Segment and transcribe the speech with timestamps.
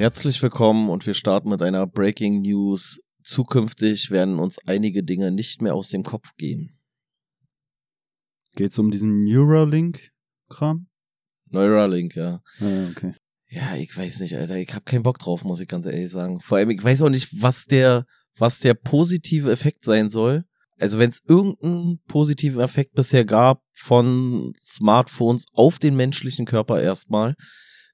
[0.00, 3.00] Herzlich willkommen und wir starten mit einer Breaking News.
[3.22, 6.80] Zukünftig werden uns einige Dinge nicht mehr aus dem Kopf gehen.
[8.56, 10.88] Geht's um diesen Neuralink-Kram?
[11.50, 12.40] Neuralink, ja.
[12.60, 13.14] Ah, okay.
[13.50, 14.56] Ja, ich weiß nicht, Alter.
[14.56, 16.40] Ich hab keinen Bock drauf, muss ich ganz ehrlich sagen.
[16.40, 18.06] Vor allem, ich weiß auch nicht, was der,
[18.38, 20.44] was der positive Effekt sein soll.
[20.78, 27.34] Also wenn es irgendeinen positiven Effekt bisher gab von Smartphones auf den menschlichen Körper erstmal,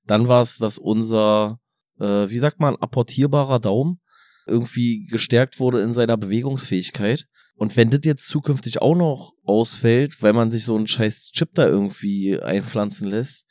[0.04, 1.59] dann war es, dass unser,
[2.00, 4.00] äh, wie sagt man, apportierbarer Daumen
[4.46, 7.27] irgendwie gestärkt wurde in seiner Bewegungsfähigkeit.
[7.56, 11.54] Und wenn das jetzt zukünftig auch noch ausfällt, weil man sich so einen scheiß Chip
[11.54, 13.46] da irgendwie einpflanzen lässt,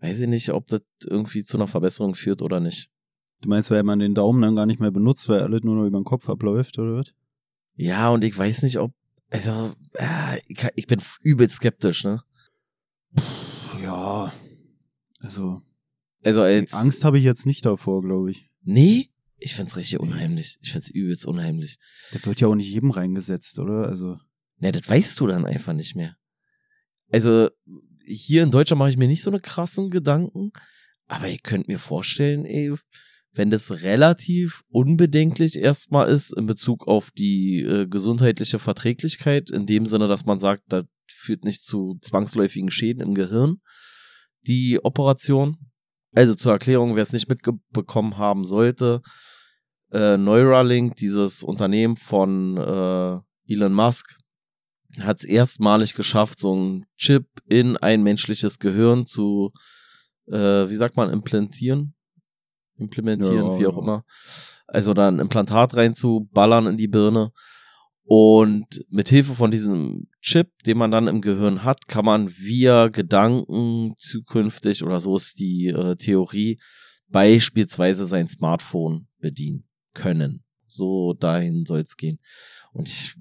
[0.00, 2.88] weiß ich nicht, ob das irgendwie zu einer Verbesserung führt oder nicht.
[3.40, 5.86] Du meinst, weil man den Daumen dann gar nicht mehr benutzt, weil alles nur noch
[5.86, 7.12] über den Kopf abläuft, oder was?
[7.74, 8.92] Ja, und ich weiß nicht, ob,
[9.30, 12.20] also, äh, ich, ich bin übel skeptisch, ne?
[13.18, 14.32] Pff, ja,
[15.22, 15.62] also,
[16.22, 18.48] Also als, Angst habe ich jetzt nicht davor, glaube ich.
[18.62, 19.08] Nee?
[19.38, 20.58] Ich find's richtig unheimlich.
[20.62, 21.78] Ich find's übelst unheimlich.
[22.12, 23.88] Der wird ja auch nicht jedem reingesetzt, oder?
[23.88, 24.18] Also,
[24.62, 26.16] Ne, das weißt du dann einfach nicht mehr.
[27.10, 27.50] Also,
[28.06, 30.52] hier in Deutschland mache ich mir nicht so eine krassen Gedanken,
[31.08, 32.72] aber ihr könnt mir vorstellen, ey,
[33.32, 39.86] wenn das relativ unbedenklich erstmal ist in Bezug auf die äh, gesundheitliche Verträglichkeit, in dem
[39.86, 43.56] Sinne, dass man sagt, das führt nicht zu zwangsläufigen Schäden im Gehirn,
[44.46, 45.56] die Operation.
[46.14, 49.00] Also zur Erklärung, wer es nicht mitbekommen haben sollte,
[49.92, 54.18] äh, Neuralink, dieses Unternehmen von äh, Elon Musk,
[55.00, 59.50] hat es erstmalig geschafft, so einen Chip in ein menschliches Gehirn zu,
[60.26, 61.94] äh, wie sagt man, implantieren?
[62.76, 63.82] Implementieren, Ja, wie auch ja.
[63.82, 64.04] immer.
[64.66, 67.32] Also da ein Implantat reinzuballern in die Birne.
[68.04, 72.88] Und mit Hilfe von diesem Chip, den man dann im Gehirn hat, kann man via
[72.88, 76.58] Gedanken zukünftig, oder so ist die äh, Theorie,
[77.08, 80.42] beispielsweise sein Smartphone bedienen können.
[80.66, 82.18] So dahin soll es gehen.
[82.72, 83.14] Und ich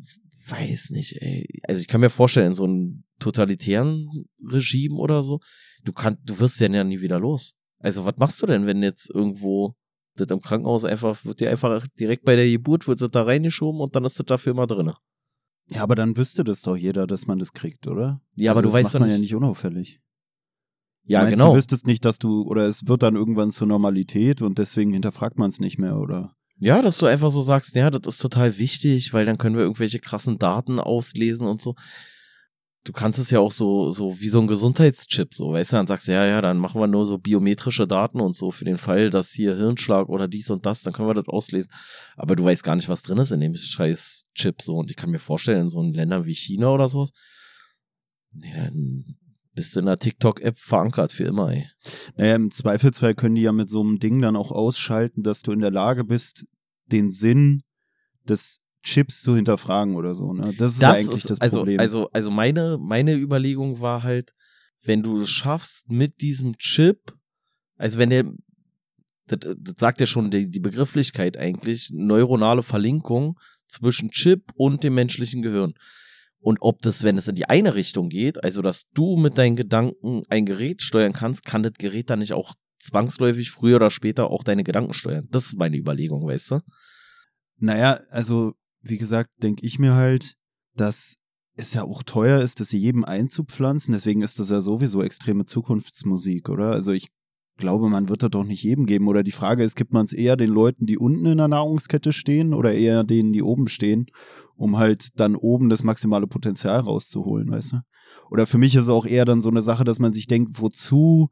[0.47, 1.45] weiß nicht, ey.
[1.67, 4.07] Also ich kann mir vorstellen, in so einem totalitären
[4.49, 5.39] Regime oder so,
[5.83, 7.55] du kannst, du wirst ja nie wieder los.
[7.77, 9.75] Also was machst du denn, wenn jetzt irgendwo
[10.15, 13.81] das im Krankenhaus einfach, wird dir einfach direkt bei der Geburt, wird das da reingeschoben
[13.81, 14.95] und dann ist das dafür immer drinne.
[15.69, 18.21] ja, aber dann wüsste das doch jeder, dass man das kriegt, oder?
[18.35, 19.17] Ja, aber also du das weißt macht doch man nicht.
[19.17, 19.99] ja nicht unauffällig.
[21.03, 21.51] Ja, meinst, genau.
[21.51, 25.37] Du wüsstest nicht, dass du, oder es wird dann irgendwann zur Normalität und deswegen hinterfragt
[25.37, 26.35] man es nicht mehr, oder?
[26.57, 29.63] Ja, dass du einfach so sagst, ja, das ist total wichtig, weil dann können wir
[29.63, 31.73] irgendwelche krassen Daten auslesen und so.
[32.83, 35.85] Du kannst es ja auch so, so wie so ein Gesundheitschip, so, weißt du, dann
[35.85, 38.79] sagst du, ja, ja, dann machen wir nur so biometrische Daten und so für den
[38.79, 41.71] Fall, dass hier Hirnschlag oder dies und das, dann können wir das auslesen.
[42.15, 44.77] Aber du weißt gar nicht, was drin ist in dem scheiß Chip, so.
[44.77, 47.11] Und ich kann mir vorstellen, in so Ländern wie China oder sowas,
[48.33, 49.17] dann
[49.53, 51.69] bist du in der TikTok-App verankert für immer, ey.
[52.15, 55.51] Naja, im Zweifelsfall können die ja mit so einem Ding dann auch ausschalten, dass du
[55.51, 56.45] in der Lage bist,
[56.87, 57.61] den Sinn
[58.27, 60.33] des Chips zu hinterfragen oder so.
[60.33, 60.53] Ne?
[60.57, 61.79] Das ist ja eigentlich das also, Problem.
[61.79, 64.31] Also, also meine, meine Überlegung war halt,
[64.83, 67.13] wenn du es schaffst mit diesem Chip,
[67.77, 68.23] also wenn der,
[69.27, 74.95] das, das sagt ja schon die, die Begrifflichkeit eigentlich, neuronale Verlinkung zwischen Chip und dem
[74.95, 75.73] menschlichen Gehirn.
[76.39, 79.55] Und ob das, wenn es in die eine Richtung geht, also dass du mit deinen
[79.55, 84.31] Gedanken ein Gerät steuern kannst, kann das Gerät dann nicht auch zwangsläufig früher oder später
[84.31, 85.27] auch deine Gedanken steuern.
[85.29, 86.59] Das ist meine Überlegung, weißt du?
[87.57, 90.33] Naja, also wie gesagt, denke ich mir halt,
[90.75, 91.15] dass
[91.55, 93.93] es ja auch teuer ist, das jedem einzupflanzen.
[93.93, 96.71] Deswegen ist das ja sowieso extreme Zukunftsmusik, oder?
[96.71, 97.09] Also ich
[97.57, 99.07] glaube, man wird das doch nicht jedem geben.
[99.07, 102.11] Oder die Frage ist, gibt man es eher den Leuten, die unten in der Nahrungskette
[102.11, 104.07] stehen oder eher denen, die oben stehen,
[104.55, 107.77] um halt dann oben das maximale Potenzial rauszuholen, weißt du?
[108.29, 110.59] Oder für mich ist es auch eher dann so eine Sache, dass man sich denkt,
[110.61, 111.29] wozu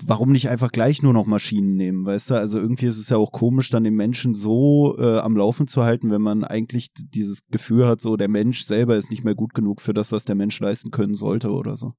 [0.00, 2.34] warum nicht einfach gleich nur noch Maschinen nehmen, weißt du?
[2.34, 5.84] Also irgendwie ist es ja auch komisch, dann den Menschen so äh, am Laufen zu
[5.84, 9.54] halten, wenn man eigentlich dieses Gefühl hat, so der Mensch selber ist nicht mehr gut
[9.54, 11.92] genug für das, was der Mensch leisten können sollte oder so.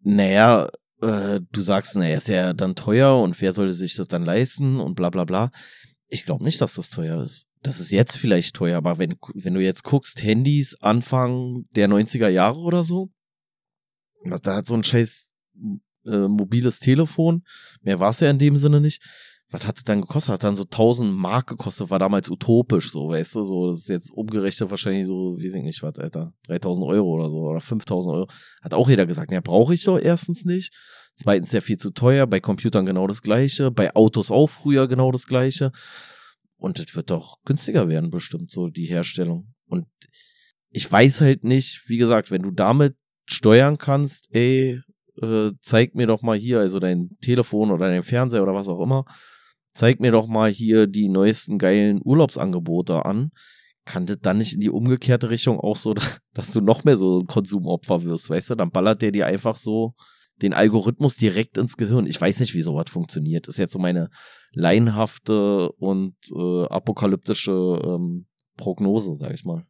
[0.00, 0.68] Naja,
[1.00, 4.78] äh, du sagst, naja, ist ja dann teuer und wer sollte sich das dann leisten
[4.78, 5.50] und bla bla bla.
[6.08, 7.46] Ich glaube nicht, dass das teuer ist.
[7.62, 12.28] Das ist jetzt vielleicht teuer, aber wenn, wenn du jetzt guckst, Handys Anfang der 90er
[12.28, 13.10] Jahre oder so,
[14.24, 15.32] da hat so ein scheiß
[16.06, 17.42] äh, mobiles Telefon,
[17.82, 19.02] mehr war es ja in dem Sinne nicht.
[19.50, 20.34] Was hat es dann gekostet?
[20.34, 23.88] Hat dann so 1000 Mark gekostet, war damals utopisch, so, weißt du, so, das ist
[23.88, 28.14] jetzt umgerechnet wahrscheinlich so, weiß ich nicht, was, Alter, 3000 Euro oder so, oder 5000
[28.14, 28.26] Euro.
[28.62, 30.74] Hat auch jeder gesagt, ja, brauche ich doch erstens nicht.
[31.14, 35.12] Zweitens ja viel zu teuer, bei Computern genau das gleiche, bei Autos auch früher genau
[35.12, 35.70] das gleiche.
[36.56, 39.54] Und es wird doch günstiger werden, bestimmt, so die Herstellung.
[39.66, 39.86] Und
[40.70, 42.96] ich weiß halt nicht, wie gesagt, wenn du damit
[43.26, 44.80] steuern kannst, ey,
[45.22, 48.80] äh, zeig mir doch mal hier, also dein Telefon oder dein Fernseher oder was auch
[48.80, 49.04] immer,
[49.72, 53.30] zeig mir doch mal hier die neuesten geilen Urlaubsangebote an,
[53.84, 55.94] kann das dann nicht in die umgekehrte Richtung auch so,
[56.34, 58.54] dass du noch mehr so ein Konsumopfer wirst, weißt du?
[58.54, 59.94] Dann ballert der dir einfach so
[60.42, 62.06] den Algorithmus direkt ins Gehirn.
[62.06, 63.46] Ich weiß nicht, wie sowas funktioniert.
[63.46, 64.08] Das ist jetzt so meine
[64.52, 68.26] laienhafte und äh, apokalyptische ähm,
[68.56, 69.64] Prognose, sag ich mal.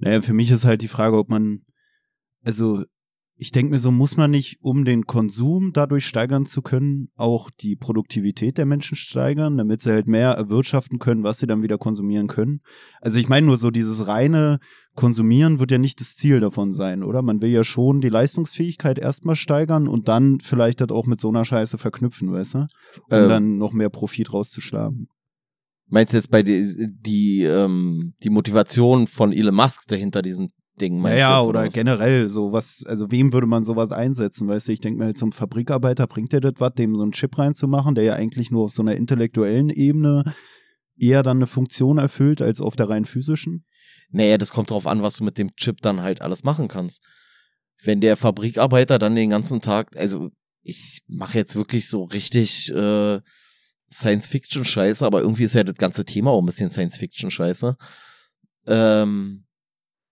[0.00, 1.60] Naja, für mich ist halt die Frage, ob man,
[2.44, 2.84] also
[3.36, 7.50] ich denke mir so, muss man nicht, um den Konsum dadurch steigern zu können, auch
[7.50, 11.78] die Produktivität der Menschen steigern, damit sie halt mehr erwirtschaften können, was sie dann wieder
[11.78, 12.60] konsumieren können.
[13.00, 14.58] Also ich meine nur so, dieses reine
[14.94, 17.22] Konsumieren wird ja nicht das Ziel davon sein, oder?
[17.22, 21.28] Man will ja schon die Leistungsfähigkeit erstmal steigern und dann vielleicht das auch mit so
[21.28, 22.58] einer Scheiße verknüpfen, weißt du?
[22.58, 22.66] Um
[23.10, 25.08] ähm, dann noch mehr Profit rauszuschlagen.
[25.88, 30.48] Meinst du jetzt bei die, die, ähm, die Motivation von Elon Musk dahinter diesem
[30.80, 31.44] Ding meinst ja, du?
[31.44, 34.72] Ja, oder generell so was, also wem würde man sowas einsetzen, weißt du?
[34.72, 38.04] Ich denke mir, zum Fabrikarbeiter bringt der das was, dem so einen Chip reinzumachen, der
[38.04, 40.24] ja eigentlich nur auf so einer intellektuellen Ebene
[40.98, 43.64] eher dann eine Funktion erfüllt als auf der rein physischen?
[44.10, 47.02] Naja, das kommt drauf an, was du mit dem Chip dann halt alles machen kannst.
[47.82, 50.30] Wenn der Fabrikarbeiter dann den ganzen Tag, also
[50.62, 53.20] ich mache jetzt wirklich so richtig äh,
[53.90, 57.76] Science-Fiction-Scheiße, aber irgendwie ist ja das ganze Thema auch ein bisschen Science-Fiction-Scheiße.
[58.66, 59.44] Ähm,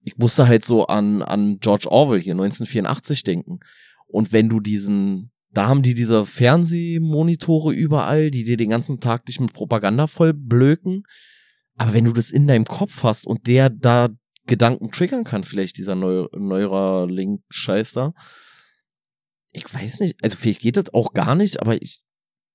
[0.02, 3.61] ich musste halt so an, an George Orwell hier 1984 denken.
[4.06, 9.26] Und wenn du diesen, da haben die diese Fernsehmonitore überall, die dir den ganzen Tag
[9.26, 11.02] dich mit Propaganda voll blöken.
[11.76, 14.08] Aber wenn du das in deinem Kopf hast und der da
[14.47, 18.12] Gedanken triggern kann, vielleicht dieser Neu Neuralink-Scheiß da.
[19.53, 22.03] Ich weiß nicht, also vielleicht geht das auch gar nicht, aber ich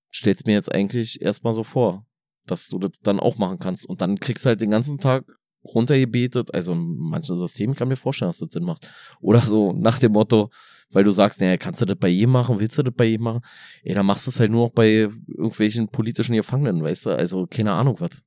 [0.10, 2.06] stell's mir jetzt eigentlich erstmal so vor,
[2.46, 3.86] dass du das dann auch machen kannst.
[3.86, 5.26] Und dann kriegst du halt den ganzen Tag
[5.74, 6.54] runtergebetet.
[6.54, 8.90] Also in manchen Systemen kann mir vorstellen, dass das Sinn macht.
[9.22, 10.50] Oder so nach dem Motto,
[10.92, 13.24] weil du sagst, naja, kannst du das bei jedem machen, willst du das bei jedem
[13.24, 13.42] machen?
[13.84, 17.10] Ey, dann machst du es halt nur noch bei irgendwelchen politischen Gefangenen, weißt du?
[17.12, 18.22] Also keine Ahnung was.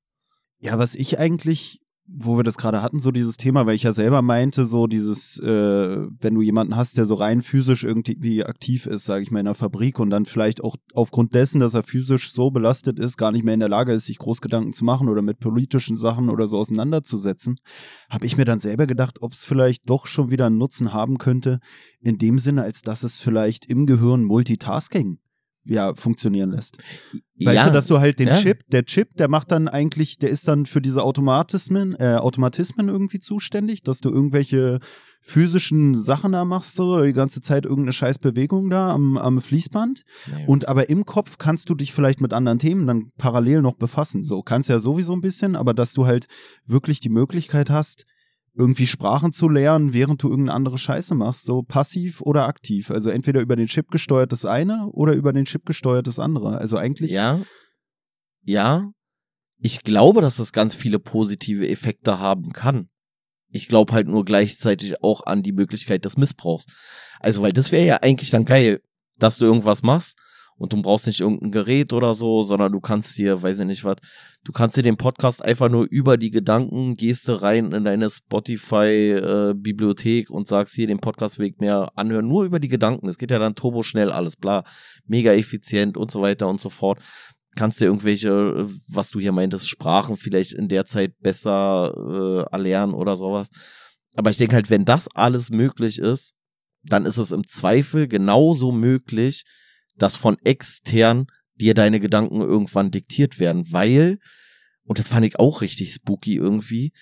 [0.60, 3.92] Ja, was ich eigentlich wo wir das gerade hatten, so dieses Thema, weil ich ja
[3.92, 8.86] selber meinte, so dieses, äh, wenn du jemanden hast, der so rein physisch irgendwie aktiv
[8.86, 11.82] ist, sage ich mal, in der Fabrik und dann vielleicht auch aufgrund dessen, dass er
[11.82, 15.08] physisch so belastet ist, gar nicht mehr in der Lage ist, sich Großgedanken zu machen
[15.08, 17.56] oder mit politischen Sachen oder so auseinanderzusetzen,
[18.08, 21.18] habe ich mir dann selber gedacht, ob es vielleicht doch schon wieder einen Nutzen haben
[21.18, 21.58] könnte,
[22.02, 25.18] in dem Sinne, als dass es vielleicht im Gehirn Multitasking
[25.68, 26.78] ja, funktionieren lässt.
[27.40, 28.34] Weißt ja, du, dass du halt den ja.
[28.34, 32.88] Chip, der Chip, der macht dann eigentlich, der ist dann für diese Automatismen, äh, Automatismen
[32.88, 34.80] irgendwie zuständig, dass du irgendwelche
[35.20, 40.04] physischen Sachen da machst, so die ganze Zeit irgendeine scheiß Bewegung da am, am Fließband.
[40.26, 40.46] Ja.
[40.46, 44.24] Und aber im Kopf kannst du dich vielleicht mit anderen Themen dann parallel noch befassen.
[44.24, 46.26] So, kannst ja sowieso ein bisschen, aber dass du halt
[46.66, 48.04] wirklich die Möglichkeit hast,
[48.58, 52.90] irgendwie Sprachen zu lernen, während du irgendeine andere Scheiße machst, so passiv oder aktiv.
[52.90, 56.58] Also entweder über den Chip gesteuert das eine oder über den Chip gesteuert das andere.
[56.58, 57.12] Also eigentlich.
[57.12, 57.40] Ja.
[58.42, 58.90] Ja.
[59.58, 62.88] Ich glaube, dass das ganz viele positive Effekte haben kann.
[63.50, 66.66] Ich glaube halt nur gleichzeitig auch an die Möglichkeit des Missbrauchs.
[67.20, 68.80] Also, weil das wäre ja eigentlich dann geil,
[69.16, 70.18] dass du irgendwas machst
[70.58, 73.84] und du brauchst nicht irgendein Gerät oder so, sondern du kannst dir, weiß ich nicht
[73.84, 73.94] was,
[74.44, 78.10] du kannst dir den Podcast einfach nur über die Gedanken, gehst du rein in deine
[78.10, 83.08] Spotify-Bibliothek äh, und sagst hier den Podcastweg mehr anhören, nur über die Gedanken.
[83.08, 84.64] Es geht ja dann turbo schnell alles, bla,
[85.06, 86.98] mega effizient und so weiter und so fort.
[87.54, 92.94] Kannst dir irgendwelche, was du hier meintest, Sprachen vielleicht in der Zeit besser äh, erlernen
[92.94, 93.50] oder sowas.
[94.16, 96.34] Aber ich denke halt, wenn das alles möglich ist,
[96.82, 99.44] dann ist es im Zweifel genauso möglich,
[99.98, 101.26] dass von extern
[101.56, 104.18] dir deine Gedanken irgendwann diktiert werden, weil,
[104.84, 106.92] und das fand ich auch richtig spooky irgendwie,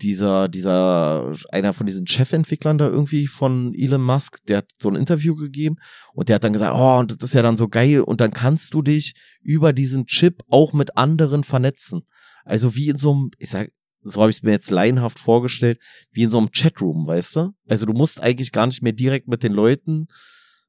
[0.00, 4.96] dieser, dieser, einer von diesen Chefentwicklern da irgendwie von Elon Musk, der hat so ein
[4.96, 5.76] Interview gegeben
[6.12, 8.32] und der hat dann gesagt, oh, und das ist ja dann so geil und dann
[8.32, 12.02] kannst du dich über diesen Chip auch mit anderen vernetzen.
[12.44, 13.70] Also wie in so einem, ich sag,
[14.00, 15.78] so habe ich es mir jetzt laienhaft vorgestellt,
[16.10, 17.50] wie in so einem Chatroom, weißt du?
[17.68, 20.08] Also du musst eigentlich gar nicht mehr direkt mit den Leuten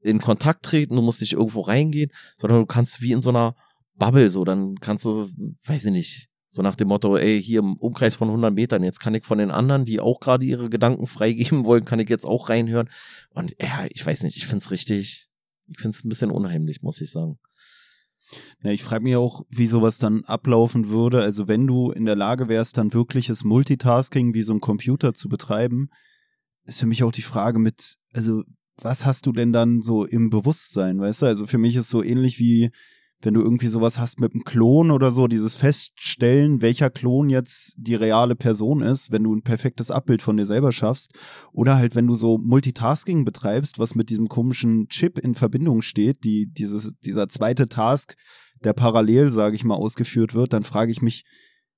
[0.04, 3.56] in Kontakt treten, du musst nicht irgendwo reingehen, sondern du kannst wie in so einer
[3.96, 5.30] Bubble so, dann kannst du,
[5.66, 9.00] weiß ich nicht, so nach dem Motto, ey, hier im Umkreis von 100 Metern, jetzt
[9.00, 12.26] kann ich von den anderen, die auch gerade ihre Gedanken freigeben wollen, kann ich jetzt
[12.26, 12.90] auch reinhören.
[13.32, 15.30] Und ja, ich weiß nicht, ich find's richtig,
[15.68, 17.40] ich find's ein bisschen unheimlich, muss ich sagen.
[18.64, 21.22] Ja, ich frage mich auch, wie sowas dann ablaufen würde.
[21.22, 25.30] Also wenn du in der Lage wärst, dann wirkliches Multitasking wie so ein Computer zu
[25.30, 25.90] betreiben,
[26.66, 28.44] ist für mich auch die Frage mit, also
[28.82, 31.26] was hast du denn dann so im Bewusstsein, weißt du?
[31.28, 32.72] Also für mich ist so ähnlich wie
[33.26, 37.76] wenn du irgendwie sowas hast mit einem Klon oder so, dieses Feststellen, welcher Klon jetzt
[37.78, 41.14] die reale Person ist, wenn du ein perfektes Abbild von dir selber schaffst.
[41.52, 46.24] Oder halt, wenn du so Multitasking betreibst, was mit diesem komischen Chip in Verbindung steht,
[46.24, 48.16] die, dieses, dieser zweite Task,
[48.64, 51.24] der parallel, sage ich mal, ausgeführt wird, dann frage ich mich,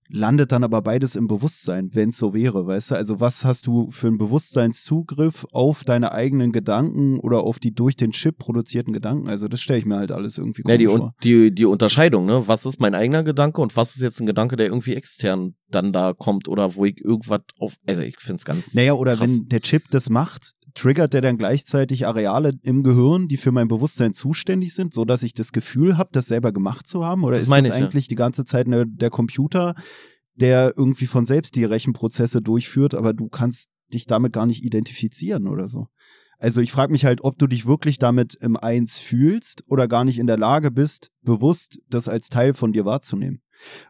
[0.09, 2.95] landet dann aber beides im Bewusstsein, wenn es so wäre, weißt du?
[2.95, 7.95] Also was hast du für einen Bewusstseinszugriff auf deine eigenen Gedanken oder auf die durch
[7.95, 9.27] den Chip produzierten Gedanken?
[9.29, 11.15] Also das stelle ich mir halt alles irgendwie Ja, die, komisch vor.
[11.23, 12.47] die, die Unterscheidung, ne?
[12.47, 15.91] Was ist mein eigener Gedanke und was ist jetzt ein Gedanke, der irgendwie extern dann
[15.91, 17.75] da kommt oder wo ich irgendwas auf.
[17.85, 18.73] Also ich find's ganz.
[18.75, 19.27] Naja, oder krass.
[19.29, 23.67] wenn der Chip das macht, triggert der dann gleichzeitig Areale im Gehirn, die für mein
[23.67, 27.23] Bewusstsein zuständig sind, so dass ich das Gefühl habe, das selber gemacht zu haben?
[27.23, 27.73] Oder Das ist das ich, ja.
[27.75, 29.73] eigentlich die ganze Zeit ne, der Computer,
[30.35, 35.47] der irgendwie von selbst die Rechenprozesse durchführt, aber du kannst dich damit gar nicht identifizieren
[35.47, 35.87] oder so?
[36.37, 40.03] Also ich frage mich halt, ob du dich wirklich damit im Eins fühlst oder gar
[40.03, 43.41] nicht in der Lage bist, bewusst das als Teil von dir wahrzunehmen.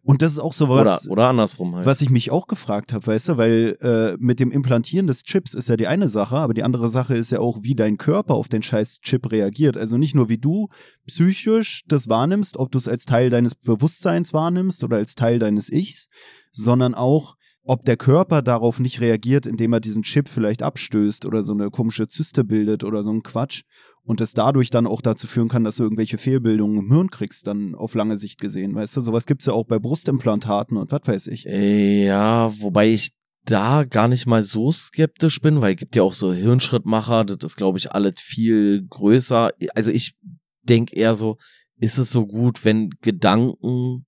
[0.04, 1.86] Und das ist auch so Oder, was, oder andersrum halt.
[1.86, 5.54] was ich mich auch gefragt habe, weißt du, weil äh, mit dem Implantieren des Chips
[5.54, 8.36] ist ja die eine Sache, aber die andere Sache ist ja auch, wie dein Körper
[8.36, 9.78] auf den scheiß Chip reagiert.
[9.78, 10.70] Also nicht nur wie du
[11.08, 15.72] psychisch das wahrnimmst, ob du es als Teil deines Bewusstseins wahrnimmst oder als Teil deines
[15.72, 16.08] Ichs,
[16.52, 17.36] sondern auch,
[17.68, 21.72] ob der Körper darauf nicht reagiert, indem er diesen Chip vielleicht abstößt oder so eine
[21.72, 23.64] komische Zyste bildet oder so ein Quatsch
[24.06, 27.48] und es dadurch dann auch dazu führen kann, dass du irgendwelche Fehlbildungen im Hirn kriegst,
[27.48, 29.02] dann auf lange Sicht gesehen, weißt du?
[29.02, 31.48] Sowas gibt's ja auch bei Brustimplantaten und was weiß ich.
[31.48, 33.12] Äh, Ja, wobei ich
[33.46, 37.52] da gar nicht mal so skeptisch bin, weil es gibt ja auch so Hirnschrittmacher, das
[37.52, 39.52] ist, glaube ich, alles viel größer.
[39.74, 40.16] Also ich
[40.64, 41.38] denke eher so,
[41.78, 44.06] ist es so gut, wenn Gedanken,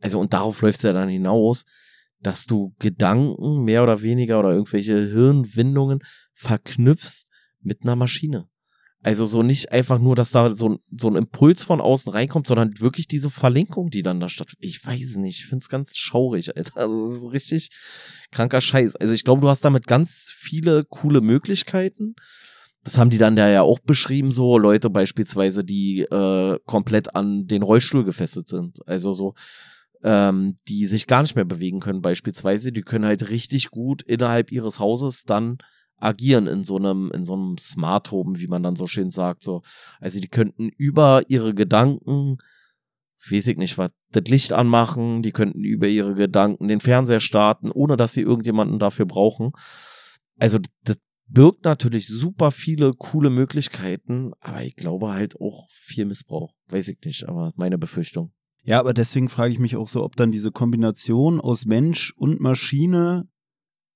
[0.00, 1.64] also und darauf läuft es ja dann hinaus,
[2.20, 6.00] dass du Gedanken mehr oder weniger oder irgendwelche Hirnwindungen
[6.32, 7.26] verknüpfst
[7.60, 8.48] mit einer Maschine.
[9.04, 12.46] Also so nicht einfach nur, dass da so, ein- so ein Impuls von außen reinkommt,
[12.46, 14.64] sondern wirklich diese Verlinkung, die dann da stattfindet.
[14.64, 16.72] Ich weiß nicht, ich find's ganz schaurig, Alter.
[16.76, 17.68] Also das ist richtig
[18.32, 18.96] kranker Scheiß.
[18.96, 22.14] Also ich glaube, du hast damit ganz viele coole Möglichkeiten.
[22.82, 27.46] Das haben die dann da ja auch beschrieben, so Leute beispielsweise, die äh, komplett an
[27.46, 28.78] den Rollstuhl gefesselt sind.
[28.88, 29.34] Also so,
[30.02, 32.72] ähm, die sich gar nicht mehr bewegen können beispielsweise.
[32.72, 35.58] Die können halt richtig gut innerhalb ihres Hauses dann
[35.96, 39.42] agieren in so einem, in so einem Smart Home, wie man dann so schön sagt.
[39.42, 39.62] So.
[40.00, 42.38] Also die könnten über ihre Gedanken,
[43.30, 47.70] weiß ich nicht was, das Licht anmachen, die könnten über ihre Gedanken den Fernseher starten,
[47.70, 49.52] ohne dass sie irgendjemanden dafür brauchen.
[50.38, 56.54] Also das birgt natürlich super viele coole Möglichkeiten, aber ich glaube halt auch viel Missbrauch.
[56.68, 58.32] Weiß ich nicht, aber meine Befürchtung.
[58.62, 62.40] Ja, aber deswegen frage ich mich auch so, ob dann diese Kombination aus Mensch und
[62.40, 63.28] Maschine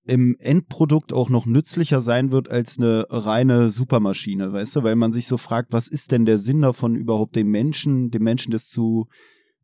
[0.09, 5.13] im Endprodukt auch noch nützlicher sein wird als eine reine Supermaschine, weißt du, weil man
[5.13, 8.69] sich so fragt, was ist denn der Sinn davon überhaupt dem Menschen, dem Menschen das
[8.69, 9.07] zu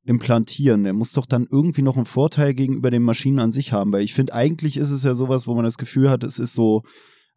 [0.05, 0.85] implantieren?
[0.85, 4.03] Der muss doch dann irgendwie noch einen Vorteil gegenüber den Maschinen an sich haben, weil
[4.05, 6.83] ich finde, eigentlich ist es ja sowas, wo man das Gefühl hat, es ist so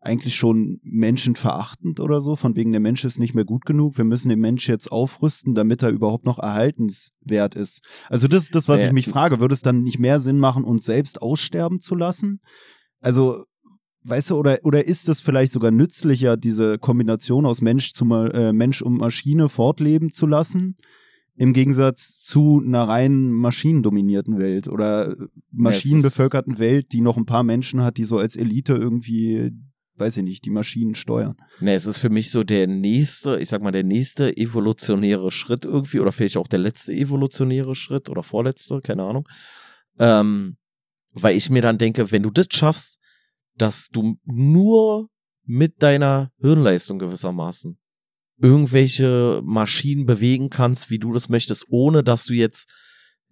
[0.01, 4.05] eigentlich schon menschenverachtend oder so, von wegen der Mensch ist nicht mehr gut genug, wir
[4.05, 7.81] müssen den Mensch jetzt aufrüsten, damit er überhaupt noch erhaltenswert ist.
[8.09, 8.87] Also das ist das, was Ja.
[8.87, 12.39] ich mich frage, würde es dann nicht mehr Sinn machen, uns selbst aussterben zu lassen?
[13.01, 13.45] Also
[14.09, 18.53] Weißt du, oder, oder ist es vielleicht sogar nützlicher, diese Kombination aus Mensch, zu, äh,
[18.53, 20.75] Mensch und Maschine fortleben zu lassen,
[21.35, 25.15] im Gegensatz zu einer rein maschinendominierten Welt oder
[25.51, 29.51] maschinenbevölkerten Welt, die noch ein paar Menschen hat, die so als Elite irgendwie,
[29.95, 31.35] weiß ich nicht, die Maschinen steuern.
[31.59, 35.65] Ne, es ist für mich so der nächste, ich sag mal, der nächste evolutionäre Schritt
[35.65, 39.27] irgendwie, oder vielleicht auch der letzte evolutionäre Schritt oder vorletzte, keine Ahnung.
[39.99, 40.56] Ähm,
[41.21, 42.99] weil ich mir dann denke, wenn du das schaffst,
[43.55, 45.09] dass du nur
[45.43, 47.77] mit deiner Hirnleistung gewissermaßen
[48.39, 52.71] irgendwelche Maschinen bewegen kannst, wie du das möchtest, ohne dass du jetzt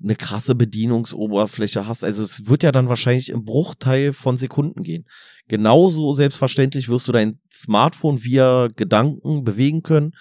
[0.01, 2.03] eine krasse Bedienungsoberfläche hast.
[2.03, 5.05] Also es wird ja dann wahrscheinlich im Bruchteil von Sekunden gehen.
[5.47, 10.11] Genauso selbstverständlich wirst du dein Smartphone via Gedanken bewegen können,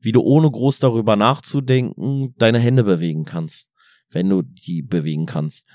[0.00, 3.70] wie du ohne groß darüber nachzudenken deine Hände bewegen kannst,
[4.10, 5.66] wenn du die bewegen kannst.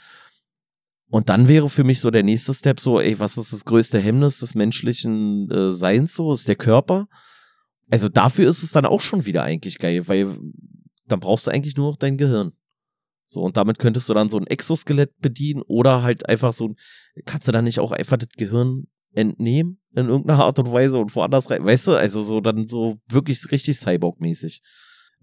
[1.09, 3.99] Und dann wäre für mich so der nächste Step so, ey, was ist das größte
[3.99, 6.33] Hemmnis des menschlichen äh, Seins so?
[6.33, 7.07] Ist der Körper.
[7.89, 10.27] Also dafür ist es dann auch schon wieder eigentlich geil, weil
[11.07, 12.51] dann brauchst du eigentlich nur noch dein Gehirn.
[13.25, 16.75] So, und damit könntest du dann so ein Exoskelett bedienen oder halt einfach so,
[17.25, 21.13] kannst du dann nicht auch einfach das Gehirn entnehmen in irgendeiner Art und Weise und
[21.15, 24.61] woanders rein, weißt du, also so dann so wirklich richtig Cyborg-mäßig.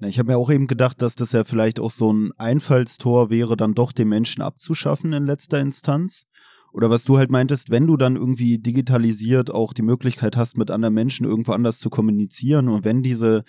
[0.06, 3.56] Ich habe mir auch eben gedacht, dass das ja vielleicht auch so ein Einfallstor wäre,
[3.56, 6.26] dann doch den Menschen abzuschaffen in letzter Instanz.
[6.72, 10.72] Oder was du halt meintest, wenn du dann irgendwie digitalisiert auch die Möglichkeit hast, mit
[10.72, 13.44] anderen Menschen irgendwo anders zu kommunizieren und wenn diese,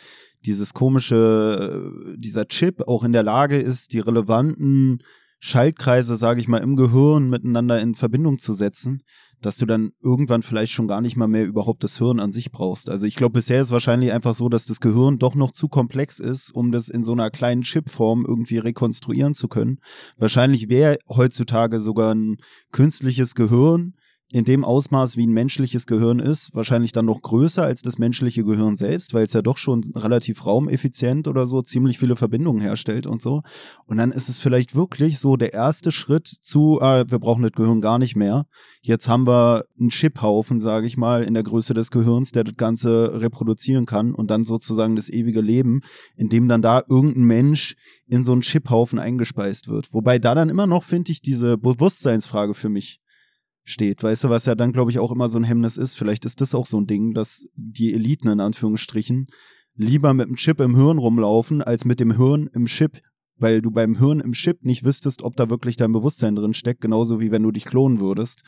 [0.46, 5.00] dieses komische, äh, dieser Chip auch in der Lage ist, die relevanten
[5.40, 9.02] Schaltkreise, sage ich mal, im Gehirn miteinander in Verbindung zu setzen,
[9.42, 12.52] dass du dann irgendwann vielleicht schon gar nicht mal mehr überhaupt das Hirn an sich
[12.52, 12.90] brauchst.
[12.90, 16.20] Also ich glaube, bisher ist wahrscheinlich einfach so, dass das Gehirn doch noch zu komplex
[16.20, 19.80] ist, um das in so einer kleinen Chipform irgendwie rekonstruieren zu können.
[20.18, 22.38] Wahrscheinlich wäre heutzutage sogar ein
[22.72, 23.94] künstliches Gehirn
[24.32, 28.44] in dem Ausmaß, wie ein menschliches Gehirn ist, wahrscheinlich dann noch größer als das menschliche
[28.44, 33.06] Gehirn selbst, weil es ja doch schon relativ raumeffizient oder so ziemlich viele Verbindungen herstellt
[33.06, 33.44] und so.
[33.86, 37.52] Und dann ist es vielleicht wirklich so der erste Schritt zu, ah, wir brauchen das
[37.52, 38.46] Gehirn gar nicht mehr.
[38.82, 42.56] Jetzt haben wir einen Chiphaufen, sage ich mal, in der Größe des Gehirns, der das
[42.56, 45.82] Ganze reproduzieren kann und dann sozusagen das ewige Leben,
[46.16, 47.76] in dem dann da irgendein Mensch
[48.08, 49.94] in so einen Chiphaufen eingespeist wird.
[49.94, 53.00] Wobei da dann immer noch, finde ich, diese Bewusstseinsfrage für mich
[53.66, 54.04] steht.
[54.04, 55.96] Weißt du, was ja dann, glaube ich, auch immer so ein Hemmnis ist.
[55.96, 59.28] Vielleicht ist das auch so ein Ding, dass die Eliten in Anführungsstrichen
[59.76, 63.02] lieber mit dem Chip im Hirn rumlaufen, als mit dem Hirn im Chip.
[63.38, 66.80] Weil du beim Hirn im Chip nicht wüsstest, ob da wirklich dein Bewusstsein drin steckt,
[66.80, 68.44] genauso wie wenn du dich klonen würdest,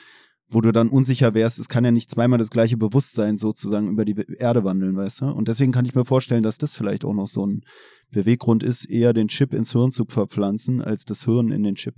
[0.50, 4.06] wo du dann unsicher wärst, es kann ja nicht zweimal das gleiche Bewusstsein sozusagen über
[4.06, 5.26] die Erde wandeln, weißt du?
[5.26, 7.64] Und deswegen kann ich mir vorstellen, dass das vielleicht auch noch so ein
[8.12, 11.96] Beweggrund ist, eher den Chip ins Hirn zu verpflanzen, als das Hirn in den Chip.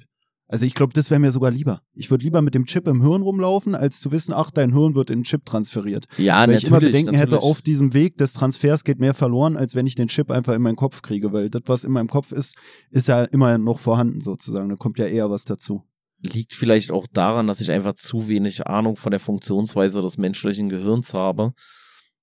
[0.51, 1.83] Also ich glaube, das wäre mir sogar lieber.
[1.93, 4.95] Ich würde lieber mit dem Chip im Hirn rumlaufen, als zu wissen, ach, dein Hirn
[4.95, 6.07] wird in den Chip transferiert.
[6.17, 6.63] Ja, weil natürlich.
[6.63, 7.21] ich immer Bedenken natürlich.
[7.21, 10.55] hätte, auf diesem Weg des Transfers geht mehr verloren, als wenn ich den Chip einfach
[10.55, 12.55] in meinen Kopf kriege, weil das, was in meinem Kopf ist,
[12.89, 14.69] ist ja immer noch vorhanden sozusagen.
[14.69, 15.83] Da kommt ja eher was dazu.
[16.19, 20.69] Liegt vielleicht auch daran, dass ich einfach zu wenig Ahnung von der Funktionsweise des menschlichen
[20.69, 21.51] Gehirns habe.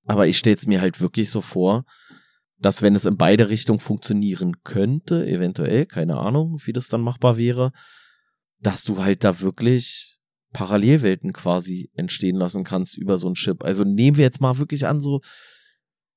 [0.04, 1.84] Aber ich stelle es mir halt wirklich so vor,
[2.58, 7.36] dass wenn es in beide Richtungen funktionieren könnte, eventuell, keine Ahnung, wie das dann machbar
[7.36, 7.70] wäre,
[8.66, 10.18] dass du halt da wirklich
[10.52, 13.62] Parallelwelten quasi entstehen lassen kannst über so einen Chip.
[13.62, 15.20] Also nehmen wir jetzt mal wirklich an, so,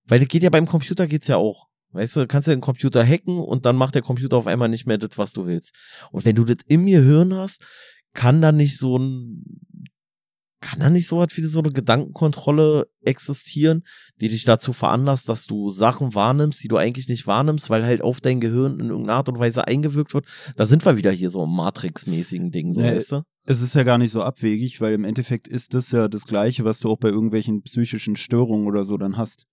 [0.05, 1.67] weil das geht ja beim Computer geht's ja auch.
[1.91, 4.87] Weißt du, kannst ja den Computer hacken und dann macht der Computer auf einmal nicht
[4.87, 5.75] mehr das, was du willst.
[6.11, 7.65] Und wenn du das im Gehirn hast,
[8.13, 9.43] kann da nicht so ein,
[10.61, 13.83] kann da nicht so was wie so eine Gedankenkontrolle existieren,
[14.21, 18.01] die dich dazu veranlasst, dass du Sachen wahrnimmst, die du eigentlich nicht wahrnimmst, weil halt
[18.01, 20.25] auf dein Gehirn in irgendeiner Art und Weise eingewirkt wird.
[20.55, 23.21] Da sind wir wieder hier so im Matrix-mäßigen Ding, so Nee, weißt du?
[23.45, 26.65] Es ist ja gar nicht so abwegig, weil im Endeffekt ist das ja das Gleiche,
[26.65, 29.45] was du auch bei irgendwelchen psychischen Störungen oder so dann hast.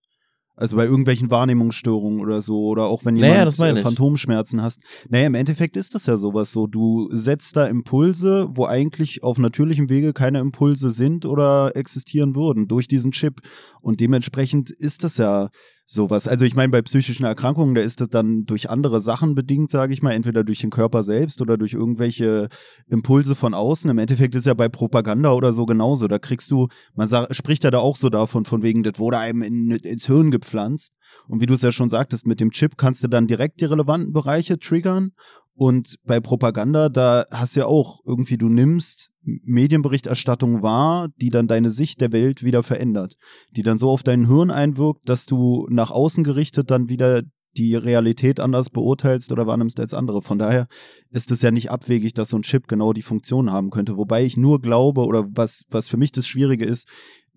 [0.57, 3.81] Also bei irgendwelchen Wahrnehmungsstörungen oder so, oder auch wenn Naja, jemand das meine äh.
[3.83, 4.81] Phantomschmerzen hast.
[5.07, 6.65] Naja, im Endeffekt ist das ja sowas so.
[6.65, 12.67] Du setzt da Impulse, wo eigentlich auf natürlichem Wege keine Impulse sind oder existieren würden,
[12.67, 13.39] durch diesen Chip.
[13.81, 15.49] Und dementsprechend ist das ja
[15.89, 16.27] sowas.
[16.27, 19.93] Also ich meine, bei psychischen Erkrankungen, da ist das dann durch andere Sachen bedingt, sage
[19.93, 22.49] ich mal, entweder durch den Körper selbst oder durch irgendwelche
[22.87, 23.89] Impulse von außen.
[23.89, 26.07] Im Endeffekt ist ja bei Propaganda oder so genauso.
[26.09, 29.17] Da kriegst du, man sagt, spricht ja da auch so davon, von wegen, das wurde
[29.17, 30.91] einem in, ins Hirn gepflanzt.
[31.29, 33.65] Und wie du es ja schon sagtest, mit dem Chip kannst du dann direkt die
[33.65, 35.11] relevanten Bereiche triggern.
[35.55, 39.11] Und bei Propaganda, da hast du ja auch irgendwie, du nimmst
[39.43, 43.15] Medienberichterstattung wahr, die dann deine Sicht der Welt wieder verändert.
[43.51, 47.21] Die dann so auf dein Hirn einwirkt, dass du nach außen gerichtet dann wieder
[47.57, 50.21] die Realität anders beurteilst oder wahrnimmst als andere.
[50.21, 50.67] Von daher
[51.09, 53.97] ist es ja nicht abwegig, dass so ein Chip genau die Funktion haben könnte.
[53.97, 56.87] Wobei ich nur glaube, oder was, was für mich das Schwierige ist,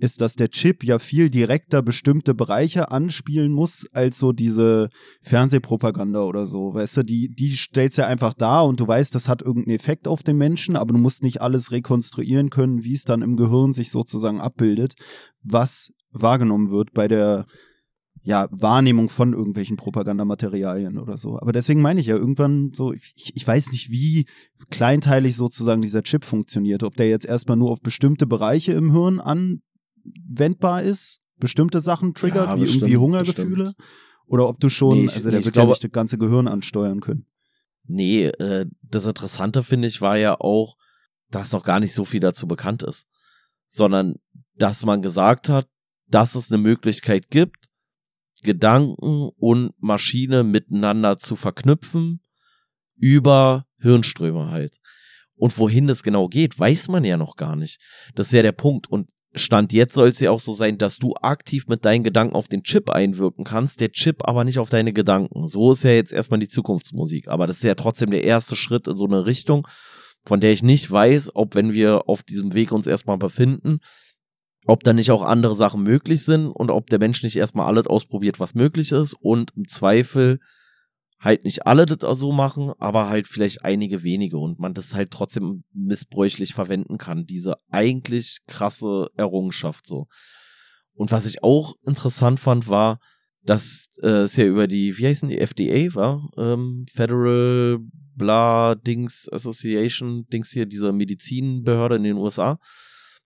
[0.01, 4.89] ist, dass der Chip ja viel direkter bestimmte Bereiche anspielen muss, als so diese
[5.23, 6.75] Fernsehpropaganda oder so.
[6.75, 10.09] Weißt du, die, die stellt's ja einfach da und du weißt, das hat irgendeinen Effekt
[10.09, 13.73] auf den Menschen, aber du musst nicht alles rekonstruieren können, wie es dann im Gehirn
[13.73, 14.95] sich sozusagen abbildet,
[15.43, 17.47] was wahrgenommen wird bei der
[18.23, 21.39] ja, Wahrnehmung von irgendwelchen Propagandamaterialien oder so.
[21.39, 24.27] Aber deswegen meine ich ja irgendwann so, ich, ich weiß nicht, wie
[24.69, 26.83] kleinteilig sozusagen dieser Chip funktioniert.
[26.83, 29.21] Ob der jetzt erstmal nur auf bestimmte Bereiche im Hirn
[30.29, 33.65] anwendbar ist, bestimmte Sachen triggert, Ja, wie bestimmt, irgendwie Hungergefühle.
[33.65, 33.89] bestimmt.
[34.27, 36.19] Oder ob du schon, Nee, ich- also nee, der wird ja glaube- nicht das ganze
[36.19, 37.27] Gehirn ansteuern können.
[37.85, 40.77] Nee, äh, das Interessante finde ich war ja auch,
[41.31, 43.07] dass noch gar nicht so viel dazu bekannt ist,
[43.67, 44.15] sondern
[44.55, 45.69] dass man gesagt hat,
[46.07, 47.69] dass es eine Möglichkeit gibt,
[48.43, 52.21] Gedanken und Maschine miteinander zu verknüpfen
[52.97, 54.79] über Hirnströme halt.
[55.37, 57.81] Und wohin das genau geht, weiß man ja noch gar nicht.
[58.15, 58.89] Das ist ja der Punkt.
[58.89, 62.35] Und Stand jetzt soll es ja auch so sein, dass du aktiv mit deinen Gedanken
[62.35, 65.47] auf den Chip einwirken kannst, der Chip aber nicht auf deine Gedanken.
[65.47, 67.29] So ist ja jetzt erstmal die Zukunftsmusik.
[67.29, 69.69] Aber das ist ja trotzdem der erste Schritt in so eine Richtung,
[70.27, 73.79] von der ich nicht weiß, ob wenn wir auf diesem Weg uns erstmal befinden,
[74.67, 77.87] ob da nicht auch andere Sachen möglich sind und ob der Mensch nicht erstmal alles
[77.87, 80.41] ausprobiert, was möglich ist und im Zweifel
[81.21, 85.11] halt nicht alle das so machen, aber halt vielleicht einige wenige und man das halt
[85.11, 90.07] trotzdem missbräuchlich verwenden kann, diese eigentlich krasse Errungenschaft so.
[90.95, 92.99] Und was ich auch interessant fand, war,
[93.43, 97.79] dass äh, es ja über die, wie heißen die, FDA war, ähm, Federal
[98.17, 102.59] Blah Dings Association, Dings hier, diese Medizinbehörde in den USA,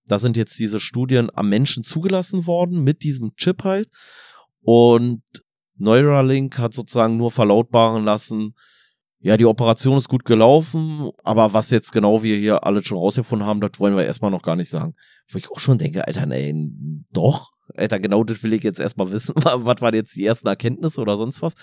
[0.07, 3.89] Da sind jetzt diese Studien am Menschen zugelassen worden mit diesem Chip halt.
[4.61, 5.23] Und
[5.77, 8.55] Neuralink hat sozusagen nur verlautbaren lassen,
[9.25, 13.47] ja, die Operation ist gut gelaufen, aber was jetzt genau wir hier alle schon rausgefunden
[13.47, 14.93] haben, das wollen wir erstmal noch gar nicht sagen.
[15.31, 16.55] Wo ich auch schon denke, Alter, nee,
[17.11, 19.35] doch, Alter, genau das will ich jetzt erstmal wissen.
[19.43, 21.55] Was waren jetzt die ersten Erkenntnisse oder sonst was?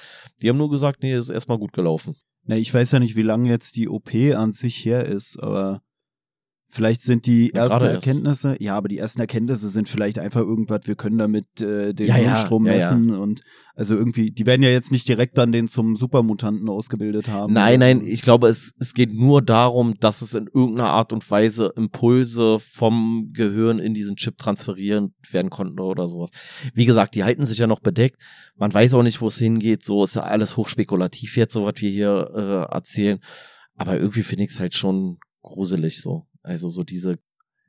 [0.42, 2.16] Die haben nur gesagt, nee, ist erstmal gut gelaufen.
[2.46, 5.82] Na, ich weiß ja nicht, wie lange jetzt die OP an sich her ist, aber
[6.74, 10.96] Vielleicht sind die ersten Erkenntnisse, ja, aber die ersten Erkenntnisse sind vielleicht einfach irgendwas, wir
[10.96, 13.42] können damit äh, den ja, Hirnstrom ja, messen und
[13.76, 17.52] also irgendwie, die werden ja jetzt nicht direkt dann den zum Supermutanten ausgebildet haben.
[17.52, 21.30] Nein, nein, ich glaube, es, es geht nur darum, dass es in irgendeiner Art und
[21.30, 26.30] Weise Impulse vom Gehirn in diesen Chip transferieren werden konnten oder sowas.
[26.74, 28.22] Wie gesagt, die halten sich ja noch bedeckt.
[28.56, 29.84] Man weiß auch nicht, wo es hingeht.
[29.84, 33.20] So ist ja alles hochspekulativ jetzt, so was wir hier äh, erzählen.
[33.76, 36.28] Aber irgendwie finde ich es halt schon gruselig so.
[36.42, 37.18] Also so diese,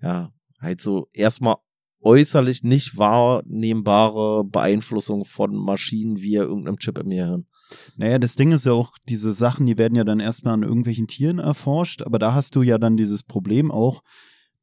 [0.01, 1.57] ja, halt so erstmal
[2.03, 7.47] äußerlich nicht wahrnehmbare Beeinflussung von Maschinen via irgendeinem Chip im Gehirn.
[7.97, 11.07] Naja, das Ding ist ja auch, diese Sachen, die werden ja dann erstmal an irgendwelchen
[11.07, 14.03] Tieren erforscht, aber da hast du ja dann dieses Problem auch,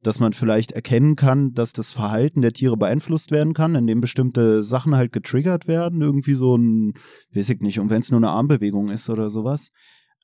[0.02, 4.63] dass man vielleicht erkennen kann, dass das Verhalten der Tiere beeinflusst werden kann, indem bestimmte
[4.63, 6.93] Sachen halt getriggert werden, irgendwie so ein,
[7.34, 9.72] weiß ich nicht, und wenn es nur eine Armbewegung ist oder sowas,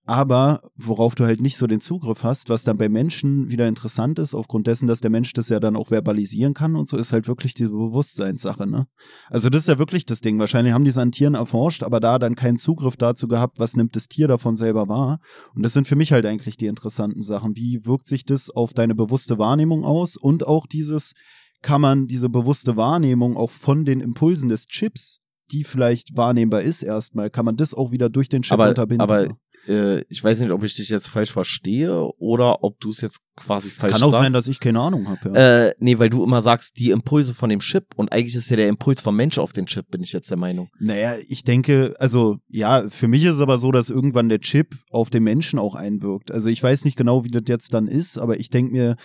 [0.06, 4.20] aber worauf du halt nicht so den Zugriff hast, was dann bei Menschen wieder interessant
[4.20, 7.12] ist, aufgrund dessen, dass der Mensch das ja dann auch verbalisieren kann und so, ist
[7.12, 8.88] halt wirklich diese Bewusstseinssache, ne?
[9.30, 10.38] Also das ist ja wirklich das Ding.
[10.38, 13.76] Wahrscheinlich haben die es an Tieren erforscht, aber da dann keinen Zugriff dazu gehabt, was
[13.76, 15.20] nimmt das Tier davon selber wahr.
[15.56, 17.56] Und das sind für mich halt eigentlich die interessanten Sachen.
[17.56, 21.13] Wie wirkt sich das auf deine bewusste Wahrnehmung aus und auch dieses,
[21.62, 25.20] kann man diese bewusste Wahrnehmung auch von den Impulsen des Chips
[25.52, 29.02] die vielleicht wahrnehmbar ist erstmal, kann man das auch wieder durch den Chip aber, unterbinden.
[29.02, 29.28] Aber
[29.67, 33.19] äh, ich weiß nicht, ob ich dich jetzt falsch verstehe oder ob du es jetzt
[33.36, 34.01] quasi falsch sagst.
[34.01, 34.23] Kann auch sagst.
[34.23, 35.30] sein, dass ich keine Ahnung habe.
[35.30, 35.65] Ja.
[35.67, 38.56] Äh, nee, weil du immer sagst, die Impulse von dem Chip und eigentlich ist ja
[38.56, 40.69] der Impuls vom Mensch auf den Chip, bin ich jetzt der Meinung.
[40.80, 44.75] Naja, ich denke, also ja, für mich ist es aber so, dass irgendwann der Chip
[44.89, 46.32] auf den Menschen auch einwirkt.
[46.32, 48.95] Also ich weiß nicht genau, wie das jetzt dann ist, aber ich denke mir,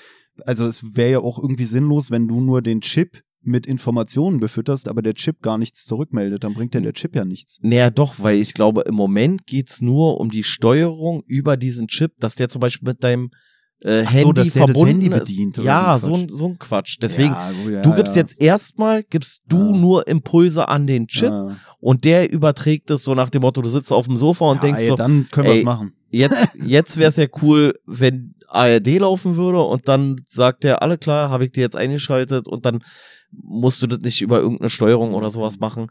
[0.46, 4.88] also es wäre ja auch irgendwie sinnlos, wenn du nur den Chip mit Informationen befütterst,
[4.88, 7.58] aber der Chip gar nichts zurückmeldet, dann bringt ja der Chip ja nichts.
[7.62, 12.12] Naja, doch, weil ich glaube, im Moment geht's nur um die Steuerung über diesen Chip,
[12.20, 13.30] dass der zum Beispiel mit deinem
[13.82, 15.64] äh, Handy so, dass verbunden Handy bedient ist.
[15.64, 16.98] Ja, so ein, so ein Quatsch.
[17.00, 18.22] Deswegen, ja, gut, ja, du gibst ja.
[18.22, 21.32] jetzt erstmal, gibst du nur Impulse an den Chip
[21.80, 24.82] und der überträgt es so nach dem Motto, du sitzt auf dem Sofa und denkst
[24.82, 25.94] ey, so, dann können wir es machen.
[26.10, 30.98] Jetzt, jetzt wäre es ja cool, wenn ARD laufen würde und dann sagt der, alle
[30.98, 32.82] klar, habe ich dir jetzt eingeschaltet und dann
[33.32, 35.88] musst du das nicht über irgendeine Steuerung oder sowas machen.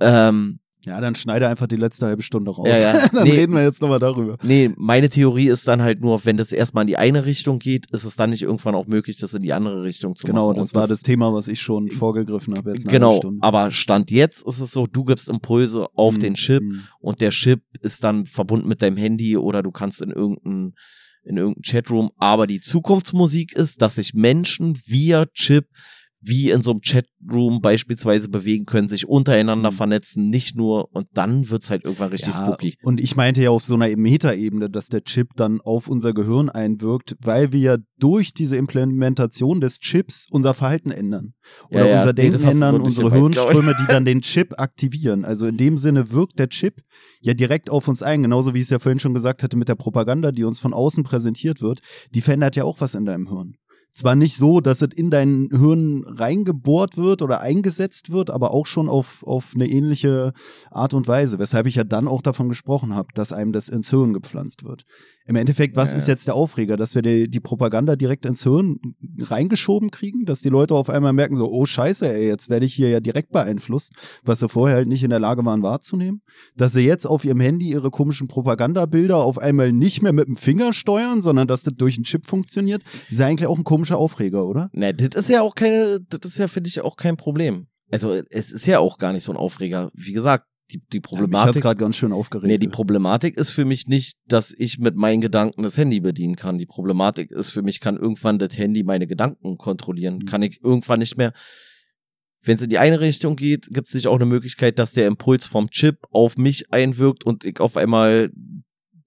[0.00, 2.68] Ähm, ja, dann schneide einfach die letzte halbe Stunde raus.
[2.68, 3.08] Ja, ja.
[3.12, 4.36] dann nee, reden wir jetzt nochmal darüber.
[4.42, 7.90] Nee, meine Theorie ist dann halt nur, wenn das erstmal in die eine Richtung geht,
[7.90, 10.54] ist es dann nicht irgendwann auch möglich, das in die andere Richtung zu genau, machen.
[10.54, 12.72] Genau, das war das, Thema, was ich schon vorgegriffen habe.
[12.72, 16.62] Jetzt genau, aber Stand jetzt ist es so, du gibst Impulse auf hm, den Chip
[16.62, 16.82] hm.
[17.00, 20.74] und der Chip ist dann verbunden mit deinem Handy oder du kannst in irgendein
[21.26, 25.68] in irgendeinem Chatroom, aber die Zukunftsmusik ist, dass sich Menschen via Chip
[26.26, 29.76] wie in so einem Chatroom beispielsweise bewegen können, sich untereinander mhm.
[29.76, 32.74] vernetzen, nicht nur und dann wird's halt irgendwann richtig ja, spooky.
[32.82, 36.48] Und ich meinte ja auf so einer Metaebene, dass der Chip dann auf unser Gehirn
[36.48, 41.34] einwirkt, weil wir ja durch diese Implementation des Chips unser Verhalten ändern.
[41.70, 45.24] Oder ja, ja, unser Denken nee, ändern, so unsere Hirnströme, die dann den Chip aktivieren.
[45.24, 46.80] Also in dem Sinne wirkt der Chip
[47.20, 49.68] ja direkt auf uns ein, genauso wie ich es ja vorhin schon gesagt hatte mit
[49.68, 51.80] der Propaganda, die uns von außen präsentiert wird,
[52.14, 53.56] die verändert ja auch was in deinem Hirn
[53.94, 58.66] zwar nicht so, dass es in dein Hirn reingebohrt wird oder eingesetzt wird, aber auch
[58.66, 60.32] schon auf, auf eine ähnliche
[60.70, 63.90] Art und Weise, weshalb ich ja dann auch davon gesprochen habe, dass einem das ins
[63.90, 64.84] Hirn gepflanzt wird.
[65.26, 68.42] Im Endeffekt, was ja, ist jetzt der Aufreger, dass wir die, die Propaganda direkt ins
[68.42, 68.78] Hirn
[69.18, 72.74] reingeschoben kriegen, dass die Leute auf einmal merken so, oh scheiße, ey, jetzt werde ich
[72.74, 76.20] hier ja direkt beeinflusst, was sie vorher halt nicht in der Lage waren wahrzunehmen,
[76.56, 80.36] dass sie jetzt auf ihrem Handy ihre komischen Propagandabilder auf einmal nicht mehr mit dem
[80.36, 83.96] Finger steuern, sondern dass das durch einen Chip funktioniert, ist ja eigentlich auch ein komischer
[83.96, 84.68] Aufreger, oder?
[84.72, 87.66] Ne, das ist ja auch keine, das ist ja, finde ich, auch kein Problem.
[87.90, 89.90] Also es ist ja auch gar nicht so ein Aufreger.
[89.94, 91.56] Wie gesagt, die, die Problematik.
[91.56, 92.46] Ja, gerade ganz schön aufgeregt.
[92.46, 96.36] Nee, die Problematik ist für mich nicht, dass ich mit meinen Gedanken das Handy bedienen
[96.36, 96.58] kann.
[96.58, 100.18] Die Problematik ist für mich, kann irgendwann das Handy meine Gedanken kontrollieren.
[100.18, 100.24] Mhm.
[100.26, 101.32] Kann ich irgendwann nicht mehr.
[102.42, 105.06] Wenn es in die eine Richtung geht, gibt es nicht auch eine Möglichkeit, dass der
[105.06, 108.30] Impuls vom Chip auf mich einwirkt und ich auf einmal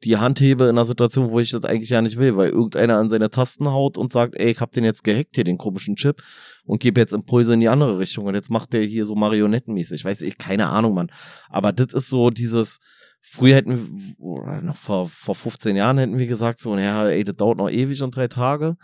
[0.04, 2.98] die Hand hebe in einer Situation, wo ich das eigentlich ja nicht will, weil irgendeiner
[2.98, 5.96] an seine Tasten haut und sagt, ey, ich hab den jetzt gehackt hier, den komischen
[5.96, 6.22] Chip,
[6.66, 8.26] und gebe jetzt Impulse in die andere Richtung.
[8.26, 10.06] Und jetzt macht der hier so marionettenmäßig.
[10.06, 11.10] Weiß ich, keine Ahnung, Mann.
[11.50, 12.78] Aber das ist so dieses,
[13.22, 17.24] früher hätten wir, oder noch vor, vor 15 Jahren hätten wir gesagt, so, naja, ey,
[17.24, 18.76] das dauert noch ewig und drei Tage.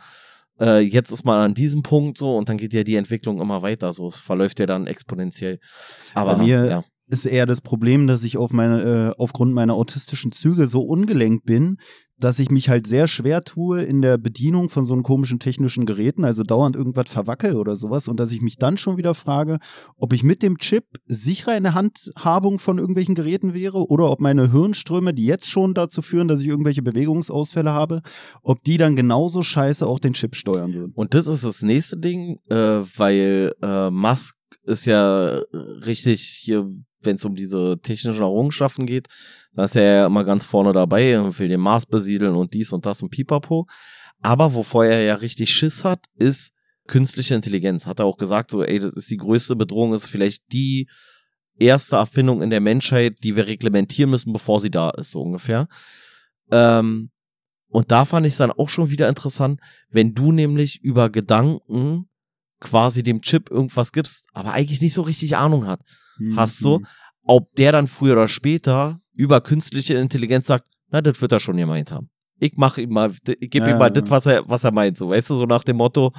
[0.60, 3.62] Äh, jetzt ist man an diesem Punkt so und dann geht ja die Entwicklung immer
[3.62, 3.92] weiter.
[3.94, 5.60] So, es verläuft ja dann exponentiell.
[6.14, 6.84] Aber Bei mir ja.
[7.14, 11.46] Ist eher das Problem, dass ich auf meine, äh, aufgrund meiner autistischen Züge so ungelenkt
[11.46, 11.78] bin,
[12.18, 15.86] dass ich mich halt sehr schwer tue in der Bedienung von so einem komischen technischen
[15.86, 19.60] Geräten, also dauernd irgendwas verwackel oder sowas und dass ich mich dann schon wieder frage,
[19.98, 24.20] ob ich mit dem Chip sicherer in der Handhabung von irgendwelchen Geräten wäre oder ob
[24.20, 28.02] meine Hirnströme, die jetzt schon dazu führen, dass ich irgendwelche Bewegungsausfälle habe,
[28.42, 30.94] ob die dann genauso scheiße auch den Chip steuern würden.
[30.96, 35.42] Und das ist das nächste Ding, äh, weil äh, Musk ist ja
[35.86, 36.70] richtig hier,
[37.06, 39.08] wenn es um diese technischen Errungenschaften geht,
[39.54, 42.72] da ist er ja immer ganz vorne dabei und will den Mars besiedeln und dies
[42.72, 43.68] und das und pipapo.
[44.22, 46.52] Aber wovor er ja richtig Schiss hat, ist
[46.88, 47.86] künstliche Intelligenz.
[47.86, 50.88] Hat er auch gesagt, so, ey, das ist die größte Bedrohung, ist vielleicht die
[51.60, 55.68] erste Erfindung in der Menschheit, die wir reglementieren müssen, bevor sie da ist, so ungefähr.
[56.52, 57.12] Ähm,
[57.68, 62.08] und da fand ich es dann auch schon wieder interessant, wenn du nämlich über Gedanken
[62.60, 65.82] quasi dem Chip irgendwas gibst, aber eigentlich nicht so richtig Ahnung hat,
[66.36, 66.86] hast so, Mhm.
[67.24, 71.58] ob der dann früher oder später über künstliche Intelligenz sagt, na, das wird er schon
[71.58, 72.10] gemeint haben.
[72.40, 74.02] Ich mache ihm mal, ich gebe Ja, ihm mal ja.
[74.02, 76.12] das, was er, was er meint, so, weißt du, so nach dem Motto,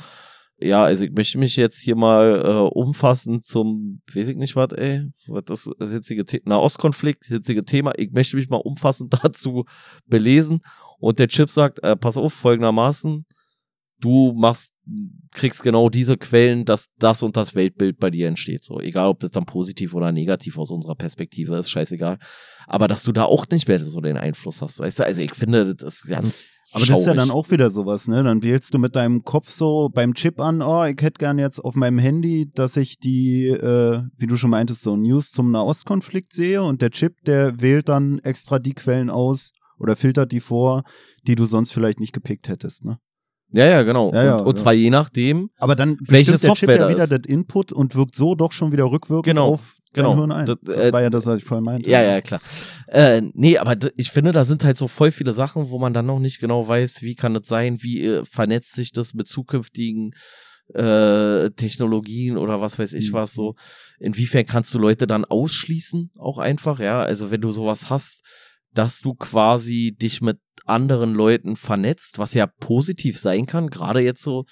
[0.60, 4.70] ja, also ich möchte mich jetzt hier mal äh, umfassend zum, weiß ich nicht was,
[4.72, 9.64] ey, was das hitzige The Nahostkonflikt, hitzige Thema, ich möchte mich mal umfassend dazu
[10.06, 10.60] belesen
[10.98, 13.26] und der Chip sagt, äh, pass auf, folgendermaßen,
[14.00, 14.73] du machst,
[15.32, 18.64] kriegst genau diese Quellen, dass das und das Weltbild bei dir entsteht.
[18.64, 22.18] So, egal ob das dann positiv oder negativ aus unserer Perspektive ist, scheißegal.
[22.66, 25.04] Aber dass du da auch nicht mehr so den Einfluss hast, weißt du?
[25.04, 26.70] Also ich finde, das ist ganz.
[26.72, 27.18] Aber das ist ja schaurig.
[27.18, 28.22] dann auch wieder sowas, ne?
[28.22, 31.58] Dann wählst du mit deinem Kopf so beim Chip an, oh, ich hätte gern jetzt
[31.58, 36.32] auf meinem Handy, dass ich die, äh, wie du schon meintest, so News zum Nahostkonflikt
[36.32, 40.82] sehe und der Chip, der wählt dann extra die Quellen aus oder filtert die vor,
[41.26, 42.98] die du sonst vielleicht nicht gepickt hättest, ne?
[43.54, 44.12] Ja, ja, genau.
[44.12, 44.62] Ja, ja, und, und ja.
[44.62, 47.94] zwar je nachdem, Aber dann Welche bestimmt der Software Chip ja wieder das Input und
[47.94, 50.14] wirkt so doch schon wieder rückwirkend Genau, auf genau.
[50.16, 50.46] Hirn ein.
[50.46, 51.88] Das, Das, äh, war ja das, was ich vorhin meinte.
[51.88, 52.40] Ja, ja, klar.
[52.88, 56.06] Äh, nee, aber ich finde, da sind halt so voll viele Sachen, wo man dann
[56.06, 60.12] noch nicht genau weiß, wie kann das sein, wie äh, vernetzt sich das mit zukünftigen
[60.72, 63.14] äh, Technologien oder was weiß ich Mhm.
[63.14, 63.54] was so.
[64.00, 67.02] Inwiefern kannst du Leute dann ausschließen, auch einfach, ja?
[67.02, 68.22] Also wenn du sowas hast,
[68.74, 74.22] dass du quasi dich mit anderen Leuten vernetzt, was ja positiv sein kann, gerade jetzt
[74.22, 74.44] so,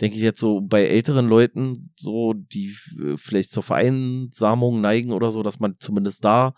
[0.00, 5.30] denke ich jetzt so bei älteren Leuten, so, die äh, vielleicht zur Vereinsamung neigen oder
[5.30, 6.54] so, dass man zumindest da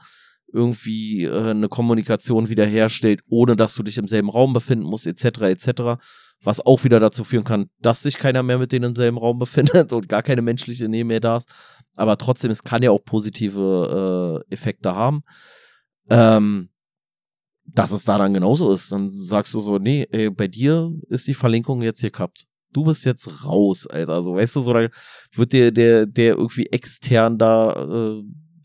[0.52, 5.42] irgendwie äh, eine Kommunikation wiederherstellt, ohne dass du dich im selben Raum befinden musst, etc.,
[5.42, 6.02] etc.,
[6.42, 9.38] was auch wieder dazu führen kann, dass sich keiner mehr mit denen im selben Raum
[9.40, 11.48] befindet und gar keine menschliche Nähe mehr da ist.
[11.96, 15.22] Aber trotzdem, es kann ja auch positive äh, Effekte haben.
[16.08, 16.69] Ähm,
[17.74, 18.92] dass es da dann genauso ist.
[18.92, 22.46] Dann sagst du so, nee, ey, bei dir ist die Verlinkung jetzt hier gehabt.
[22.72, 24.22] Du bist jetzt raus, Alter.
[24.22, 24.88] So, weißt du, so da
[25.34, 28.22] wird dir der, der irgendwie extern da, äh,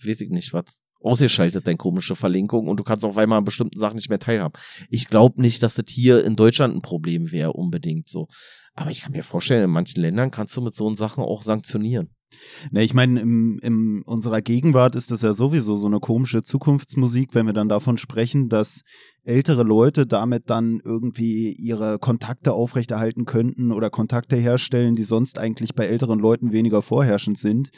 [0.07, 0.65] weiß ich nicht, was,
[1.05, 4.59] ausgeschaltet, deine komische Verlinkung, und du kannst auf einmal an bestimmten Sachen nicht mehr teilhaben.
[4.89, 8.27] Ich glaube nicht, dass das hier in Deutschland ein Problem wäre, unbedingt so.
[8.73, 12.09] Aber ich kann mir vorstellen, in manchen Ländern kannst du mit so Sachen auch sanktionieren.
[12.71, 17.29] Ne, ich meine, im, im unserer Gegenwart ist das ja sowieso so eine komische Zukunftsmusik,
[17.33, 18.81] wenn wir dann davon sprechen, dass
[19.25, 25.75] ältere Leute damit dann irgendwie ihre Kontakte aufrechterhalten könnten oder Kontakte herstellen, die sonst eigentlich
[25.75, 27.69] bei älteren Leuten weniger vorherrschend sind,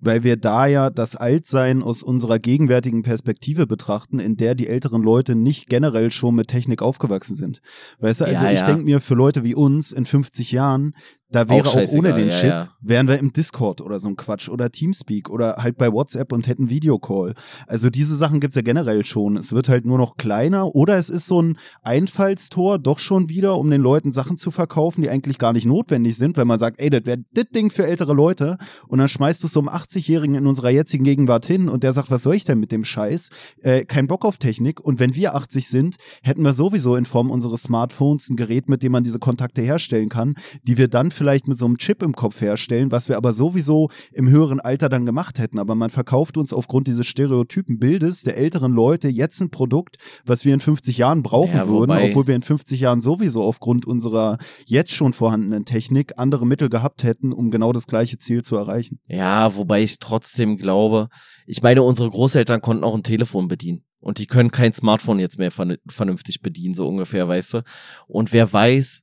[0.00, 5.02] weil wir da ja das Altsein aus unserer gegenwärtigen Perspektive betrachten, in der die älteren
[5.02, 7.60] Leute nicht generell schon mit Technik aufgewachsen sind.
[8.00, 8.66] Weißt du, also Ja, ich ja.
[8.66, 10.94] denke mir, für Leute wie uns in 50 Jahren,
[11.30, 12.68] da wäre auch, scheißegal, ohne den Chip, ja.
[12.80, 16.46] wären wir im Discord oder so ein Quatsch oder Teamspeak oder halt bei WhatsApp und
[16.46, 17.34] hätten Videocall.
[17.66, 19.36] Also diese Sachen gibt's ja generell schon.
[19.36, 23.56] Es wird halt nur noch kleiner oder es ist so ein Einfallstor doch schon wieder,
[23.58, 26.80] um den Leuten Sachen zu verkaufen, die eigentlich gar nicht notwendig sind, wenn man sagt,
[26.80, 29.68] ey, das wäre das Ding für ältere Leute und dann schmeißt du es so einem
[29.68, 32.84] 80-Jährigen in unserer jetzigen Gegenwart hin und der sagt, was soll ich denn mit dem
[32.84, 33.28] Scheiß?
[33.62, 37.30] Äh, kein Bock auf Technik und wenn wir 80 sind, hätten wir sowieso in Form
[37.30, 40.34] unseres Smartphones ein Gerät, mit dem man diese Kontakte herstellen kann,
[40.66, 43.90] die wir dann vielleicht mit so einem Chip im Kopf herstellen, was wir aber sowieso
[44.12, 45.58] im höheren Alter dann gemacht hätten.
[45.58, 50.44] Aber man verkauft uns aufgrund dieses stereotypen Bildes der älteren Leute jetzt ein Produkt, was
[50.44, 54.38] wir in 50 Jahren brauchen Ja, würden, obwohl wir in 50 Jahren sowieso aufgrund unserer
[54.66, 59.00] jetzt schon vorhandenen Technik andere Mittel gehabt hätten, um genau das gleiche Ziel zu erreichen.
[59.06, 61.08] Ja, wobei ich trotzdem glaube,
[61.46, 63.84] ich meine, unsere Großeltern konnten auch ein Telefon bedienen.
[64.00, 67.62] Und die können kein Smartphone jetzt mehr vern- vernünftig bedienen, so ungefähr, weißt du.
[68.06, 69.00] Und wer weiß,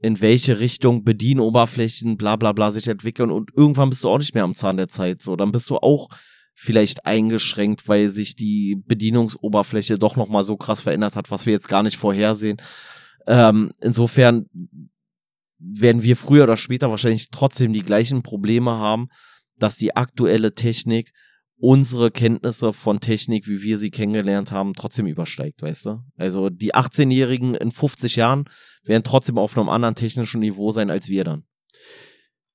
[0.00, 4.34] in welche Richtung Bedienoberflächen, bla bla bla sich entwickeln und irgendwann bist du auch nicht
[4.34, 5.20] mehr am Zahn der Zeit.
[5.22, 6.08] So, dann bist du auch
[6.54, 11.68] vielleicht eingeschränkt, weil sich die Bedienungsoberfläche doch nochmal so krass verändert hat, was wir jetzt
[11.68, 12.58] gar nicht vorhersehen.
[13.26, 14.46] Ähm, insofern
[15.58, 19.08] werden wir früher oder später wahrscheinlich trotzdem die gleichen Probleme haben,
[19.58, 21.12] dass die aktuelle Technik
[21.56, 25.98] unsere Kenntnisse von Technik, wie wir sie kennengelernt haben, trotzdem übersteigt, weißt du?
[26.16, 28.44] Also die 18-Jährigen in 50 Jahren
[28.82, 31.44] werden trotzdem auf einem anderen technischen Niveau sein als wir dann.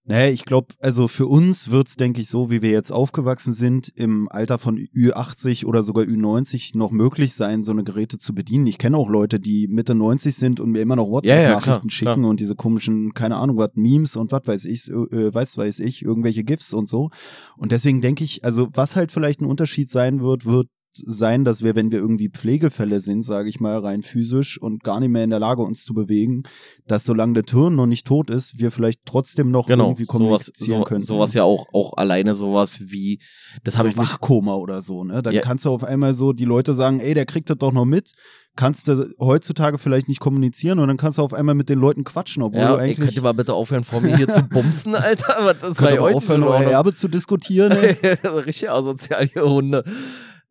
[0.07, 3.89] Naja, ich glaube, also für uns wird's, denke ich, so, wie wir jetzt aufgewachsen sind,
[3.89, 8.67] im Alter von Ü80 oder sogar Ü90 noch möglich sein, so eine Geräte zu bedienen.
[8.67, 11.89] Ich kenne auch Leute, die Mitte 90 sind und mir immer noch WhatsApp-Nachrichten ja, ja,
[11.89, 12.29] schicken klar.
[12.29, 16.03] und diese komischen, keine Ahnung, was Memes und was weiß ich, äh, weiß weiß ich,
[16.03, 17.09] irgendwelche GIFs und so.
[17.57, 21.63] Und deswegen denke ich, also was halt vielleicht ein Unterschied sein wird, wird sein, dass
[21.63, 25.23] wir, wenn wir irgendwie Pflegefälle sind, sage ich mal, rein physisch und gar nicht mehr
[25.23, 26.43] in der Lage, uns zu bewegen,
[26.87, 30.79] dass solange der Turn noch nicht tot ist, wir vielleicht trotzdem noch genau, irgendwie kommunizieren
[30.79, 31.01] sowas, können.
[31.01, 33.19] Sowas ja auch, auch alleine sowas wie,
[33.63, 34.19] das so habe ich mich.
[34.19, 35.21] Koma oder so, ne?
[35.21, 35.41] Dann ja.
[35.41, 38.13] kannst du auf einmal so die Leute sagen, ey, der kriegt das doch noch mit
[38.57, 42.03] kannst du heutzutage vielleicht nicht kommunizieren und dann kannst du auf einmal mit den Leuten
[42.03, 42.97] quatschen, obwohl ja, du eigentlich.
[42.97, 45.35] Ey, könnt ihr mal bitte aufhören, vor mir hier zu bumsen, Alter?
[45.41, 47.71] Was das könnt ihr aufhören, euer Erbe zu diskutieren?
[48.45, 49.85] Richtig asozial, ihr Hunde.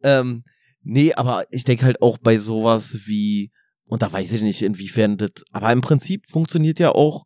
[0.02, 0.42] Ähm,
[0.82, 3.50] nee, aber ich denke halt auch bei sowas wie,
[3.86, 7.24] und da weiß ich nicht, inwiefern das, aber im Prinzip funktioniert ja auch,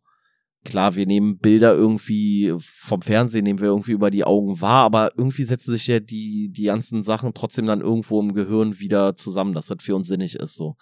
[0.63, 5.11] klar, wir nehmen Bilder irgendwie vom Fernsehen, nehmen wir irgendwie über die Augen wahr, aber
[5.17, 9.53] irgendwie setzen sich ja die, die ganzen Sachen trotzdem dann irgendwo im Gehirn wieder zusammen,
[9.53, 10.75] dass das für uns sinnig ist, so.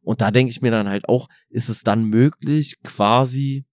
[0.00, 3.66] Und da denke ich mir dann halt auch, ist es dann möglich, quasi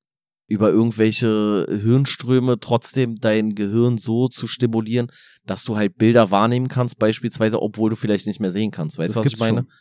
[0.48, 5.08] über irgendwelche Hirnströme trotzdem dein Gehirn so zu stimulieren,
[5.46, 8.98] dass du halt Bilder wahrnehmen kannst, beispielsweise, obwohl du vielleicht nicht mehr sehen kannst.
[8.98, 9.62] Weißt du, was ich meine?
[9.62, 9.72] Schon.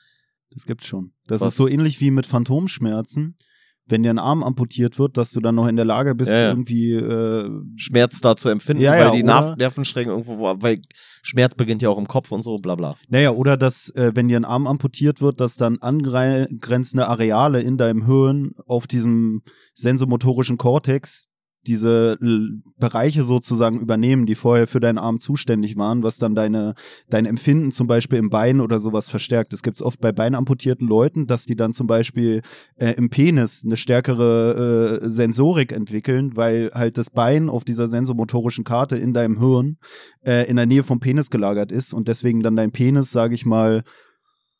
[0.50, 1.12] Das gibt's schon.
[1.26, 1.48] Das was?
[1.48, 3.36] ist so ähnlich wie mit Phantomschmerzen
[3.86, 6.40] wenn dir ein Arm amputiert wird, dass du dann noch in der Lage bist, ja,
[6.40, 6.48] ja.
[6.48, 10.80] irgendwie äh, Schmerz da zu empfinden, ja, weil die Nerv Nervenstränge irgendwo, weil
[11.22, 12.96] Schmerz beginnt ja auch im Kopf und so, bla bla.
[13.08, 17.76] Naja, oder dass, äh, wenn dir ein Arm amputiert wird, dass dann angrenzende Areale in
[17.76, 19.42] deinem Hirn auf diesem
[19.74, 21.28] sensomotorischen Kortex
[21.66, 22.18] diese
[22.78, 26.74] Bereiche sozusagen übernehmen, die vorher für deinen Arm zuständig waren, was dann deine,
[27.08, 29.52] dein Empfinden zum Beispiel im Bein oder sowas verstärkt.
[29.52, 32.42] Das gibt es oft bei beinamputierten Leuten, dass die dann zum Beispiel
[32.76, 38.64] äh, im Penis eine stärkere äh, Sensorik entwickeln, weil halt das Bein auf dieser sensomotorischen
[38.64, 39.78] Karte in deinem Hirn
[40.26, 43.46] äh, in der Nähe vom Penis gelagert ist und deswegen dann dein Penis, sage ich
[43.46, 43.82] mal,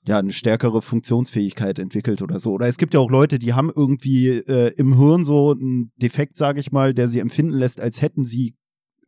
[0.06, 2.52] ja, eine stärkere Funktionsfähigkeit entwickelt oder so.
[2.52, 6.36] Oder es gibt ja auch Leute, die haben irgendwie äh, im Hirn so einen Defekt,
[6.36, 8.54] sage ich mal, der sie empfinden lässt, als hätten sie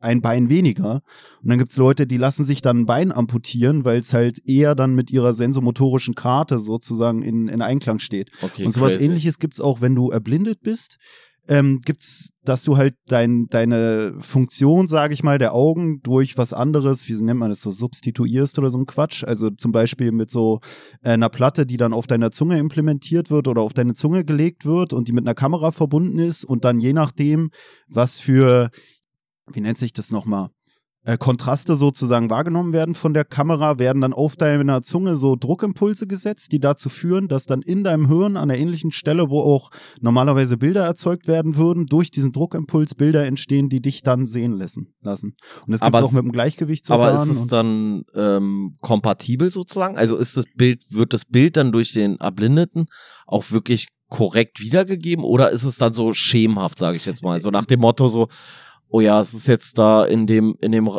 [0.00, 1.02] ein Bein weniger.
[1.42, 4.74] Und dann gibt's Leute, die lassen sich dann ein Bein amputieren, weil es halt eher
[4.74, 8.30] dann mit ihrer sensomotorischen Karte sozusagen in, in Einklang steht.
[8.42, 9.06] Okay, und sowas crazy.
[9.06, 10.96] ähnliches gibt's auch, wenn du erblindet bist
[11.48, 16.52] ähm, gibt's, dass du halt dein, deine Funktion, sage ich mal, der Augen durch was
[16.52, 19.24] anderes, wie nennt man das so, substituierst oder so ein Quatsch.
[19.24, 20.60] Also zum Beispiel mit so
[21.02, 24.64] äh, einer Platte, die dann auf deiner Zunge implementiert wird oder auf deine Zunge gelegt
[24.64, 27.50] wird und die mit einer Kamera verbunden ist und dann je nachdem,
[27.88, 28.70] was für,
[29.52, 30.50] wie nennt sich das nochmal?
[31.06, 36.08] Äh, Kontraste sozusagen wahrgenommen werden von der Kamera, werden dann auf deiner Zunge so Druckimpulse
[36.08, 39.70] gesetzt, die dazu führen, dass dann in deinem Hirn an der ähnlichen Stelle, wo auch
[40.00, 44.94] normalerweise Bilder erzeugt werden würden, durch diesen Druckimpuls Bilder entstehen, die dich dann sehen lassen.
[45.00, 45.36] lassen.
[45.66, 49.96] Und das gibt auch mit dem Gleichgewicht Aber ist es dann ähm, kompatibel sozusagen?
[49.96, 52.86] Also ist das Bild, wird das Bild dann durch den Erblindeten
[53.26, 57.50] auch wirklich korrekt wiedergegeben oder ist es dann so schemenhaft, sage ich jetzt mal, so
[57.50, 58.28] nach dem Motto so,
[58.88, 60.90] oh ja, es ist jetzt da in dem, in dem,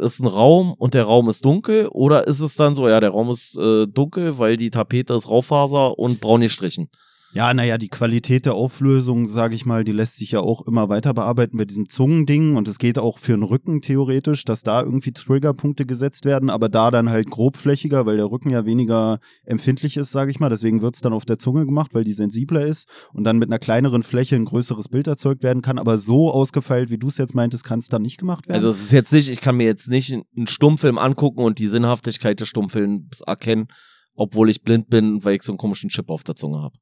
[0.00, 3.10] ist ein Raum und der Raum ist dunkel, oder ist es dann so, ja, der
[3.10, 6.88] Raum ist äh, dunkel, weil die Tapete ist Raufaser und braun gestrichen?
[7.34, 10.88] Ja, naja, die Qualität der Auflösung, sage ich mal, die lässt sich ja auch immer
[10.88, 14.82] weiter bearbeiten bei diesem Zungending und es geht auch für den Rücken theoretisch, dass da
[14.82, 19.96] irgendwie Triggerpunkte gesetzt werden, aber da dann halt grobflächiger, weil der Rücken ja weniger empfindlich
[19.96, 20.48] ist, sage ich mal.
[20.48, 23.58] Deswegen wird's dann auf der Zunge gemacht, weil die sensibler ist und dann mit einer
[23.58, 25.80] kleineren Fläche ein größeres Bild erzeugt werden kann.
[25.80, 28.54] Aber so ausgefeilt, wie du es jetzt meintest, kann es dann nicht gemacht werden.
[28.54, 31.66] Also es ist jetzt nicht, ich kann mir jetzt nicht einen Stummfilm angucken und die
[31.66, 33.66] Sinnhaftigkeit des Stummfilms erkennen,
[34.14, 36.76] obwohl ich blind bin, weil ich so einen komischen Chip auf der Zunge habe.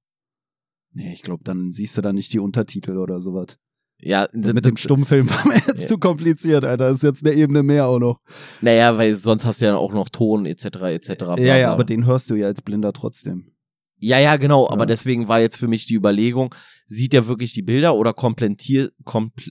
[0.94, 3.58] Nee, ich glaube, dann siehst du da nicht die Untertitel oder sowas.
[4.04, 5.86] Ja, mit dem Stummfilm war mir jetzt ja.
[5.86, 6.88] zu kompliziert, Alter.
[6.88, 8.20] Das ist jetzt eine Ebene mehr auch noch.
[8.60, 10.64] Naja, weil sonst hast du ja auch noch Ton etc.
[10.64, 11.14] etc.
[11.18, 13.52] Bla, ja, ja, aber den hörst du ja als Blinder trotzdem.
[13.98, 14.64] Ja, ja, genau.
[14.64, 14.72] Ja.
[14.72, 16.52] Aber deswegen war jetzt für mich die Überlegung,
[16.86, 19.50] sieht er wirklich die Bilder oder komplettiert, kompl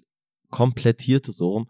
[0.50, 1.68] komplettiert so rum,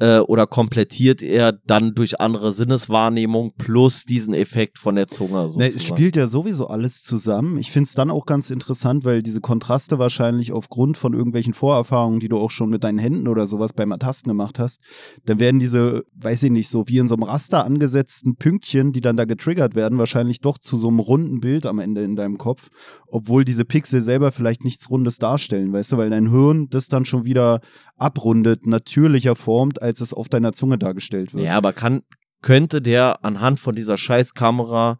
[0.00, 5.42] äh, oder komplettiert er dann durch andere Sinneswahrnehmung plus diesen Effekt von der Zunge.
[5.42, 5.76] Ne, Sozusagen.
[5.76, 7.58] es spielt ja sowieso alles zusammen.
[7.58, 12.20] Ich finde es dann auch ganz interessant, weil diese Kontraste wahrscheinlich aufgrund von irgendwelchen Vorerfahrungen,
[12.20, 14.80] die du auch schon mit deinen Händen oder sowas beim Ertasten gemacht hast,
[15.24, 19.00] dann werden diese, weiß ich nicht, so wie in so einem Raster angesetzten Pünktchen, die
[19.00, 22.38] dann da getriggert werden, wahrscheinlich doch zu so einem runden Bild am Ende in deinem
[22.38, 22.68] Kopf,
[23.08, 27.04] obwohl diese Pixel selber vielleicht nichts Rundes darstellen, weißt du, weil dein Hirn das dann
[27.04, 27.60] schon wieder
[27.98, 31.44] abrundet, natürlicher formt, als es auf deiner Zunge dargestellt wird.
[31.44, 32.02] Ja, aber kann,
[32.42, 34.98] könnte der anhand von dieser Scheißkamera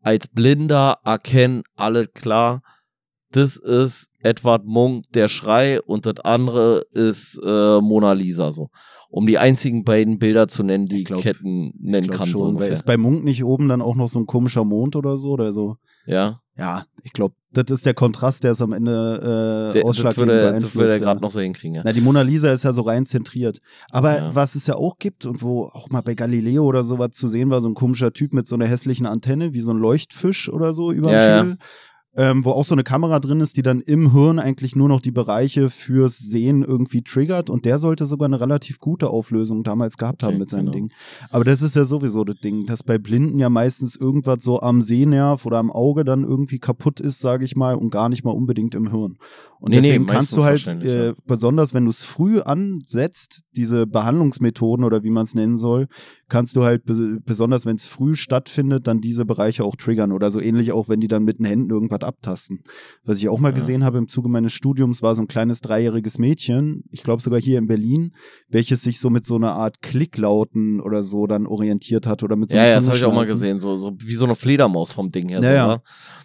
[0.00, 2.62] als Blinder erkennen, alles klar,
[3.32, 8.68] das ist Edward Munk, der Schrei, und das andere ist äh, Mona Lisa so.
[9.16, 12.26] Um die einzigen beiden Bilder zu nennen, die Ich glaub- Ketten nennen Ich glaub kann.
[12.26, 12.72] So schon, weil ungefähr.
[12.72, 15.52] ist bei Munk nicht oben dann auch noch so ein komischer Mond oder so oder
[15.52, 15.76] so?
[16.06, 19.84] ja, Ja, ich glaube, das ist der Kontrast, der es am Ende äh, der, das
[19.84, 20.74] ausschlaggebend würde, das beeinflusst.
[20.76, 21.82] würde er gerade noch so hinkriegen, ja.
[21.84, 23.60] Na, die Mona Lisa ist ja so rein zentriert.
[23.90, 24.34] Aber Ja.
[24.34, 27.50] was es ja auch gibt und wo auch mal bei Galileo oder sowas zu sehen
[27.50, 30.74] war, so ein komischer Typ mit so einer hässlichen Antenne, wie so ein Leuchtfisch oder
[30.74, 31.56] so über dem Ja, ja.
[32.16, 35.00] Ähm, wo auch so eine Kamera drin ist, die dann im Hirn eigentlich nur noch
[35.00, 39.96] die Bereiche fürs Sehen irgendwie triggert und der sollte sogar eine relativ gute Auflösung damals
[39.96, 40.72] gehabt haben Okay, mit seinem genau.
[40.72, 40.92] Ding.
[41.30, 44.80] Aber das ist ja sowieso das Ding, dass bei Blinden ja meistens irgendwas so am
[44.80, 48.30] Sehnerv oder am Auge dann irgendwie kaputt ist, sage ich mal, und gar nicht mal
[48.30, 49.18] unbedingt im Hirn.
[49.58, 51.12] Und Nee, nee, deswegen kannst meistens du halt, äh, ja.
[51.26, 55.88] besonders wenn du es früh ansetzt, diese Behandlungsmethoden oder wie man es nennen soll,
[56.28, 60.30] kannst du halt be besonders, wenn es früh stattfindet, dann diese Bereiche auch triggern oder
[60.30, 62.60] so ähnlich auch, wenn die dann mit den Händen irgendwas abtasten.
[63.04, 63.54] Was ich auch mal Ja.
[63.54, 67.40] gesehen habe im Zuge meines Studiums, war so ein kleines dreijähriges Mädchen, ich glaube sogar
[67.40, 68.12] hier in Berlin,
[68.48, 72.50] welches sich so mit so einer Art Klicklauten oder so dann orientiert hat oder mit
[72.50, 74.36] so Ja, einem ja, das habe ich auch mal gesehen, so, so wie so eine
[74.36, 75.40] Fledermaus vom Ding her.
[75.42, 75.82] Ja, so, oder?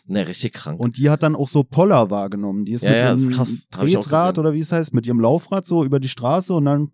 [0.08, 0.80] Ne, richtig krank.
[0.80, 2.66] Und die hat dann auch so Poller wahrgenommen.
[2.66, 3.50] Die ist Ja, mit ja, ist ihrem krass.
[3.50, 6.66] Ich auch Tretrad oder wie es heißt, mit ihrem Laufrad so über die Straße und
[6.66, 6.90] dann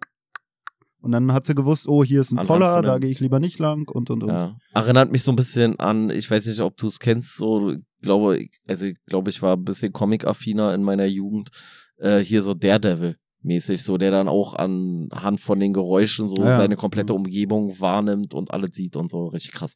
[1.06, 3.20] und dann hat sie gewusst, oh, hier ist ein Anhand Poller, von da gehe ich
[3.20, 4.30] lieber nicht lang und und und.
[4.30, 4.58] Ja.
[4.74, 7.80] Erinnert mich so ein bisschen an, ich weiß nicht, ob du es kennst, so, ich
[8.02, 11.50] glaube, ich- also ich glaube, ich war ein bisschen Comic-affiner in meiner Jugend.
[11.98, 16.56] Äh, hier so Daredevil mäßig, so der dann auch anhand von den Geräuschen so Ja.
[16.58, 19.76] seine komplette Umgebung wahrnimmt und alles sieht und so, richtig krass.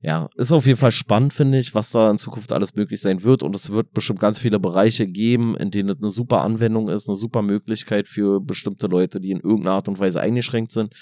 [0.00, 3.24] Ja, ist auf jeden Fall spannend, finde ich, was da in Zukunft alles möglich sein
[3.24, 3.42] wird.
[3.42, 7.08] Und es wird bestimmt ganz viele Bereiche geben, in denen es eine super Anwendung ist,
[7.08, 10.94] eine super Möglichkeit für bestimmte Leute, die in irgendeiner Art und Weise eingeschränkt sind.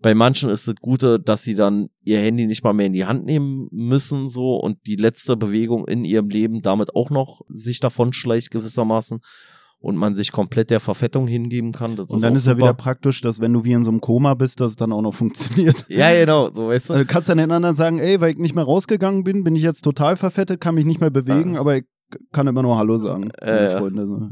[0.00, 3.06] Bei manchen ist das Gute, dass sie dann ihr Handy nicht mal mehr in die
[3.06, 7.78] Hand nehmen müssen, so, und die letzte Bewegung in ihrem Leben damit auch noch sich
[7.78, 9.20] davon schleicht gewissermaßen
[9.84, 11.94] und man sich komplett der Verfettung hingeben kann.
[11.94, 12.64] Das Und dann auch ist ja super.
[12.64, 15.02] wieder praktisch, dass wenn du wie in so einem Koma bist, dass es dann auch
[15.02, 15.84] noch funktioniert.
[15.90, 16.92] Ja, genau, so weißt du.
[16.94, 19.54] Also du kannst dann den anderen sagen, ey, weil ich nicht mehr rausgegangen bin, bin
[19.54, 21.60] ich jetzt total verfettet, kann mich nicht mehr bewegen, Ja.
[21.60, 21.84] aber ich
[22.32, 23.78] kann immer nur Hallo sagen, Äh, ja.
[23.78, 24.30] Freunde.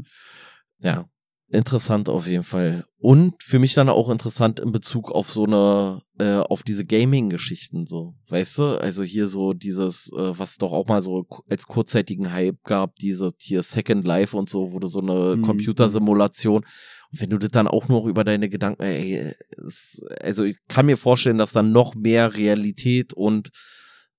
[0.79, 1.05] Ja,
[1.53, 2.85] interessant auf jeden Fall.
[2.97, 7.85] Und für mich dann auch interessant in Bezug auf so eine, äh, auf diese Gaming-Geschichten
[7.85, 8.63] so, weißt du?
[8.81, 13.31] Also hier so dieses, äh, was doch auch mal so als kurzzeitigen Hype gab, diese
[13.39, 15.41] hier Second Life und so, wo du so eine Mhm.
[15.43, 16.65] Computersimulation
[17.11, 19.33] und wenn du das dann auch noch über deine Gedanken, ey,
[19.65, 23.49] es, also ich kann mir vorstellen, dass dann noch mehr Realität und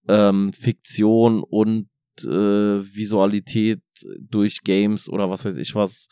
[0.09, 1.89] ähm, Fiktion und
[2.23, 3.81] äh, Visualität
[4.21, 6.07] durch Games oder was weiß ich was,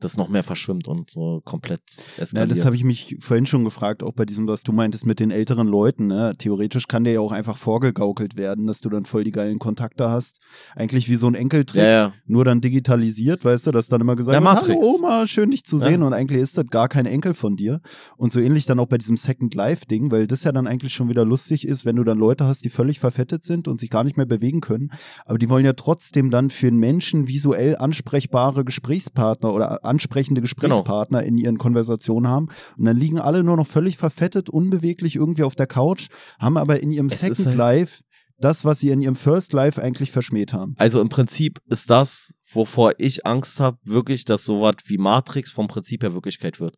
[0.00, 1.80] das noch mehr verschwimmt und so komplett
[2.16, 2.50] Ja, eskaliert.
[2.50, 5.30] das habe ich mich vorhin schon gefragt, auch bei diesem, was du meintest mit den
[5.30, 6.06] älteren Leuten.
[6.08, 6.32] Ne?
[6.38, 10.10] Theoretisch kann der ja auch einfach vorgegaukelt werden, dass du dann voll die geilen Kontakte
[10.10, 10.40] hast.
[10.74, 12.12] Eigentlich wie so ein Enkeltrick, ja, ja.
[12.26, 15.64] nur dann digitalisiert, weißt du, dass dann immer gesagt Ja, wird, hallo Oma, schön dich
[15.64, 15.84] zu Ja.
[15.84, 17.80] sehen und eigentlich ist das gar kein Enkel von dir.
[18.18, 20.92] Und so ähnlich dann auch bei diesem Second Life Ding, weil das ja dann eigentlich
[20.92, 23.88] schon wieder lustig ist, wenn du dann Leute hast, die völlig verfettet sind und sich
[23.90, 24.90] gar nicht mehr bewegen können,
[25.24, 30.44] aber die wollen ja trotzdem dann für einen Menschen visuell ansprechbare Gesprächspartner oder ansprechende Genau.
[30.46, 35.42] Gesprächspartner in ihren Konversationen haben und dann liegen alle nur noch völlig verfettet, unbeweglich irgendwie
[35.44, 36.08] auf der Couch,
[36.38, 38.02] haben aber in ihrem Es Second halt- Life
[38.38, 40.74] das, was sie in ihrem First Life eigentlich verschmäht haben.
[40.76, 45.68] Also im Prinzip ist das, wovor ich Angst habe, wirklich, dass sowas wie Matrix vom
[45.68, 46.76] Prinzip her Wirklichkeit wird.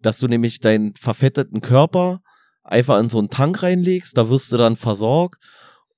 [0.00, 2.20] Dass du nämlich deinen verfetteten Körper
[2.62, 5.42] einfach in so einen Tank reinlegst, da wirst du dann versorgt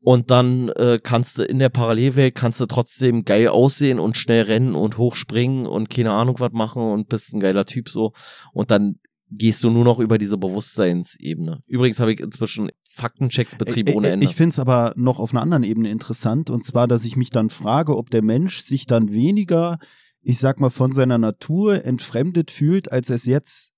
[0.00, 4.42] und dann äh, kannst du in der Parallelwelt kannst du trotzdem geil aussehen und schnell
[4.44, 8.12] rennen und hochspringen und keine Ahnung was machen und bist ein geiler Typ so
[8.52, 8.96] und dann
[9.30, 11.60] gehst du nur noch über diese Bewusstseinsebene.
[11.66, 14.24] Übrigens habe ich inzwischen Faktenchecks betrieben ohne Ende.
[14.24, 17.30] Ich finde es aber noch auf einer anderen Ebene interessant und zwar, dass ich mich
[17.30, 19.78] dann frage, ob der Mensch sich dann weniger,
[20.22, 23.72] ich sag mal, von seiner Natur entfremdet fühlt, als er es jetzt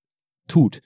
[0.48, 0.80] tut.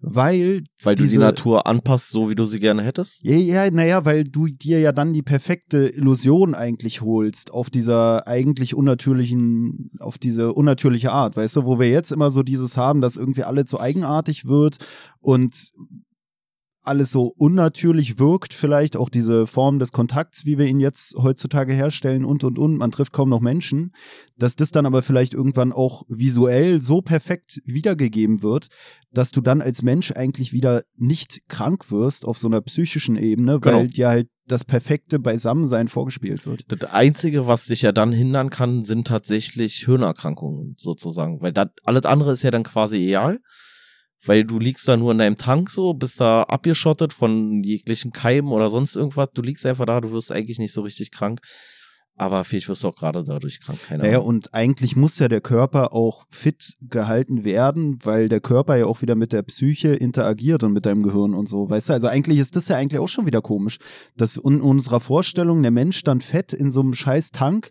[0.00, 3.24] Weil Weil du die diese- Natur anpasst, so wie du sie gerne hättest?
[3.24, 8.26] Ja, ja, naja, weil du dir ja dann die perfekte Illusion eigentlich holst auf dieser
[8.28, 13.00] eigentlich unnatürlichen, auf diese unnatürliche Art, weißt du, wo wir jetzt immer so dieses haben,
[13.00, 14.78] dass irgendwie alles so eigenartig wird
[15.20, 15.72] und
[16.88, 21.72] alles so unnatürlich wirkt, vielleicht auch diese Form des Kontakts, wie wir ihn jetzt heutzutage
[21.72, 23.90] herstellen und und und, man trifft kaum noch Menschen,
[24.36, 28.68] dass das dann aber vielleicht irgendwann auch visuell so perfekt wiedergegeben wird,
[29.12, 33.60] dass du dann als Mensch eigentlich wieder nicht krank wirst auf so einer psychischen Ebene,
[33.60, 33.78] Genau.
[33.78, 36.64] weil dir halt das perfekte Beisammensein vorgespielt wird.
[36.68, 41.40] Das Einzige, was dich ja dann hindern kann, sind tatsächlich Hirnerkrankungen sozusagen.
[41.42, 43.40] Weil das, alles andere ist ja dann quasi egal.
[44.24, 48.50] Weil du liegst da nur in deinem Tank so, bist da abgeschottet von jeglichen Keimen
[48.52, 49.28] oder sonst irgendwas.
[49.32, 51.40] Du liegst einfach da, du wirst eigentlich nicht so richtig krank.
[52.20, 53.78] Aber vielleicht wirst du auch gerade dadurch krank.
[53.86, 54.26] Keine Naja, Ahnung.
[54.26, 59.02] und eigentlich muss ja der Körper auch fit gehalten werden, weil der Körper ja auch
[59.02, 61.92] wieder mit der Psyche interagiert und mit deinem Gehirn und so, weißt du?
[61.92, 63.78] Also eigentlich ist das ja eigentlich auch schon wieder komisch,
[64.16, 67.70] dass in unserer Vorstellung der Mensch dann fett in so einem scheiß Tank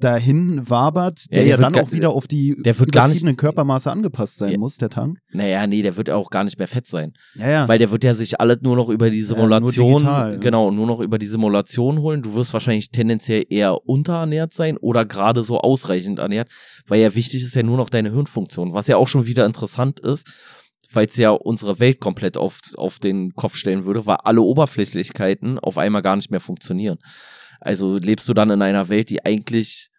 [0.00, 3.24] dahin wabert, Ja, der der ja, dann auch wieder auf die der wird gar nicht-
[3.36, 4.58] Körpermaße angepasst sein Ja.
[4.58, 5.18] muss, der Tank.
[5.32, 7.12] Naja, nee, der wird auch gar nicht mehr fett sein.
[7.34, 7.68] Ja, ja.
[7.68, 10.70] Weil der wird ja sich alles nur noch über die Ja, nur Simulation, digital, genau,
[10.70, 12.22] nur noch über die Simulation holen.
[12.22, 16.48] Du wirst wahrscheinlich tendenziell eher unterernährt sein oder gerade so ausreichend ernährt,
[16.86, 20.00] weil ja wichtig ist ja nur noch deine Hirnfunktion, was ja auch schon wieder interessant
[20.00, 20.26] ist,
[20.92, 25.58] weil es ja unsere Welt komplett auf, auf den Kopf stellen würde, weil alle Oberflächlichkeiten
[25.58, 26.98] auf einmal gar nicht mehr funktionieren.
[27.60, 29.90] Also lebst du dann in einer Welt, die eigentlich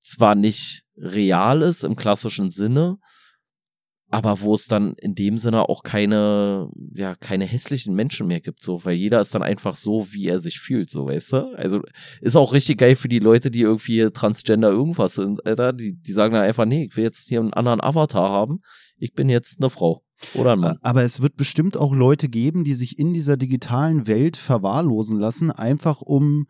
[0.00, 2.98] zwar nicht real ist im klassischen Sinne,
[4.12, 8.62] aber wo es dann in dem Sinne auch keine, ja, keine hässlichen Menschen mehr gibt,
[8.62, 11.36] so, weil jeder ist dann einfach so, wie er sich fühlt, so, weißt du?
[11.56, 11.80] Also,
[12.20, 16.12] ist auch richtig geil für die Leute, die irgendwie Transgender irgendwas sind, Alter, die, die
[16.12, 18.60] sagen dann einfach, nee, ich will jetzt hier einen anderen Avatar haben,
[18.98, 20.04] ich bin jetzt eine Frau.
[20.34, 20.78] Oder ein Mann.
[20.82, 25.50] Aber es wird bestimmt auch Leute geben, die sich in dieser digitalen Welt verwahrlosen lassen,
[25.50, 26.46] einfach um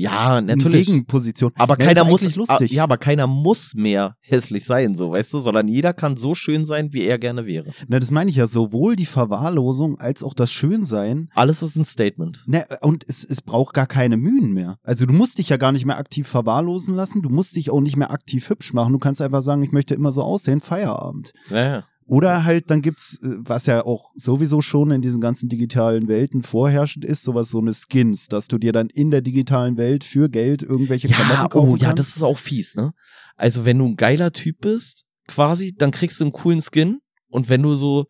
[0.00, 0.86] Ja, eine natürlich.
[0.86, 1.52] Gegenposition.
[1.56, 2.70] Aber Ja, keiner muss, lustig.
[2.70, 6.64] ja, aber keiner muss mehr hässlich sein, so, weißt du, sondern jeder kann so schön
[6.64, 7.70] sein, wie er gerne wäre.
[7.88, 11.28] Na, das meine ich ja, sowohl die Verwahrlosung als auch das Schönsein.
[11.34, 12.42] Alles ist ein Statement.
[12.46, 14.76] Ne, und es, es braucht gar keine Mühen mehr.
[14.82, 17.80] Also du musst dich ja gar nicht mehr aktiv verwahrlosen lassen, du musst dich auch
[17.80, 18.92] nicht mehr aktiv hübsch machen.
[18.92, 21.32] Du kannst einfach sagen, ich möchte immer so aussehen, Feierabend.
[21.50, 21.84] Ja, ja.
[22.10, 26.42] Oder halt, dann gibt's, äh, was ja auch sowieso schon in diesen ganzen digitalen Welten
[26.42, 30.28] vorherrschend ist, sowas so eine Skins, dass du dir dann in der digitalen Welt für
[30.28, 32.00] Geld irgendwelche Klamotten Ja, kaufen oh, ja, kannst.
[32.00, 32.92] das ist auch fies, ne?
[33.36, 37.00] Also, wenn du ein geiler Typ bist, quasi, dann kriegst du einen coolen Skin.
[37.28, 38.06] Und wenn du so,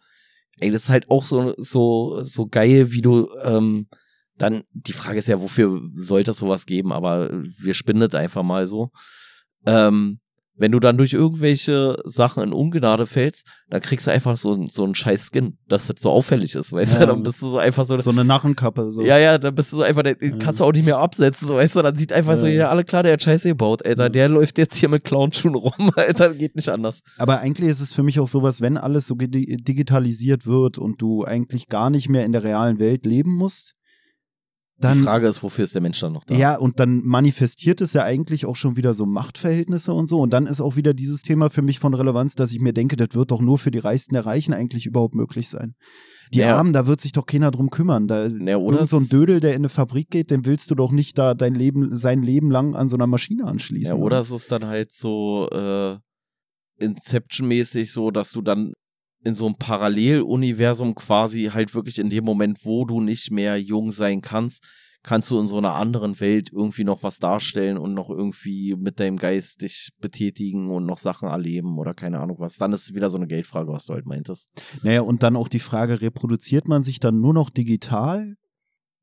[0.61, 3.87] ey, das ist halt auch so, so, so geil, wie du, ähm,
[4.39, 7.29] dann, die Frage ist ja, wofür sollte es sowas geben, aber
[7.59, 8.93] wir spinnen das einfach mal so.
[9.67, 10.21] Ähm,
[10.61, 14.85] wenn du dann durch irgendwelche Sachen in Ungnade fällst, dann kriegst du einfach so, so
[14.85, 17.01] einen scheiß Skin, dass das so auffällig ist, weißt Ja.
[17.01, 17.07] du?
[17.07, 18.93] Dann bist du so einfach so, so eine Narrenkappe.
[18.93, 19.03] So.
[19.03, 21.57] ja, ja, dann bist du so einfach, den kannst du auch nicht mehr absetzen, so
[21.57, 22.53] weißt du, dann sieht einfach so Ja.
[22.53, 25.73] jeder, alle klar, der hat Scheiße gebaut, Alter, der läuft jetzt hier mit Clownschuhen rum,
[25.97, 27.01] Alter, geht nicht anders.
[27.17, 31.25] Aber eigentlich ist es für mich auch sowas, wenn alles so digitalisiert wird und du
[31.25, 33.75] eigentlich gar nicht mehr in der realen Welt leben musst,
[34.81, 36.35] Die dann Frage ist, wofür ist der Mensch dann noch da?
[36.35, 40.21] Ja, und dann manifestiert es ja eigentlich auch schon wieder so Machtverhältnisse und so.
[40.21, 42.97] Und dann ist auch wieder dieses Thema für mich von Relevanz, dass ich mir denke,
[42.97, 45.75] das wird doch nur für die Reichsten der Reichen eigentlich überhaupt möglich sein.
[46.33, 46.57] Die Ja.
[46.57, 48.07] Armen, da wird sich doch keiner drum kümmern.
[48.07, 50.93] Da Ja, oder so ein Dödel, der in eine Fabrik geht, dem willst du doch
[50.93, 53.99] nicht da dein Leben, sein Leben lang an so einer Maschine anschließen.
[53.99, 55.99] Ja, oder es ist dann halt so äh,
[56.83, 58.73] Inception-mäßig so, dass du dann
[59.25, 63.93] in so einem Paralleluniversum quasi halt wirklich in dem Moment, wo du nicht mehr jung
[63.93, 64.67] sein kannst,
[65.03, 69.01] kannst du in so einer anderen Welt irgendwie noch was darstellen und noch irgendwie mit
[69.01, 72.57] deinem Geist dich betätigen und noch Sachen erleben oder keine Ahnung was.
[72.57, 74.51] Dann ist wieder so eine Geldfrage, was du halt meintest.
[74.83, 78.35] Naja, und dann auch die Frage, reproduziert man sich dann nur noch digital?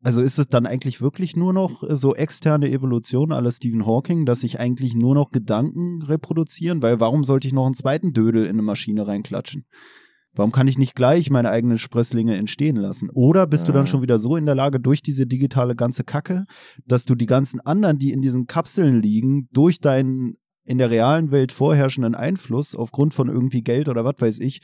[0.03, 4.25] Also ist es dann eigentlich wirklich nur noch äh, so externe Evolution aller Stephen Hawking,
[4.25, 6.83] dass sich eigentlich nur noch Gedanken reproduzieren?
[6.83, 9.65] Weil warum sollte ich noch einen zweiten Dödel in eine Maschine reinklatschen?
[10.37, 13.09] Warum kann ich nicht gleich meine eigenen Sprösslinge entstehen lassen?
[13.09, 13.87] Oder bist du dann Ja.
[13.87, 16.45] schon wieder so in der Lage, durch diese digitale ganze Kacke,
[16.85, 20.33] dass du die ganzen anderen, die in diesen Kapseln liegen, durch deinen
[20.67, 24.61] in der realen Welt vorherrschenden Einfluss aufgrund von irgendwie Geld oder was weiß ich,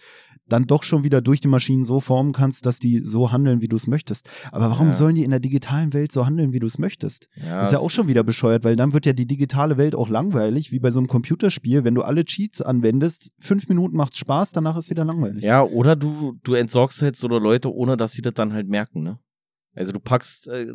[0.49, 3.69] dann doch schon wieder durch die Maschinen so formen kannst, dass die so handeln, wie
[3.69, 4.29] du es möchtest.
[4.51, 4.93] Aber warum Ja.
[4.93, 7.29] sollen die in der digitalen Welt so handeln, wie du es möchtest?
[7.35, 9.95] Ja, Das ist ja auch schon wieder bescheuert, weil dann wird ja die digitale Welt
[9.95, 11.85] auch langweilig, wie bei so einem Computerspiel.
[11.85, 15.43] Wenn du alle Cheats anwendest, fünf Minuten macht's Spaß, danach ist wieder langweilig.
[15.43, 19.01] Ja, oder du, du entsorgst halt so Leute, ohne dass sie das dann halt merken,
[19.03, 19.19] ne?
[19.75, 20.73] Also du packst, äh,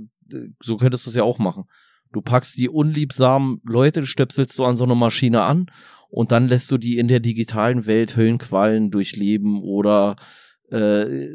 [0.62, 1.64] so könntest du es ja auch machen.
[2.12, 5.66] Du packst die unliebsamen Leute, stöpselst du an so eine Maschine an
[6.08, 10.16] und dann lässt du die in der digitalen Welt Höllenqualen durchleben oder
[10.70, 11.28] äh,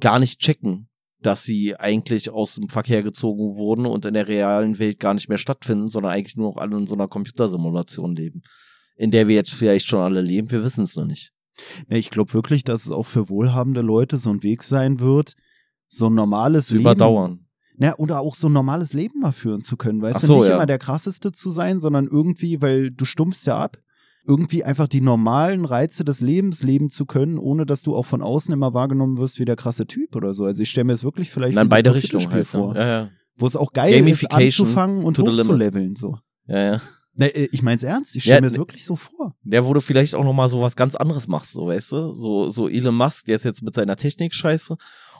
[0.00, 0.88] gar nicht checken,
[1.20, 5.28] dass sie eigentlich aus dem Verkehr gezogen wurden und in der realen Welt gar nicht
[5.28, 8.42] mehr stattfinden, sondern eigentlich nur noch alle in so einer Computersimulation leben.
[8.96, 11.32] In der wir jetzt vielleicht schon alle leben, wir wissen es noch nicht.
[11.88, 15.34] Ich glaube wirklich, dass es auch für wohlhabende Leute so ein Weg sein wird,
[15.88, 17.43] so ein normales Zu Leben.
[17.78, 20.38] Ja, oder auch so ein normales Leben mal führen zu können, weißt Ach du, so,
[20.40, 20.54] nicht ja.
[20.56, 23.78] immer der krasseste zu sein, sondern irgendwie, weil du stumpfst ja ab,
[24.26, 28.22] irgendwie einfach die normalen Reize des Lebens leben zu können, ohne dass du auch von
[28.22, 30.44] außen immer wahrgenommen wirst wie der krasse Typ oder so.
[30.44, 32.64] Also ich stelle mir es wirklich vielleicht so ein beide Richtungen Computerspiel halt.
[32.64, 32.80] vor, Ne?
[32.80, 33.10] Ja, ja.
[33.36, 36.16] wo es auch geil ist, anzufangen und hochzuleveln, so.
[36.46, 36.80] Ja, ja.
[37.16, 39.36] Ne, äh, ich mein's ernst, ich Ja, stelle mir es ne- wirklich so vor.
[39.44, 42.12] Der, wo du vielleicht auch noch mal so was ganz anderes machst, so, weißt du?
[42.12, 44.76] So, so Elon Musk, der ist jetzt mit seiner Technik scheiße.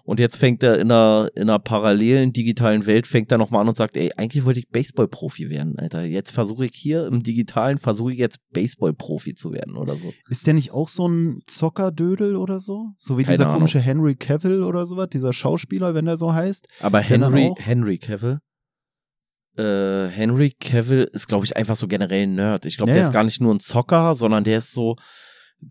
[0.07, 3.63] Und jetzt fängt er in einer, in einer parallelen digitalen Welt, fängt er noch mal
[3.63, 6.05] an und sagt, ey, eigentlich wollte ich Baseball-Profi werden, Alter.
[6.05, 10.13] Jetzt versuche ich hier im Digitalen, versuche ich jetzt Baseball-Profi zu werden oder so.
[10.29, 12.89] Ist der nicht auch so ein Zockerdödel oder so?
[12.99, 13.61] So wie Keine dieser Ahnung.
[13.61, 16.69] komische Henry Cavill oder sowas, dieser Schauspieler, wenn der so heißt.
[16.81, 17.55] Aber Henry?
[17.57, 18.41] Henry Cavill,
[19.57, 22.67] äh, Henry Cavill ist, glaube ich, einfach so generell ein Nerd.
[22.67, 23.09] Ich glaube, Ja, der ja.
[23.09, 24.97] ist gar nicht nur ein Zocker, sondern der ist so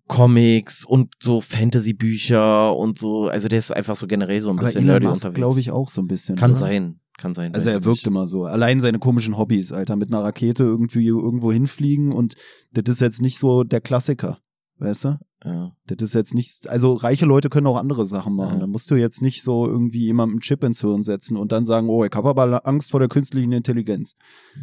[0.08, 3.28] Comics und so Fantasy-Bücher und so.
[3.28, 5.36] Also der ist einfach so generell so ein Aber bisschen Elon nerdy Musk unterwegs.
[5.38, 6.36] glaube ich auch so ein bisschen.
[6.36, 6.60] Kann oder?
[6.60, 7.54] sein, kann sein.
[7.54, 8.08] Also weiß er ich wirkt nicht.
[8.08, 8.44] immer so.
[8.46, 12.36] Allein seine komischen Hobbys, Alter, mit einer Rakete irgendwie irgendwo hinfliegen und
[12.74, 14.40] das ist jetzt nicht so der Klassiker.
[14.80, 15.18] Weißt du?
[15.46, 15.72] Ja.
[15.88, 18.56] Das ist jetzt nicht, also reiche Leute können auch andere Sachen machen.
[18.56, 18.60] Ja.
[18.62, 21.66] Da musst du jetzt nicht so irgendwie jemandem einen Chip ins Hirn setzen und dann
[21.66, 24.16] sagen, oh, ich habe aber Angst vor der künstlichen Intelligenz.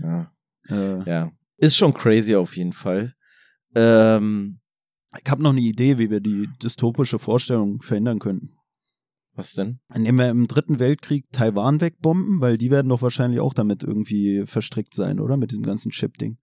[0.03, 0.33] Ja.
[0.69, 1.31] Äh, ja.
[1.59, 3.15] Ist schon crazy auf jeden Fall.
[3.75, 4.60] Ähm,
[5.23, 8.51] Ich habe noch eine Idee, wie wir die dystopische Vorstellung verändern könnten.
[9.35, 9.81] was denn?
[9.95, 14.45] Indem wir im dritten Weltkrieg Taiwan wegbomben, weil die werden doch wahrscheinlich auch damit irgendwie
[14.47, 15.37] verstrickt sein, oder?
[15.37, 16.37] Mit diesem ganzen Chip-Ding.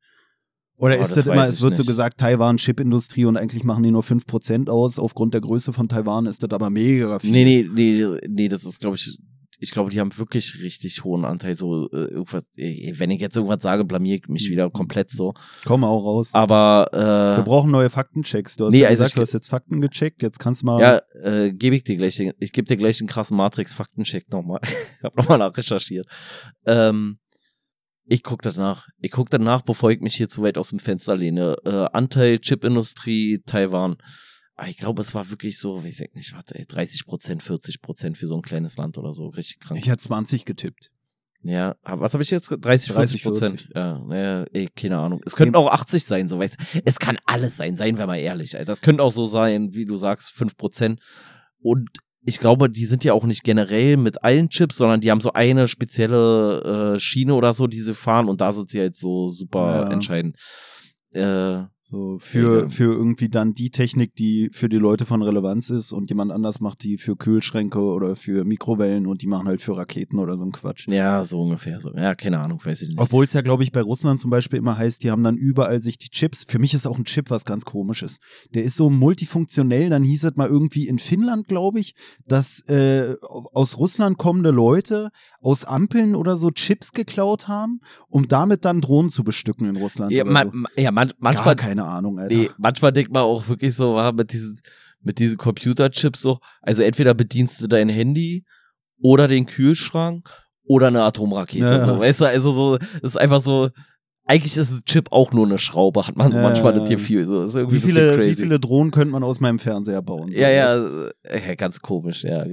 [0.79, 1.87] Oder Boah, ist das das, immer, es wird so nicht.
[1.87, 4.99] gesagt, Taiwan Chipindustrie und eigentlich machen die nur 5% aus.
[4.99, 7.31] Aufgrund der Größe von Taiwan ist das aber mega viel.
[7.31, 9.17] Nee, nee, nee, nee, das ist, glaube ich,
[9.59, 11.55] ich glaube, die haben wirklich richtig hohen Anteil.
[11.55, 14.33] So, äh, irgendwas, äh, wenn ich jetzt irgendwas sage, blamier ich Mhm.
[14.33, 15.33] mich wieder komplett so.
[15.65, 16.29] Komm auch raus.
[16.33, 18.55] Aber wir äh, brauchen neue Faktenchecks.
[18.55, 20.21] Du hast Nee, ja also gesagt, ich- du hast jetzt Fakten gecheckt.
[20.21, 20.79] Jetzt kannst du mal.
[20.79, 24.59] ja, äh, gebe ich dir gleich, den- ich gebe dir gleich einen krassen Matrix-Faktencheck nochmal.
[24.97, 26.07] ich habe nochmal nachrecherchiert.
[26.65, 27.17] Ähm,
[28.09, 28.87] ich guck danach.
[28.99, 31.55] Ich guck danach, bevor ich mich hier zu weit aus dem Fenster lehne.
[31.65, 33.97] Äh, Anteil Chipindustrie Taiwan.
[34.57, 38.17] Aber ich glaube, es war wirklich so, ich nicht, warte, ey, 30 Prozent, 40 Prozent
[38.17, 39.27] für so ein kleines Land oder so.
[39.27, 39.79] Richtig krank.
[39.79, 40.89] ich hätte 20 getippt.
[41.43, 42.47] Ja, was habe ich jetzt?
[42.49, 43.69] 30, 40 30, Prozent.
[43.75, 45.21] Ja, naja, ey, keine Ahnung.
[45.25, 46.81] Es könnten auch 80 sein, so weißt du.
[46.83, 48.55] Es kann alles sein, seien wir mal ehrlich.
[48.57, 48.65] Alter.
[48.71, 50.99] Das könnte auch so sein, wie du sagst, 5 Prozent.
[51.59, 51.89] Und
[52.23, 55.31] ich glaube, die sind ja auch nicht generell mit allen Chips, sondern die haben so
[55.33, 59.29] eine spezielle äh, Schiene oder so, die sie fahren und da sind sie halt so
[59.29, 59.91] super Ja.
[59.91, 60.35] entscheidend.
[61.13, 61.59] Äh,
[61.89, 62.69] So für, Ja.
[62.69, 66.59] für irgendwie dann die Technik, die für die Leute von Relevanz ist und jemand anders
[66.59, 70.43] macht die für Kühlschränke oder für Mikrowellen und die machen halt für Raketen oder so
[70.43, 70.89] ein Quatsch.
[70.89, 71.93] ja, so ungefähr so.
[71.95, 72.99] Ja, keine Ahnung, weiß ich nicht.
[72.99, 75.81] Obwohl es ja, glaube ich, bei Russland zum Beispiel immer heißt, die haben dann überall
[75.81, 76.43] sich die Chips.
[76.45, 78.17] Für mich ist auch ein Chip was ganz komisches.
[78.53, 79.89] Der ist so multifunktionell.
[79.89, 81.95] Dann hieß es mal irgendwie in Finnland, glaube ich,
[82.27, 83.15] dass äh,
[83.53, 85.09] aus Russland kommende Leute
[85.41, 87.79] aus Ampeln oder so Chips geklaut haben,
[88.09, 90.11] um damit dann Drohnen zu bestücken in Russland.
[90.11, 90.81] ja, man, so.
[90.81, 92.35] ja man, Gar manchmal, keine Ahnung, Alter.
[92.35, 94.59] Nee, manchmal denkt man auch wirklich so, war mit diesen,
[95.01, 98.43] mit diesen Computerchips so, also entweder bedienst du dein Handy
[99.01, 100.29] oder den Kühlschrank
[100.65, 101.85] oder eine Atomrakete, Ja, ja.
[101.85, 103.69] so, weißt du, also so, das ist einfach so,
[104.25, 106.95] eigentlich ist ein Chip auch nur eine Schraube, hat man Ja, manchmal ja, das ja.
[106.97, 108.41] Gefühl, so, ist irgendwie Wie viele, wie crazy.
[108.43, 110.31] viele Drohnen könnte man aus meinem Fernseher bauen?
[110.31, 112.45] So, ja, ja, äh, ganz komisch, ja.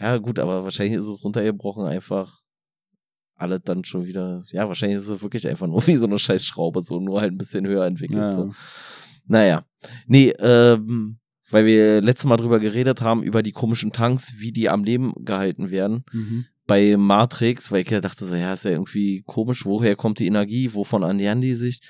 [0.00, 2.40] Ja, gut, aber wahrscheinlich ist es runtergebrochen einfach
[3.38, 6.44] alle dann schon wieder, ja, wahrscheinlich ist es wirklich einfach nur wie so eine scheiß
[6.44, 8.30] Schraube, so nur halt ein bisschen höher entwickelt, Ja.
[8.32, 8.52] so.
[9.26, 9.64] Naja.
[10.06, 11.18] Nee, ähm,
[11.50, 15.12] weil wir letztes Mal drüber geredet haben, über die komischen Tanks, wie die am Leben
[15.24, 16.46] gehalten werden Mhm.
[16.66, 20.26] bei Matrix, weil ich ja dachte so, ja, ist ja irgendwie komisch, woher kommt die
[20.26, 21.80] Energie, wovon ernähren die sich?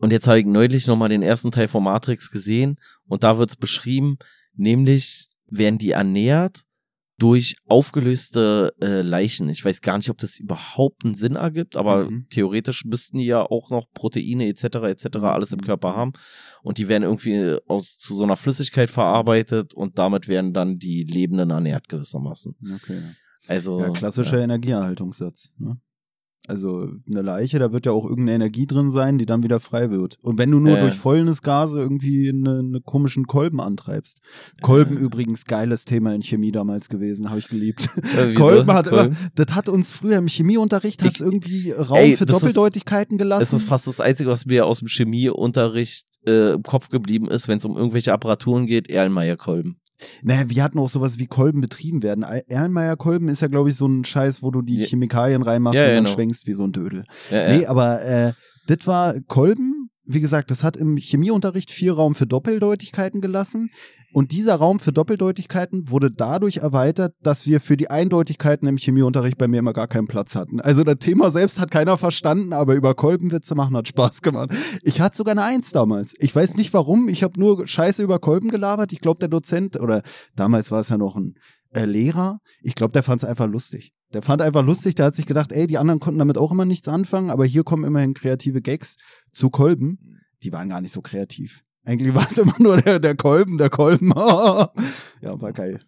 [0.00, 2.76] Und jetzt habe ich neulich nochmal den ersten Teil von Matrix gesehen
[3.06, 4.16] und da wird's beschrieben,
[4.54, 6.62] nämlich werden die ernährt
[7.22, 9.48] durch aufgelöste äh, Leichen.
[9.48, 12.26] Ich weiß gar nicht, ob das überhaupt einen Sinn ergibt, aber Mhm.
[12.30, 14.64] theoretisch müssten die ja auch noch Proteine etc.
[14.88, 15.18] etc.
[15.22, 16.12] alles im Körper haben
[16.64, 21.04] und die werden irgendwie aus zu so einer Flüssigkeit verarbeitet und damit werden dann die
[21.04, 22.56] Lebenden ernährt gewissermaßen.
[22.74, 23.00] Okay.
[23.46, 25.54] Also Ja, klassischer Energieerhaltungssatz.
[25.58, 25.80] Ne?
[26.48, 29.90] Also eine Leiche, da wird ja auch irgendeine Energie drin sein, die dann wieder frei
[29.92, 30.18] wird.
[30.22, 30.80] Und wenn du nur Äh.
[30.80, 34.20] durch Fäulnisgase irgendwie eine, eine komischen Kolben antreibst.
[34.60, 35.00] Kolben Äh.
[35.00, 37.88] übrigens geiles Thema in Chemie damals gewesen, habe ich geliebt.
[38.18, 38.34] Äh?
[38.34, 39.16] Kolben hat Kolben?
[39.16, 43.18] immer, das hat uns früher im Chemieunterricht hat's irgendwie Raum Ey, für das ist- Doppeldeutigkeiten
[43.18, 43.40] gelassen.
[43.52, 47.46] Das ist fast das Einzige, was mir aus dem Chemieunterricht äh, im Kopf geblieben ist,
[47.48, 49.76] wenn es um irgendwelche Apparaturen geht, Erlenmeyer-Kolben.
[50.22, 52.22] Naja, wir hatten auch sowas wie Kolben betrieben werden.
[52.24, 54.84] Erlenmeyer-Kolben ist ja, glaube ich, so ein Scheiß, wo du die.
[54.84, 56.14] Chemikalien reinmachst Ja, und dann genau.
[56.14, 57.04] schwenkst wie so ein Dödel.
[57.30, 58.32] Ja, Nee, aber äh,
[58.66, 59.81] das war Kolben.
[60.04, 63.68] Wie gesagt, das hat im Chemieunterricht viel Raum für Doppeldeutigkeiten gelassen.
[64.12, 69.38] Und dieser Raum für Doppeldeutigkeiten wurde dadurch erweitert, dass wir für die Eindeutigkeiten im Chemieunterricht
[69.38, 70.60] bei mir immer gar keinen Platz hatten.
[70.60, 74.50] Also das Thema selbst hat keiner verstanden, aber über Kolbenwitze machen hat Spaß gemacht.
[74.82, 76.14] Ich hatte sogar eine Eins damals.
[76.18, 78.92] Ich weiß nicht warum, ich habe nur Scheiße über Kolben gelabert.
[78.92, 80.02] Ich glaube, der Dozent, oder
[80.34, 81.34] damals war es ja noch ein
[81.70, 83.92] äh, Lehrer, ich glaube, der fand es einfach lustig.
[84.12, 86.64] Der fand einfach lustig, der hat sich gedacht, ey, die anderen konnten damit auch immer
[86.64, 88.96] nichts anfangen, aber hier kommen immerhin kreative Gags
[89.32, 90.20] zu Kolben.
[90.42, 91.62] Die waren gar nicht so kreativ.
[91.84, 94.08] Eigentlich war es immer nur der, der Kolben, der Kolben.
[94.16, 95.80] ja, war geil.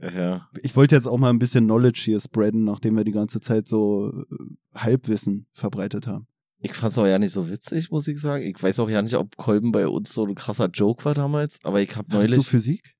[0.00, 0.48] ja.
[0.62, 3.68] Ich wollte jetzt auch mal ein bisschen Knowledge hier spreaden, nachdem wir die ganze Zeit
[3.68, 6.26] so äh, Halbwissen verbreitet haben.
[6.58, 8.42] Ich fand's auch ja nicht so witzig, muss ich sagen.
[8.44, 11.58] Ich weiß auch ja nicht, ob Kolben bei uns so ein krasser Joke war damals,
[11.62, 12.48] aber ich habe Hattest du neulich.
[12.48, 12.95] Physik?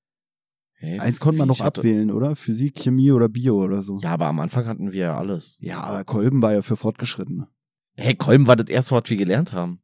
[0.79, 2.35] Hey, Eins konnte man noch abwählen, oder?
[2.35, 3.99] Physik, Chemie oder Bio oder so.
[4.03, 5.57] Ja, aber am Anfang hatten wir ja alles.
[5.59, 7.47] Ja, aber Kolben war ja für Fortgeschrittene.
[7.95, 9.81] Hey, Kolben war das erste, was wir gelernt haben.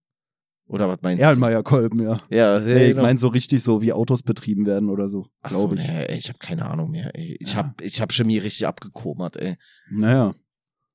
[0.68, 1.26] Oder was meinst du?
[1.26, 2.20] Erlenmeyer Kolben, ja.
[2.30, 3.02] Ja, Nee, ich genau.
[3.02, 5.88] meine so richtig so, wie Autos betrieben werden oder so, Ach so, glaube ich.
[5.88, 7.14] nee, ich habe keine Ahnung mehr.
[7.16, 7.38] Ey.
[7.40, 7.60] Ich Ja.
[7.60, 9.56] hab, ich hab Chemie richtig abgekomert, ey.
[9.90, 10.34] Naja,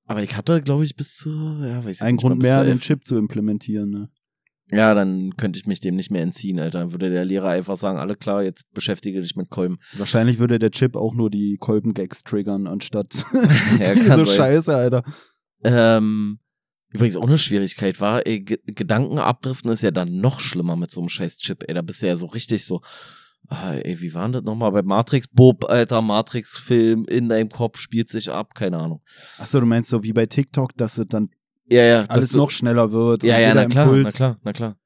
[0.07, 1.29] Aber ich hatte, glaube ich, bis zu,
[1.63, 2.79] ja, weiß ich ein nicht Grund mehr, den.
[2.81, 3.91] Chip zu implementieren.
[3.91, 4.09] Ne?
[4.71, 6.81] Ja, dann könnte ich mich dem nicht mehr entziehen, Alter.
[6.81, 9.79] Dann würde der Lehrer einfach sagen, alle klar, jetzt beschäftige dich mit Kolben.
[9.97, 13.25] Wahrscheinlich würde der Chip auch nur die Kolben-Gags triggern, anstatt
[13.81, 14.27] Ja, sein.
[14.27, 15.03] Scheiße, Alter.
[15.65, 16.39] Ähm,
[16.93, 20.91] übrigens auch eine Schwierigkeit war, ey, Ge Gedanken abdriften ist ja dann noch schlimmer mit
[20.91, 21.75] so einem scheiß Chip, ey.
[21.75, 22.83] Da bist du ja so richtig so,
[23.49, 25.29] ah, ey, wie war denn das nochmal bei Matrix?
[25.33, 29.01] Bob, Alter, Matrix-Film in deinem Kopf spielt sich ab, keine Ahnung.
[29.39, 31.31] Achso, du meinst so wie bei TikTok, dass es dann
[31.71, 33.23] Ja, ja, alles noch schneller wird.
[33.23, 34.77] Ja, und ja, na klar, na klar, na klar.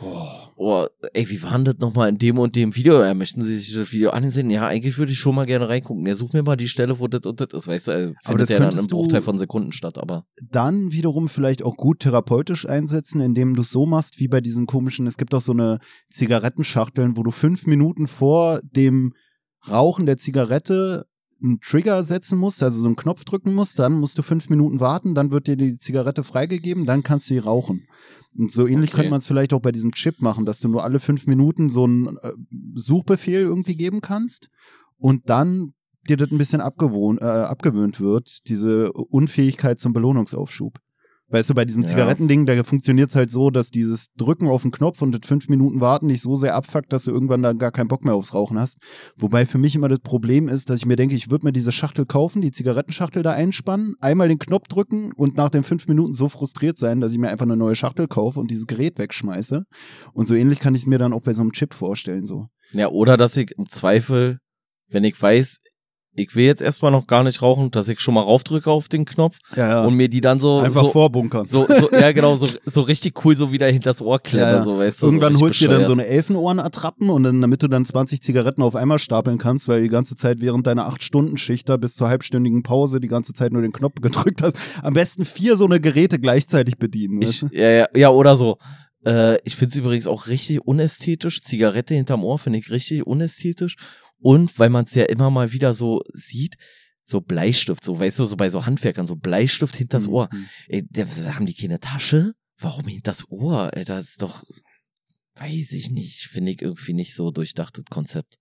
[0.00, 0.42] Boah.
[0.64, 3.02] Oh, ey, wie war denn das nochmal in dem und dem Video?
[3.02, 4.48] Ja, möchten Sie sich das Video ansehen?
[4.48, 6.06] Ja, eigentlich würde ich schon mal gerne reingucken.
[6.06, 8.38] Ja, such mir mal die Stelle, wo das und das ist, weißt du, äh, Aber
[8.38, 10.24] das findet ja dann im Bruchteil von Sekunden statt, aber.
[10.52, 14.66] Dann wiederum vielleicht auch gut therapeutisch einsetzen, indem du es so machst, wie bei diesen
[14.66, 15.78] komischen, es gibt auch so eine
[16.10, 19.14] Zigarettenschachteln, wo du fünf Minuten vor dem
[19.68, 21.06] Rauchen der Zigarette
[21.42, 24.80] einen Trigger setzen musst, also so einen Knopf drücken musst, dann musst du fünf Minuten
[24.80, 27.86] warten, dann wird dir die Zigarette freigegeben, dann kannst du die rauchen.
[28.36, 28.96] Und so ähnlich Okay.
[28.96, 31.68] könnte man es vielleicht auch bei diesem Chip machen, dass du nur alle fünf Minuten
[31.68, 32.32] so einen äh,
[32.74, 34.48] Suchbefehl irgendwie geben kannst
[34.96, 35.74] und dann
[36.08, 40.78] dir das ein bisschen abgewohnt, äh, abgewöhnt wird, diese Unfähigkeit zum Belohnungsaufschub.
[41.32, 41.88] Weißt du, bei diesem Ja.
[41.88, 45.80] Zigarettending, da funktioniert's halt so, dass dieses Drücken auf den Knopf und das fünf Minuten
[45.80, 48.58] warten nicht so sehr abfuckt, dass du irgendwann dann gar keinen Bock mehr aufs Rauchen
[48.58, 48.76] hast.
[49.16, 51.72] Wobei für mich immer das Problem ist, dass ich mir denke, ich würde mir diese
[51.72, 56.12] Schachtel kaufen, die Zigarettenschachtel da einspannen, einmal den Knopf drücken und nach den fünf Minuten
[56.12, 59.64] so frustriert sein, dass ich mir einfach eine neue Schachtel kaufe und dieses Gerät wegschmeiße.
[60.12, 62.48] Und so ähnlich kann ich es mir dann auch bei so einem Chip vorstellen, so.
[62.72, 64.36] Ja, oder dass ich im Zweifel,
[64.90, 65.56] wenn ich weiß,
[66.14, 69.04] ich will jetzt erstmal noch gar nicht rauchen, dass ich schon mal raufdrücke auf den
[69.04, 69.84] Knopf Ja, ja.
[69.84, 71.46] und mir die dann so, einfach so, vorbunkern.
[71.46, 74.78] so, so, ja genau, so, so richtig cool so wieder hinters Ohr klemme, Ja, so,
[74.78, 75.06] weißt du.
[75.06, 78.20] Irgendwann so holst du dir dann so eine Elfenohren-Attrappen und dann, damit du dann 20
[78.20, 81.94] Zigaretten auf einmal stapeln kannst, weil du die ganze Zeit während deiner 8-Stunden-Schicht da bis
[81.94, 84.56] zur halbstündigen Pause die ganze Zeit nur den Knopf gedrückt hast.
[84.82, 87.22] Am besten vier so eine Geräte gleichzeitig bedienen.
[87.22, 87.48] Ich, weißt du?
[87.52, 88.58] ja, ja, ja, oder so.
[89.04, 91.42] Äh, ich finde es übrigens auch richtig unästhetisch.
[91.42, 93.76] Zigarette hinterm Ohr finde ich richtig unästhetisch.
[94.22, 96.56] Und weil man es ja immer mal wieder so sieht,
[97.04, 100.28] so Bleistift, so weißt du, so bei so Handwerkern, so Bleistift hinters Ohr.
[100.32, 100.48] Mhm.
[100.68, 102.34] Ey, der, haben die keine Tasche?
[102.58, 103.70] Warum hinters Ohr?
[103.74, 104.44] Ey, das ist doch,
[105.36, 108.36] weiß ich nicht, finde ich irgendwie nicht so durchdachtes Konzept.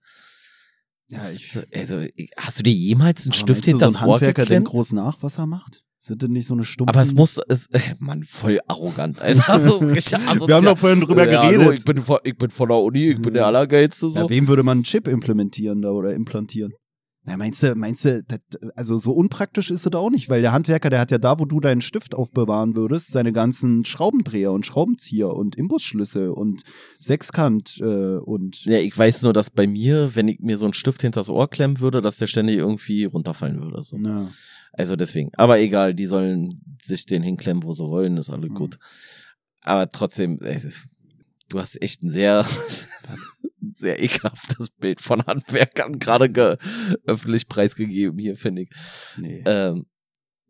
[1.08, 2.06] Ja, ich, also,
[2.38, 4.68] hast du dir jemals einen Stift du, so ein Ohr Handwerker geklemmt?
[4.68, 5.84] groß nach, was er macht?
[6.04, 6.92] Sind das nicht so eine stumpfe?
[6.96, 9.44] Aber es muss, es, Mann, voll arrogant, Alter.
[9.46, 10.48] Das ist richtig asozial.
[10.48, 11.62] Wir haben doch vorhin drüber Ja, geredet.
[11.62, 14.22] hallo, ich, bin von, ich bin von der Uni, ich bin der Allergeilste so.
[14.22, 16.74] Ja, wem würde man einen Chip implementieren da oder implantieren?
[17.24, 18.40] Na, meinst du, meinst du, das,
[18.76, 21.46] also so unpraktisch ist es auch nicht, weil der Handwerker, der hat ja da, wo
[21.46, 26.64] du deinen Stift aufbewahren würdest, seine ganzen Schraubendreher und Schraubenzieher und Imbusschlüssel und
[26.98, 30.74] Sechskant äh, und ja, ich weiß nur, dass bei mir, wenn ich mir so einen
[30.74, 33.84] Stift hinters Ohr klemmen würde, dass der ständig irgendwie runterfallen würde.
[33.84, 33.98] So.
[34.00, 34.32] na,
[34.74, 35.30] Also deswegen.
[35.36, 38.56] Aber egal, die sollen sich den hinklemmen, wo sie wollen, ist alles Mhm.
[38.56, 38.80] gut.
[39.64, 40.60] Aber trotzdem, ey,
[41.50, 42.46] du hast echt ein sehr,
[43.74, 46.58] sehr ekelhaftes Bild von Handwerkern gerade ge
[47.06, 48.70] öffentlich preisgegeben hier, finde ich.
[49.18, 49.44] nee.
[49.46, 49.86] Ähm,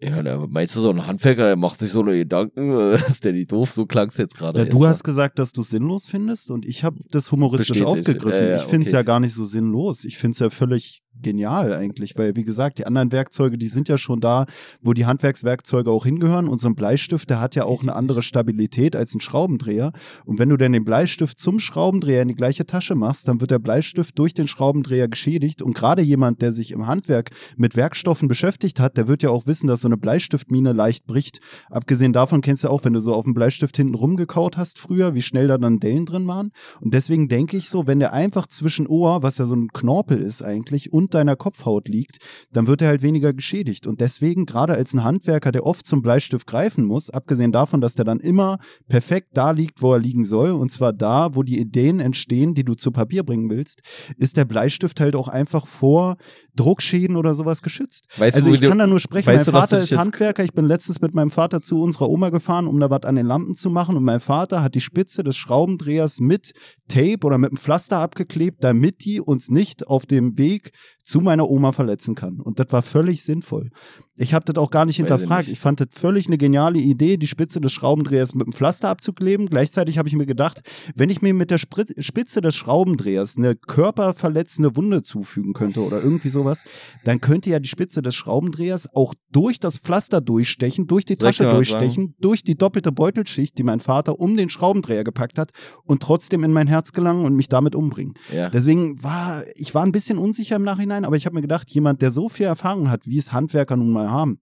[0.03, 3.24] ja, na, meinst du, so ein Handwerker, der macht sich so eine Gedanken, äh, ist
[3.24, 3.69] der nicht doof?
[3.72, 4.59] So klang's jetzt gerade.
[4.59, 4.89] Ja, du mal.
[4.89, 7.88] hast gesagt, dass du es sinnlos findest und ich habe das humoristisch Bestätigt.
[7.88, 8.47] aufgegriffen.
[8.47, 8.97] Ja, ich finde es okay.
[8.97, 10.03] ja gar nicht so sinnlos.
[10.03, 13.89] Ich finde es ja völlig genial eigentlich, weil wie gesagt, die anderen Werkzeuge, die sind
[13.89, 14.45] ja schon da,
[14.82, 16.47] wo die Handwerkswerkzeuge auch hingehören.
[16.47, 19.91] Und so ein Bleistift, der hat ja auch eine andere Stabilität als ein Schraubendreher.
[20.26, 23.51] Und wenn du dann den Bleistift zum Schraubendreher in die gleiche Tasche machst, dann wird
[23.51, 25.62] der Bleistift durch den Schraubendreher geschädigt.
[25.62, 29.47] Und gerade jemand, der sich im Handwerk mit Werkstoffen beschäftigt hat, der wird ja auch
[29.47, 31.39] wissen, dass so eine Bleistiftmine leicht bricht.
[31.70, 35.16] Abgesehen davon kennst du auch, wenn du so auf dem Bleistift hinten rumgekaut hast früher,
[35.16, 36.51] wie schnell da dann Dellen drin waren.
[36.80, 40.20] Und deswegen denke ich so, wenn der einfach zwischen Ohr, was ja so ein Knorpel
[40.20, 42.17] ist eigentlich, und deiner Kopfhaut liegt,
[42.51, 43.87] dann wird er halt weniger geschädigt.
[43.87, 47.95] Und deswegen, gerade als ein Handwerker, der oft zum Bleistift greifen muss, abgesehen davon, dass
[47.95, 51.59] der dann immer perfekt da liegt, wo er liegen soll, und zwar da, wo die
[51.59, 53.81] Ideen entstehen, die du zu Papier bringen willst,
[54.17, 56.17] ist der Bleistift halt auch einfach vor
[56.55, 58.07] Druckschäden oder sowas geschützt.
[58.17, 59.25] Weißt also du, ich kann da nur sprechen.
[59.33, 60.43] Mein du, Vater ist Handwerker.
[60.43, 63.25] Ich bin letztens mit meinem Vater zu unserer Oma gefahren, um da was an den
[63.25, 63.95] Lampen zu machen.
[63.95, 66.53] Und mein Vater hat die Spitze des Schraubendrehers mit
[66.87, 70.71] Tape oder mit einem Pflaster abgeklebt, damit die uns nicht auf dem Weg
[71.03, 72.39] zu meiner Oma verletzen kann.
[72.39, 73.71] Und das war völlig sinnvoll.
[74.18, 75.47] Ich habe das auch gar nicht Weiß ich hinterfragt.
[75.47, 75.53] nicht.
[75.53, 79.47] Ich fand das völlig eine geniale Idee, die Spitze des Schraubendrehers mit einem Pflaster abzukleben.
[79.47, 80.62] Gleichzeitig habe ich mir gedacht,
[80.95, 86.03] wenn ich mir mit der Sprit Spitze des Schraubendrehers eine körperverletzende Wunde zufügen könnte oder
[86.03, 86.66] irgendwie sowas,
[87.05, 91.20] dann könnte ja die Spitze des Schraubendrehers auch durch das Pflaster durchstechen, durch die ich
[91.20, 95.51] Tasche durchstechen, durch die doppelte Beutelschicht, die mein Vater um den Schraubendreher gepackt hat
[95.86, 98.16] und trotzdem in mein Herz gelangen und mich damit umbringen.
[98.34, 98.49] Ja.
[98.49, 102.01] Deswegen war ich war ein bisschen unsicher im Nachhinein, aber ich habe mir gedacht, jemand,
[102.01, 104.39] der so viel Erfahrung hat, wie es Handwerker nun mal haben,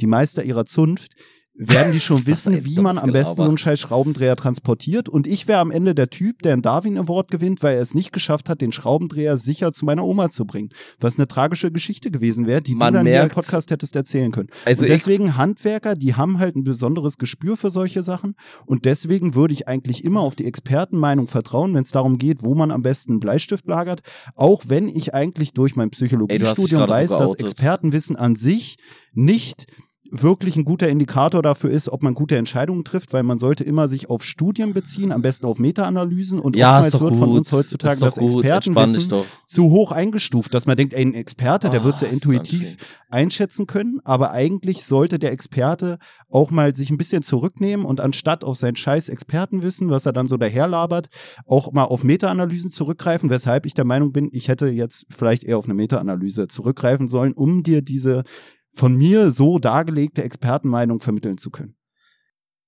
[0.00, 1.14] die Meister ihrer Zunft,
[1.54, 5.08] werden die schon wissen, wie man am besten so einen scheiß Schraubendreher transportiert.
[5.08, 7.94] Und ich wäre am Ende der Typ, der einen Darwin Award gewinnt, weil er es
[7.94, 10.70] nicht geschafft hat, den Schraubendreher sicher zu meiner Oma zu bringen.
[10.98, 13.94] Was eine tragische Geschichte gewesen wäre, die Man du dann hier im merkt- Podcast hättest
[13.96, 14.48] erzählen können.
[14.64, 18.34] Also und deswegen Handwerker, die haben halt ein besonderes Gespür für solche Sachen.
[18.66, 22.54] Und deswegen würde ich eigentlich immer auf die Expertenmeinung vertrauen, wenn es darum geht, wo
[22.54, 24.00] man am besten einen Bleistift lagert.
[24.36, 27.34] Auch wenn ich eigentlich durch mein Psychologiestudium weiß, dass.
[27.34, 28.76] Expertenwissen an sich
[29.12, 29.66] nicht
[30.14, 33.88] wirklich ein guter Indikator dafür ist, ob man gute Entscheidungen trifft, weil man sollte immer
[33.88, 37.38] sich auf Studien beziehen, am besten auf Meta-Analysen und Ja, oftmals wird von gut.
[37.38, 38.44] uns heutzutage das gut.
[38.44, 42.08] Expertenwissen zu hoch eingestuft, dass man denkt, ey, ein Experte, der Ah, wird es ja
[42.08, 42.76] ist intuitiv
[43.08, 45.98] einschätzen können, aber eigentlich sollte der Experte
[46.28, 50.28] auch mal sich ein bisschen zurücknehmen und anstatt auf sein scheiß Expertenwissen, was er dann
[50.28, 51.08] so daherlabert,
[51.46, 55.56] auch mal auf Meta-Analysen zurückgreifen, weshalb ich der Meinung bin, ich hätte jetzt vielleicht eher
[55.56, 58.24] auf eine Meta-Analyse zurückgreifen sollen, um dir diese
[58.72, 61.76] von mir so dargelegte Expertenmeinung vermitteln zu können.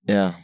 [0.07, 0.35] Ja.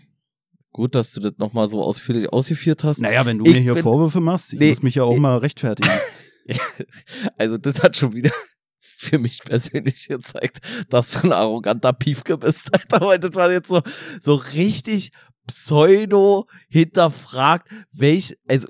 [0.73, 3.01] Gut, dass du das nochmal so ausführlich ausgeführt hast.
[3.01, 5.15] Naja, wenn du Ich mir hier bin- Vorwürfe machst, ich Nee, muss mich ja auch
[5.15, 5.91] ich- mal rechtfertigen.
[7.39, 8.33] Also, das hat schon wieder
[8.79, 13.69] für mich persönlich gezeigt, dass du ein arroganter Piefke bist, Alter, weil das war jetzt
[13.69, 13.81] so,
[14.21, 15.13] so richtig
[15.47, 18.67] pseudo hinterfragt, welch, also,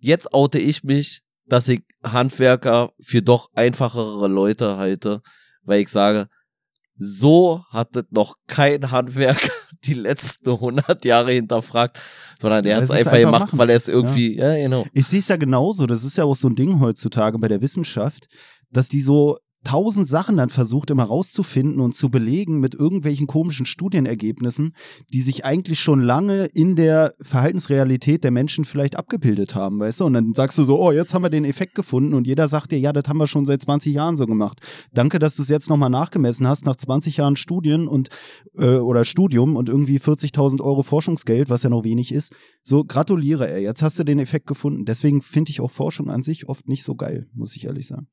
[0.00, 5.22] jetzt oute ich mich, dass ich Handwerker für doch einfachere Leute halte,
[5.68, 6.26] weil ich sage,
[6.96, 9.52] so hat das noch kein Handwerker
[9.84, 12.00] die letzten 100 Jahre hinterfragt,
[12.40, 13.58] sondern der Ja, hat es es einfach einfach gemacht, machen.
[13.58, 14.84] weil er es irgendwie, ja, genau.
[14.92, 15.86] Ich sehe es ja genauso.
[15.86, 18.26] Das ist ja auch so ein Ding heutzutage bei der Wissenschaft,
[18.70, 19.38] dass die so
[19.68, 24.72] tausend Sachen dann versucht immer rauszufinden und zu belegen mit irgendwelchen komischen Studienergebnissen,
[25.12, 30.06] die sich eigentlich schon lange in der Verhaltensrealität der Menschen vielleicht abgebildet haben, weißt du?
[30.06, 32.72] Und dann sagst du so, oh, jetzt haben wir den Effekt gefunden und jeder sagt
[32.72, 34.58] dir, ja, das haben wir schon seit 20 Jahren so gemacht.
[34.94, 38.08] Danke, dass du es jetzt nochmal nachgemessen hast, nach 20 Jahren Studien und
[38.56, 42.32] äh, oder Studium und irgendwie 40.000 Euro Forschungsgeld, was ja noch wenig ist.
[42.62, 43.64] So, gratuliere, ey.
[43.64, 44.86] Jetzt hast du den Effekt gefunden.
[44.86, 48.08] Deswegen finde ich auch Forschung an sich oft nicht so geil, muss ich ehrlich sagen.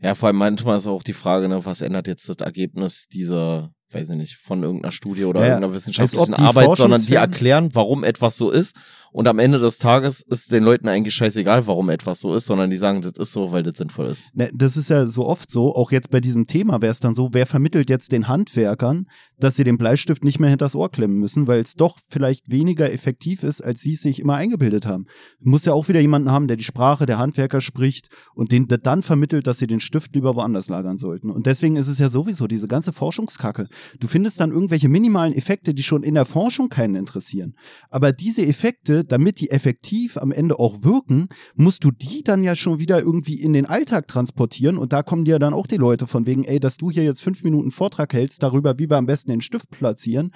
[0.00, 3.72] Ja, vor allem manchmal ist auch die Frage, ne, was ändert jetzt das Ergebnis dieser,
[3.94, 8.04] weiß ich nicht, von irgendeiner Studie oder Ja, irgendeiner wissenschaftlichen Arbeit, sondern die erklären, warum
[8.04, 8.76] etwas so ist.
[9.14, 12.68] Und am Ende des Tages ist den Leuten eigentlich scheißegal, warum etwas so ist, sondern
[12.68, 14.34] die sagen, das ist so, weil das sinnvoll ist.
[14.34, 17.14] Ne, das ist ja so oft so, auch jetzt bei diesem Thema wäre es dann
[17.14, 19.06] so, wer vermittelt jetzt den Handwerkern,
[19.38, 22.92] dass sie den Bleistift nicht mehr hinters Ohr klemmen müssen, weil es doch vielleicht weniger
[22.92, 25.06] effektiv ist, als sie es sich immer eingebildet haben.
[25.38, 29.02] Muss ja auch wieder jemanden haben, der die Sprache der Handwerker spricht und den dann
[29.02, 31.30] vermittelt, dass sie den Stift lieber woanders lagern sollten.
[31.30, 33.68] Und deswegen ist es ja sowieso diese ganze Forschungskacke.
[34.00, 37.54] Du findest dann irgendwelche minimalen Effekte, die schon in der Forschung keinen interessieren.
[37.90, 42.54] Aber diese Effekte, damit die effektiv am Ende auch wirken, musst du die dann ja
[42.54, 44.78] schon wieder irgendwie in den Alltag transportieren.
[44.78, 47.22] Und da kommen dir dann auch die Leute von wegen, ey, dass du hier jetzt
[47.22, 50.30] fünf Minuten Vortrag hältst darüber, wie wir am besten den Stift platzieren,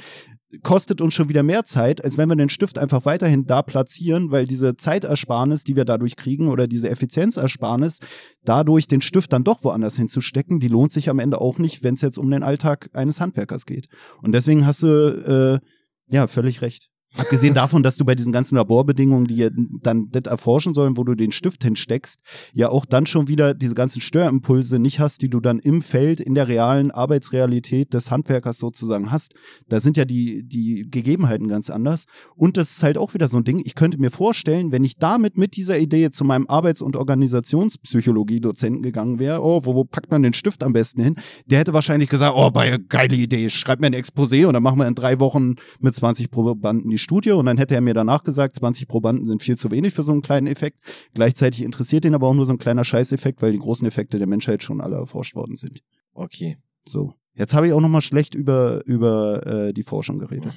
[0.62, 4.30] kostet uns schon wieder mehr Zeit, als wenn wir den Stift einfach weiterhin da platzieren,
[4.30, 7.98] weil diese Zeitersparnis, die wir dadurch kriegen oder diese Effizienzersparnis,
[8.44, 11.94] dadurch den Stift dann doch woanders hinzustecken, die lohnt sich am Ende auch nicht, wenn
[11.94, 13.88] es jetzt um den Alltag eines Handwerkers geht.
[14.22, 16.88] Und deswegen hast du äh, ja völlig recht.
[17.16, 19.48] Abgesehen davon, dass du bei diesen ganzen Laborbedingungen, die
[19.82, 22.20] dann das erforschen sollen, wo du den Stift hinsteckst,
[22.52, 26.20] ja auch dann schon wieder diese ganzen Störimpulse nicht hast, die du dann im Feld,
[26.20, 29.34] in der realen Arbeitsrealität des Handwerkers sozusagen hast.
[29.68, 32.04] Da sind ja die, die Gegebenheiten ganz anders.
[32.36, 33.62] Und das ist halt auch wieder so ein Ding.
[33.64, 38.82] Ich könnte mir vorstellen, wenn ich damit mit dieser Idee zu meinem Arbeits- und Organisationspsychologie-Dozenten
[38.82, 41.14] gegangen wäre, oh, wo, wo packt man den Stift am besten hin?
[41.46, 44.86] Der hätte wahrscheinlich gesagt, oh, geile Idee, schreib mir ein Exposé und dann machen wir
[44.86, 48.56] in drei Wochen mit 20 Probanden die Studie und dann hätte er mir danach gesagt,
[48.56, 50.78] 20 Probanden sind viel zu wenig für so einen kleinen Effekt.
[51.14, 54.26] Gleichzeitig interessiert ihn aber auch nur so ein kleiner Scheißeffekt, weil die großen Effekte der
[54.26, 55.82] Menschheit schon alle erforscht worden sind.
[56.12, 56.58] Okay.
[56.84, 57.14] So.
[57.34, 60.52] Jetzt habe ich auch nochmal schlecht über, über äh, die Forschung geredet.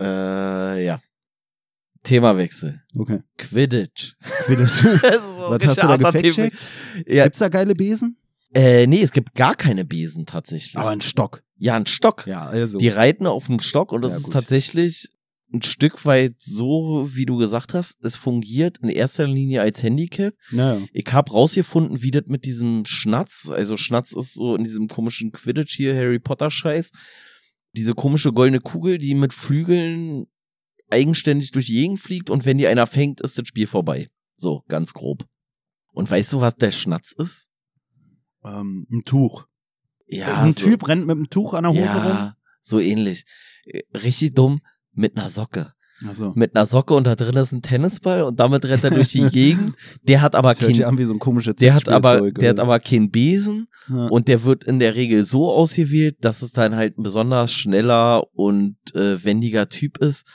[0.00, 1.00] Äh, ja.
[2.02, 2.82] Themawechsel.
[2.98, 3.20] Okay.
[3.38, 4.14] Quidditch.
[4.44, 4.68] Quidditch.
[4.82, 4.88] so
[5.50, 6.56] Was hast du da gefact-checkt?
[7.06, 8.16] Ja, Gibt's da geile Besen?
[8.54, 10.76] äh, nee, es gibt gar keine Besen tatsächlich.
[10.76, 11.42] Aber ein Stock.
[11.56, 12.26] ja, ein Stock.
[12.26, 12.78] Ja, also.
[12.78, 15.08] Die reiten auf dem Stock und das Ja, ist tatsächlich
[15.54, 18.04] ein Stück weit so, wie du gesagt hast.
[18.04, 20.34] Es fungiert in erster Linie als Handicap.
[20.50, 20.84] naja.
[20.92, 25.32] Ich habe rausgefunden, wie das mit diesem Schnatz, also Schnatz ist so in diesem komischen
[25.32, 26.90] Quidditch hier, Harry Potter Scheiß,
[27.72, 30.26] diese komische goldene Kugel, die mit Flügeln
[30.90, 34.08] eigenständig durch die Gegend fliegt und wenn die einer fängt, ist das Spiel vorbei.
[34.34, 35.24] So, ganz grob.
[35.92, 37.46] Und weißt du, was der Schnatz ist?
[38.44, 39.46] Ähm, ein Tuch.
[40.08, 42.06] Ja, ein so, Typ rennt mit einem Tuch an der Hose rum.
[42.06, 43.24] ja, so ähnlich.
[43.64, 44.60] Äh, Richtig dumm
[44.94, 45.72] mit einer Socke.
[46.06, 46.32] Also.
[46.34, 49.28] Mit einer Socke und da drin ist ein Tennisball und damit rennt er durch die
[49.30, 49.74] Gegend.
[50.02, 52.56] Der hat aber kein, an wie so ein komisches der hat aber, Sexspielzeug, der hat
[52.56, 52.62] oder?
[52.64, 54.08] aber keinen Besen Ja.
[54.08, 58.24] und der wird in der Regel so ausgewählt, dass es dann halt ein besonders schneller
[58.34, 60.26] und äh, wendiger Typ ist.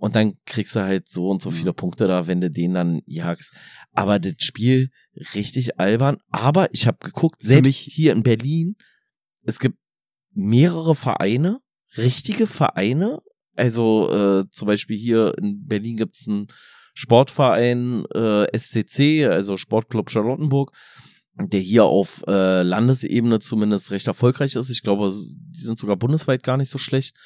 [0.00, 3.00] Und dann kriegst du halt so und so viele Punkte da, wenn du den dann
[3.06, 3.52] jagst.
[3.92, 4.90] Aber das Spiel
[5.34, 6.18] richtig albern.
[6.30, 8.76] Aber ich habe geguckt, selbst hier in Berlin,
[9.44, 9.76] es gibt
[10.34, 11.60] mehrere Vereine,
[11.96, 13.20] richtige Vereine.
[13.58, 16.46] Also äh, zum Beispiel hier in Berlin gibt's einen
[16.94, 20.72] Sportverein äh, SCC, also Sportclub Charlottenburg,
[21.34, 24.70] der hier auf äh, Landesebene zumindest recht erfolgreich ist.
[24.70, 27.16] Ich glaube, die sind sogar bundesweit gar nicht so schlecht.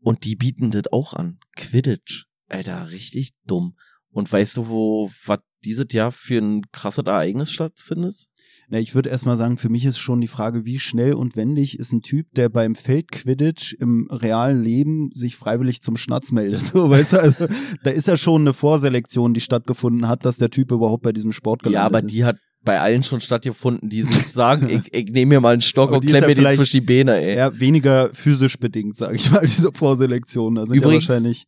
[0.00, 1.38] Und die bieten das auch an.
[1.56, 2.26] Quidditch.
[2.50, 3.74] Alter, richtig dumm.
[4.14, 8.26] Und weißt du, wo, was dieses Jahr für ein krasses Ereignis stattfindet?
[8.68, 11.78] Na, ich würde erstmal sagen, für mich ist schon die Frage, wie schnell und wendig
[11.78, 16.62] ist ein Typ, der beim Feldquidditch im realen Leben sich freiwillig zum Schnatz meldet.
[16.74, 17.46] So, weißt du, also,
[17.82, 21.32] da ist ja schon eine Vorselektion, die stattgefunden hat, dass der Typ überhaupt bei diesem
[21.32, 22.10] Sport gelandet Ja, aber ist.
[22.10, 25.60] die hat bei allen schon stattgefunden, die sich sagen, ich, ich nehme mir mal einen
[25.60, 27.36] Stock Aber und die ist klemm ja den zwischen die Beine, ey.
[27.36, 30.54] Ja, weniger physisch bedingt, sage ich mal, diese Vorselektion.
[30.54, 31.44] Da sind Übrigens- ja wahrscheinlich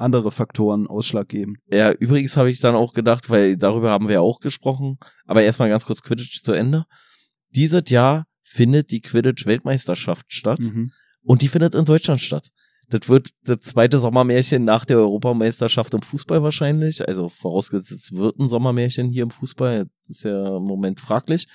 [0.00, 1.58] andere Faktoren ausschlaggebend.
[1.70, 5.42] Ja, übrigens habe ich dann auch gedacht, weil darüber haben wir ja auch gesprochen, aber
[5.42, 6.84] erstmal ganz kurz Quidditch zu Ende.
[7.50, 10.92] Dieses Jahr findet die Quidditch-Weltmeisterschaft statt Mhm.
[11.22, 12.48] und die findet in Deutschland statt.
[12.88, 17.06] Das wird das zweite Sommermärchen nach der Europameisterschaft im Fußball wahrscheinlich.
[17.06, 19.86] Also vorausgesetzt, es wird ein Sommermärchen hier im Fußball.
[20.00, 21.46] Das ist ja im Moment fraglich.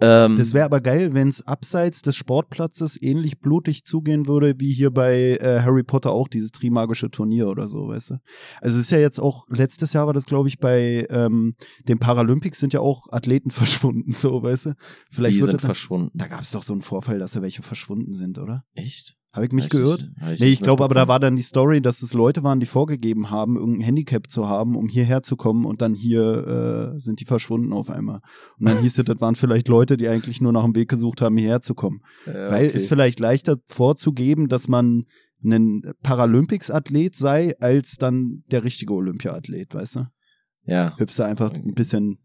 [0.00, 4.72] Ähm, Das wäre aber geil, wenn es abseits des Sportplatzes ähnlich blutig zugehen würde, wie
[4.72, 8.14] hier bei äh, Harry Potter auch dieses Trimagische Turnier oder so, weißt du.
[8.60, 11.52] Also es ist ja jetzt auch, letztes Jahr war das, glaube ich, bei ähm,
[11.88, 14.74] den Paralympics sind ja auch Athleten verschwunden, so, weißt du.
[15.10, 16.10] Vielleicht die sind das, verschwunden.
[16.14, 18.62] da gab es doch so einen Vorfall, dass da welche verschwunden sind, oder?
[18.74, 19.17] Echt?
[19.32, 20.00] Habe ich mich geirrt?
[20.00, 22.60] nicht- hab Nee, ich glaube aber, da war dann die Story, dass es Leute waren,
[22.60, 26.98] die vorgegeben haben, irgendein Handicap zu haben, um hierher zu kommen und dann hier äh,
[27.00, 28.20] sind die verschwunden auf einmal.
[28.58, 31.20] Und dann hieß es, das waren vielleicht Leute, die eigentlich nur nach einem Weg gesucht
[31.20, 32.00] haben, hierher zu kommen.
[32.24, 32.76] Weil okay.
[32.76, 35.04] es vielleicht leichter vorzugeben, dass man
[35.44, 40.06] ein Paralympics-Athlet sei, als dann der richtige Olympia-Athlet, weißt du?
[40.64, 42.18] Ja, Hüpfst du einfach ein bisschen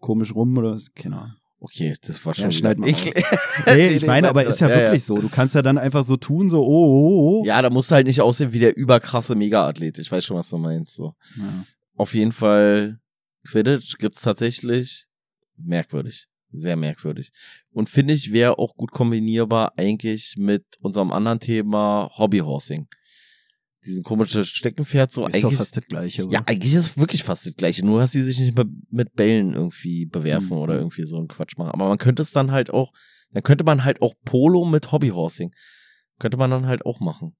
[0.00, 1.36] komisch rum oder keine Ahnung.
[1.62, 2.46] Okay, das war schon.
[2.46, 3.12] Ja, schneid mal ich.
[3.66, 5.18] Nee, ich meine, aber ist ja, wirklich so.
[5.18, 7.44] Du kannst ja dann einfach so tun, so, oh, oh, oh.
[7.46, 9.98] Ja, da musst du halt nicht aussehen wie der überkrasse Mega-Athlet.
[9.98, 10.96] Ich weiß schon, was du meinst.
[10.96, 11.14] So.
[11.36, 11.64] Ja.
[11.96, 12.98] Auf jeden Fall,
[13.46, 15.06] Quidditch gibt's tatsächlich
[15.56, 16.26] merkwürdig.
[16.52, 17.32] Sehr merkwürdig.
[17.70, 22.88] Und finde ich, wäre auch gut kombinierbar eigentlich mit unserem anderen Thema Hobbyhorsing.
[23.84, 25.58] Diesen komischen Steckenpferd so Ist doch eigentlich.
[25.58, 26.32] fast das Gleiche, oder?
[26.34, 27.84] ja, eigentlich ist es wirklich fast das gleiche.
[27.84, 30.62] Nur, dass sie sich nicht mit, mit Bällen irgendwie bewerfen Mhm.
[30.62, 31.70] oder irgendwie so einen Quatsch machen.
[31.72, 32.92] Aber man könnte es dann halt auch,
[33.32, 35.52] dann könnte man halt auch Polo mit Hobbyhorsing.
[36.18, 37.34] Könnte man dann halt auch machen.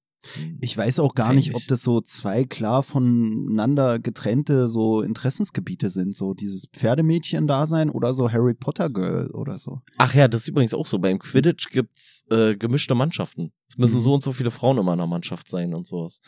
[0.61, 1.63] Ich weiß auch gar nicht, Eigentlich.
[1.63, 8.31] ob das so zwei klar voneinander getrennte so Interessensgebiete sind, so dieses Pferdemädchen-Dasein oder so
[8.31, 9.81] Harry Potter Girl oder so.
[9.97, 10.99] Ach ja, das ist übrigens auch so.
[10.99, 13.51] Beim Quidditch gibt's äh, gemischte Mannschaften.
[13.69, 14.03] Es müssen Mhm.
[14.03, 16.19] so und so viele Frauen immer in einer Mannschaft sein und sowas.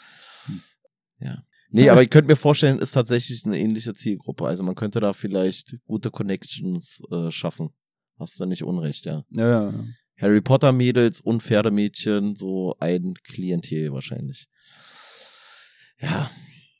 [0.45, 0.61] Hm.
[1.19, 1.43] Ja.
[1.71, 4.45] Nee, aber ich könnte mir vorstellen, ist tatsächlich eine ähnliche Zielgruppe.
[4.45, 7.69] Also man könnte da vielleicht gute Connections äh, schaffen.
[8.17, 9.23] Hast du nicht unrecht, ja.
[9.31, 9.83] Ja, ja.
[10.17, 14.47] Harry Potter Mädels und Pferdemädchen, so ein Klientel wahrscheinlich.
[15.99, 16.29] Ja,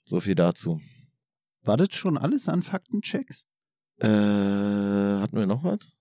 [0.05, 0.81] so viel dazu.
[1.63, 3.45] War das schon alles an Faktenchecks?
[3.99, 5.99] Äh, hatten wir noch was?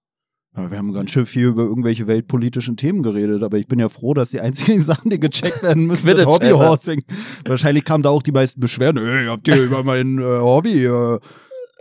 [0.57, 3.89] Ja, wir haben ganz schön viel über irgendwelche weltpolitischen Themen geredet, aber ich bin ja
[3.89, 7.03] froh, dass die einzigen Sachen, die gecheckt werden müssen, sind Hobbyhorsing.
[7.45, 10.85] Wahrscheinlich kamen da auch die meisten Beschwerden, hey, habt ihr über mein äh, Hobby?
[10.85, 11.19] Äh.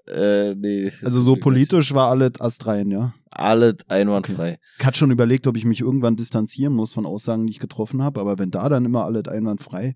[0.07, 0.91] Äh, nee.
[1.03, 3.13] Also so politisch war alles astrein, ja.
[3.35, 4.59] Alles einwandfrei.
[4.79, 8.01] Ich hatte schon überlegt, ob ich mich irgendwann distanzieren muss von Aussagen, die ich getroffen
[8.01, 9.95] habe, aber wenn da dann immer alles einwandfrei.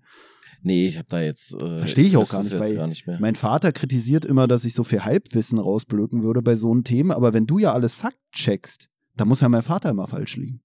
[0.62, 1.54] Nee, ich habe da jetzt.
[1.54, 3.18] Äh, Verstehe ich auch gar nicht, weil gar nicht mehr.
[3.20, 7.14] Mein Vater kritisiert immer, dass ich so viel Halbwissen rausblöken würde bei so einem Thema,
[7.16, 10.60] aber wenn du ja alles Fakt checkst, dann muss ja mein Vater immer falsch liegen.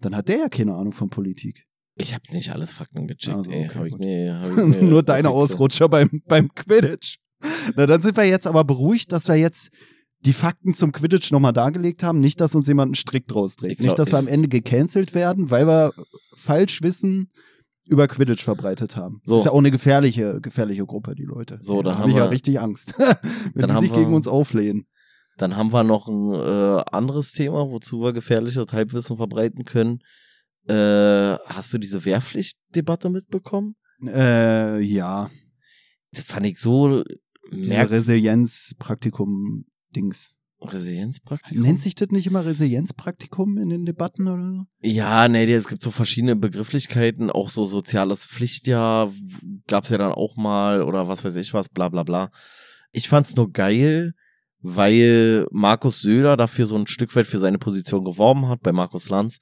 [0.00, 1.66] Dann hat der ja keine Ahnung von Politik.
[1.96, 3.36] Ich habe nicht alles Fakten gecheckt.
[3.36, 3.64] Also, ey.
[3.66, 7.18] okay, hab ich mir, hab ich mir Nur deine Ausrutscher beim, beim Quidditch.
[7.76, 9.70] Na, dann sind wir jetzt aber beruhigt, dass wir jetzt
[10.24, 12.20] die Fakten zum Quidditch nochmal dargelegt haben.
[12.20, 13.78] Nicht, dass uns jemand einen Strick draus trägt.
[13.78, 15.92] Glaub- Nicht, dass wir am Ende gecancelt werden, weil wir
[16.36, 17.30] Falschwissen
[17.86, 19.20] über Quidditch verbreitet haben.
[19.24, 19.36] So.
[19.38, 21.58] Ist ja auch eine gefährliche, gefährliche Gruppe, die Leute.
[21.60, 22.94] So, da da haben habe ich ja wir- richtig Angst.
[23.54, 24.86] Wenn Dann die sich wir- gegen uns auflehnen.
[25.38, 29.98] Dann haben wir noch ein äh, anderes Thema, wozu wir gefährliches Halbwissen verbreiten können.
[30.68, 33.74] Äh, hast du diese Wehrpflichtdebatte mitbekommen?
[34.06, 35.30] Äh, ja.
[36.12, 37.02] Das fand ich so
[37.50, 37.76] merkwürdig.
[39.92, 40.34] Resilienzpraktikum-Dings.
[40.62, 41.62] Resilienzpraktikum?
[41.62, 44.64] Nennt sich das nicht immer Resilienzpraktikum in den Debatten oder so?
[44.80, 49.12] Ja, nee, es gibt so verschiedene Begrifflichkeiten, auch so soziales Pflichtjahr
[49.66, 52.30] gab's ja dann auch mal oder was weiß ich was, bla bla bla.
[52.92, 54.12] Ich fand's nur geil,
[54.60, 59.08] weil Markus Söder dafür so ein Stück weit für seine Position geworben hat bei Markus
[59.08, 59.38] Lanz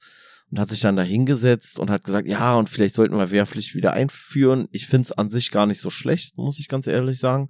[0.49, 3.75] und hat sich dann da hingesetzt und hat gesagt, ja, und vielleicht sollten wir Wehrpflicht
[3.75, 4.67] wieder einführen.
[4.71, 7.49] Ich find's an sich gar nicht so schlecht, muss ich ganz ehrlich sagen.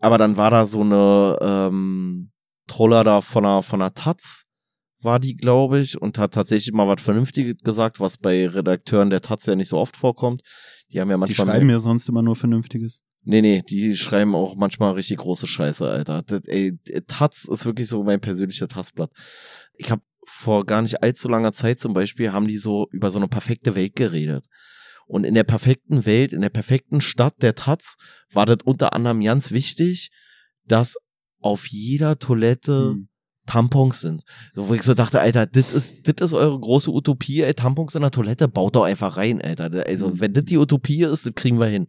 [0.00, 2.30] Aber dann war da so eine ähm,
[2.66, 4.44] Troller da von einer, von einer Taz,
[5.00, 9.20] war die, glaube ich, und hat tatsächlich mal was Vernünftiges gesagt, was bei Redakteuren der
[9.20, 10.42] Taz ja nicht so oft vorkommt.
[10.90, 11.46] Die haben ja Die manchmal.
[11.46, 13.02] schreiben mir sonst immer nur Vernünftiges.
[13.22, 16.22] Nee, nee, die schreiben auch manchmal richtig große Scheiße, Alter.
[16.22, 19.10] Das, ey, Taz ist wirklich so mein persönlicher Tazblatt.
[19.74, 23.18] Ich habe vor gar nicht allzu langer Zeit zum Beispiel, haben die so über so
[23.18, 24.46] eine perfekte Welt geredet.
[25.08, 27.96] Und in der perfekten Welt, in der perfekten Stadt der Taz,
[28.32, 30.10] war das unter anderem ganz wichtig,
[30.66, 30.96] dass
[31.40, 33.08] auf jeder Toilette Hm.
[33.46, 34.22] Tampons sind.
[34.54, 37.94] So, wo ich so dachte, Alter, das ist, das ist eure große Utopie, ey, Tampons
[37.94, 39.70] in der Toilette, baut doch einfach rein, Alter.
[39.86, 40.20] Also, Mhm.
[40.20, 41.86] wenn das die Utopie ist, das kriegen wir hin.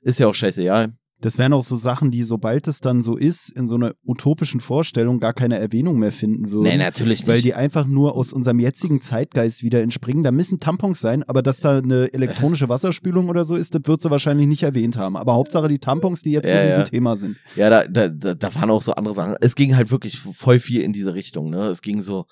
[0.00, 0.88] Ist ja auch scheiße, ja.
[1.24, 4.60] Das wären auch so Sachen, die, sobald es dann so ist, in so einer utopischen
[4.60, 6.64] Vorstellung gar keine Erwähnung mehr finden würden.
[6.64, 7.28] Nee, natürlich nicht.
[7.28, 10.22] Weil die einfach nur aus unserem jetzigen Zeitgeist wieder entspringen.
[10.22, 14.02] Da müssen Tampons sein, aber dass da eine elektronische Wasserspülung oder so ist, das wird
[14.02, 15.16] sie wahrscheinlich nicht erwähnt haben.
[15.16, 16.88] Aber Hauptsache die Tampons, die jetzt Ja, in diesem ja.
[16.88, 17.38] Thema sind.
[17.56, 19.36] Ja, da, da, da, waren auch so andere Sachen.
[19.40, 21.68] Es ging halt wirklich voll viel in diese Richtung, ne?
[21.68, 22.26] Es ging so,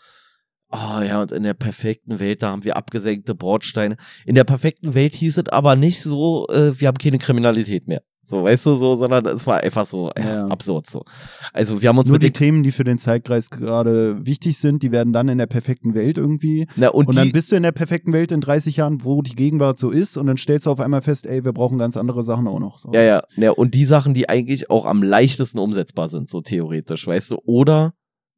[0.70, 3.96] oh ja, und in der perfekten Welt, da haben wir abgesenkte Bordsteine.
[4.26, 8.02] In der perfekten Welt hieß es aber nicht so, äh, wir haben keine Kriminalität mehr.
[8.24, 11.04] So, weißt du, so, sondern es war einfach so ja, absurd so.
[11.52, 14.84] Also wir haben uns Nur mit die Themen, die für den Zeitkreis gerade wichtig sind,
[14.84, 16.68] die werden dann in der perfekten Welt irgendwie.
[16.76, 19.34] na, und, Und, dann bist du in der perfekten Welt in 30 Jahren, wo die
[19.34, 22.22] Gegenwart so ist, und dann stellst du auf einmal fest, ey, wir brauchen ganz andere
[22.22, 22.78] Sachen auch noch.
[22.78, 26.40] So, ja, ja, ja, und die Sachen, die eigentlich auch am leichtesten umsetzbar sind, so
[26.40, 27.92] theoretisch, weißt du, oder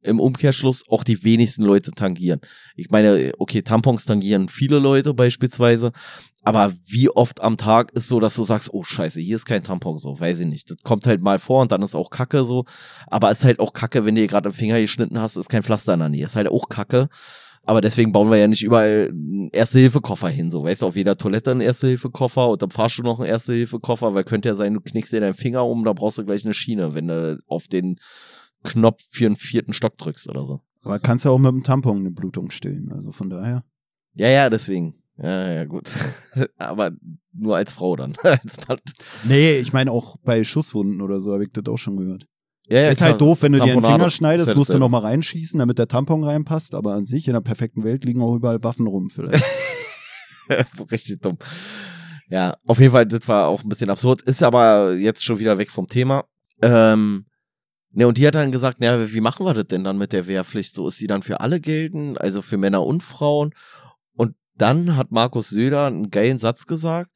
[0.05, 2.39] im Umkehrschluss auch die wenigsten Leute tangieren.
[2.75, 5.91] Ich meine, okay, Tampons tangieren viele Leute beispielsweise,
[6.43, 9.63] aber wie oft am Tag ist so, dass du sagst, oh scheiße, hier ist kein
[9.63, 10.69] Tampon so, weiß ich nicht.
[10.69, 12.65] Das kommt halt mal vor und dann ist auch Kacke so,
[13.07, 15.63] aber ist halt auch Kacke, wenn du dir gerade im Finger geschnitten hast, ist kein
[15.63, 17.09] Pflaster in der Nähe, ist halt auch Kacke.
[17.67, 21.17] Aber deswegen bauen wir ja nicht überall einen Erste-Hilfe-Koffer hin, so, weißt du, auf jeder
[21.17, 25.11] Toilette einen Erste-Hilfe-Koffer und am Fahrstuhl noch einen Erste-Hilfe-Koffer, weil könnte ja sein, du knickst
[25.11, 27.97] dir deinen Finger um, da brauchst du gleich eine Schiene, wenn du auf den
[28.65, 30.61] Knopf für einen vierten Stock drückst oder so.
[30.81, 32.91] Aber kannst ja auch mit dem Tampon eine Blutung stillen.
[32.91, 33.63] Also von daher.
[34.13, 34.95] Ja, ja, deswegen.
[35.17, 35.89] Ja, ja, gut.
[36.57, 36.91] Aber
[37.33, 38.15] nur als Frau dann.
[38.23, 38.79] als Mann.
[39.23, 42.27] Nee, ich meine auch bei Schusswunden oder so habe ich das auch schon gehört.
[42.67, 43.11] Ja, ja, ist klar.
[43.11, 43.99] halt doof, wenn du dir den Tamponade.
[43.99, 46.73] Finger schneidest, ja musst du nochmal reinschießen, damit der Tampon reinpasst.
[46.73, 49.45] Aber an sich, in der perfekten Welt liegen auch überall Waffen rum vielleicht.
[50.49, 51.37] das ist richtig dumm.
[52.27, 54.23] Ja, auf jeden Fall, das war auch ein bisschen absurd.
[54.23, 56.25] Ist aber jetzt schon wieder weg vom Thema.
[56.61, 57.25] Ähm,
[57.95, 60.27] ne, und die hat dann gesagt, na, wie machen wir das denn dann mit der
[60.27, 60.75] Wehrpflicht?
[60.75, 63.53] So ist sie dann für alle gelten, also für Männer und Frauen.
[64.13, 67.11] Und dann hat Markus Söder einen geilen Satz gesagt,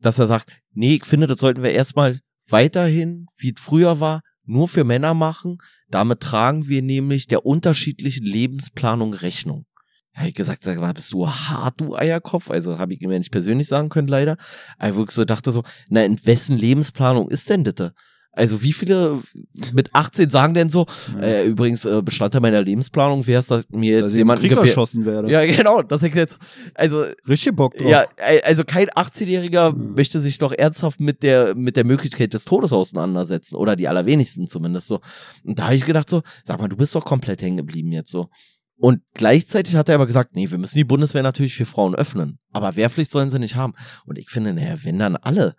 [0.00, 4.22] dass er sagt, nee, ich finde, das sollten wir erstmal weiterhin, wie es früher war,
[4.44, 5.58] nur für Männer machen.
[5.88, 9.66] Damit tragen wir nämlich der unterschiedlichen Lebensplanung Rechnung.
[10.14, 12.50] Habe ich gesagt, sag mal, bist du hart, du Eierkopf?
[12.50, 14.38] Also habe ich ja nicht persönlich sagen können, leider.
[14.78, 17.90] Aber ich wirklich so dachte so, na, in wessen Lebensplanung ist denn das?
[18.36, 19.18] Also wie viele
[19.72, 20.86] mit 18 sagen denn so,
[21.20, 25.30] äh, übrigens äh, Bestandteil meiner Lebensplanung wäre es, dass mir jetzt jemand Krieg erschossen werde.
[25.30, 26.38] Ja, genau, das ich jetzt,
[26.74, 27.88] also Richtig Bock drauf.
[27.88, 29.94] ja, äh, also kein 18-Jähriger Mhm.
[29.94, 34.48] möchte sich doch ernsthaft mit der mit der Möglichkeit des Todes auseinandersetzen oder die allerwenigsten
[34.48, 35.00] zumindest so.
[35.42, 38.10] Und da habe ich gedacht so, sag mal, du bist doch komplett hängen geblieben jetzt
[38.10, 38.28] so.
[38.78, 42.38] Und gleichzeitig hat er aber gesagt, nee, wir müssen die Bundeswehr natürlich für Frauen öffnen,
[42.52, 43.72] aber Wehrpflicht sollen sie nicht haben.
[44.04, 45.54] Und ich finde, naja, wenn dann alle.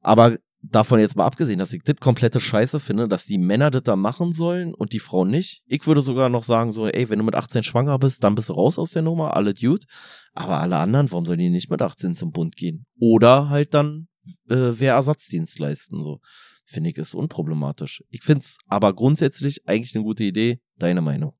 [0.00, 3.82] Aber davon jetzt mal abgesehen, dass ich das komplette Scheiße finde, dass die Männer das
[3.82, 5.62] da machen sollen und die Frauen nicht.
[5.66, 8.48] Ich würde sogar noch sagen so, ey, wenn du mit 18 schwanger bist, dann bist
[8.48, 9.86] du raus aus der Nummer, alle Dude.
[10.32, 12.84] Aber alle anderen, warum sollen die nicht mit 18 zum Bund gehen?
[12.98, 14.08] Oder halt dann
[14.48, 16.20] äh, Wehrersatzdienst leisten, so.
[16.68, 18.02] Finde ich ist unproblematisch.
[18.10, 20.58] Ich find's aber grundsätzlich eigentlich eine gute Idee.
[20.78, 21.32] Deine Meinung?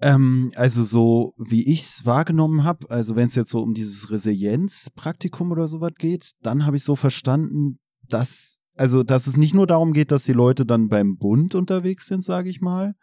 [0.00, 5.52] Ähm, also so wie ich's wahrgenommen habe, also wenn es jetzt so um dieses Resilienzpraktikum
[5.52, 9.92] oder sowas geht, dann habe ich so verstanden, dass also dass es nicht nur darum
[9.92, 12.94] geht, dass die Leute dann beim Bund unterwegs sind, sage ich mal,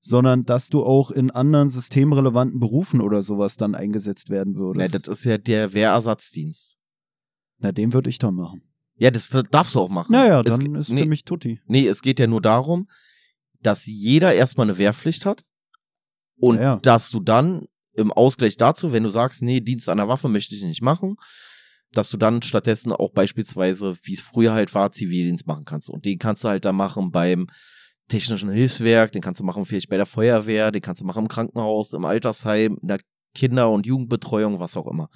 [0.00, 4.94] sondern dass du auch in anderen systemrelevanten Berufen oder sowas dann eingesetzt werden Ja, würdest.
[5.06, 6.78] das ist ja der Wehrersatzdienst.
[7.58, 8.62] Na, den würde ich dann machen.
[8.96, 10.12] Ja, das, das darfst du auch machen.
[10.12, 11.60] Naja, Es dann ge- ist nee, für mich Tutti.
[11.66, 12.88] Nee, es geht ja nur darum,
[13.62, 15.44] dass jeder erstmal eine Wehrpflicht hat
[16.38, 16.76] und Ja, ja.
[16.76, 20.54] dass du dann im Ausgleich dazu, wenn du sagst, nee, Dienst an der Waffe möchte
[20.54, 21.16] ich nicht machen,
[21.92, 25.90] dass du dann stattdessen auch beispielsweise, wie es früher halt war, Zivildienst machen kannst.
[25.90, 27.46] Und den kannst du halt dann machen beim
[28.08, 31.28] technischen Hilfswerk, den kannst du machen vielleicht bei der Feuerwehr, den kannst du machen im
[31.28, 32.98] Krankenhaus, im Altersheim, in der
[33.34, 35.08] Kinder- und Jugendbetreuung, was auch immer.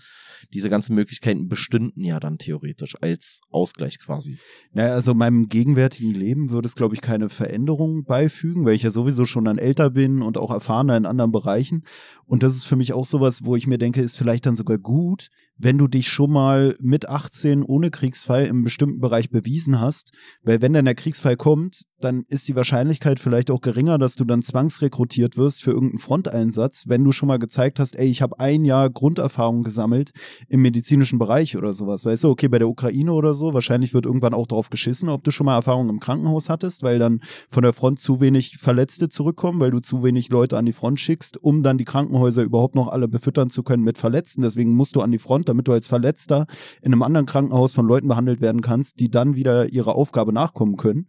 [0.52, 4.38] Diese ganzen Möglichkeiten bestünden ja dann theoretisch als Ausgleich quasi.
[4.72, 8.90] Naja, also meinem gegenwärtigen Leben würde es, glaube ich, keine Veränderung beifügen, weil ich ja
[8.90, 11.82] sowieso schon dann älter bin und auch erfahrener in anderen Bereichen.
[12.24, 14.78] Und das ist für mich auch sowas, wo ich mir denke, ist vielleicht dann sogar
[14.78, 20.12] gut, wenn du dich schon mal mit 18 ohne Kriegsfall im bestimmten Bereich bewiesen hast.
[20.42, 24.24] Weil wenn dann der Kriegsfall kommt, dann ist die Wahrscheinlichkeit vielleicht auch geringer, dass du
[24.24, 28.38] dann zwangsrekrutiert wirst für irgendeinen Fronteinsatz, wenn du schon mal gezeigt hast, ey, ich habe
[28.38, 30.12] ein Jahr Grunderfahrung gesammelt
[30.48, 32.04] im medizinischen Bereich oder sowas.
[32.04, 35.24] Weißt du, okay, bei der Ukraine oder so, wahrscheinlich wird irgendwann auch drauf geschissen, ob
[35.24, 39.08] du schon mal Erfahrung im Krankenhaus hattest, weil dann von der Front zu wenig Verletzte
[39.08, 42.74] zurückkommen, weil du zu wenig Leute an die Front schickst, um dann die Krankenhäuser überhaupt
[42.74, 44.42] noch alle befüttern zu können mit Verletzten.
[44.42, 46.46] Deswegen musst du an die Front, damit du als Verletzter
[46.82, 50.76] in einem anderen Krankenhaus von Leuten behandelt werden kannst, die dann wieder ihrer Aufgabe nachkommen
[50.76, 51.06] können.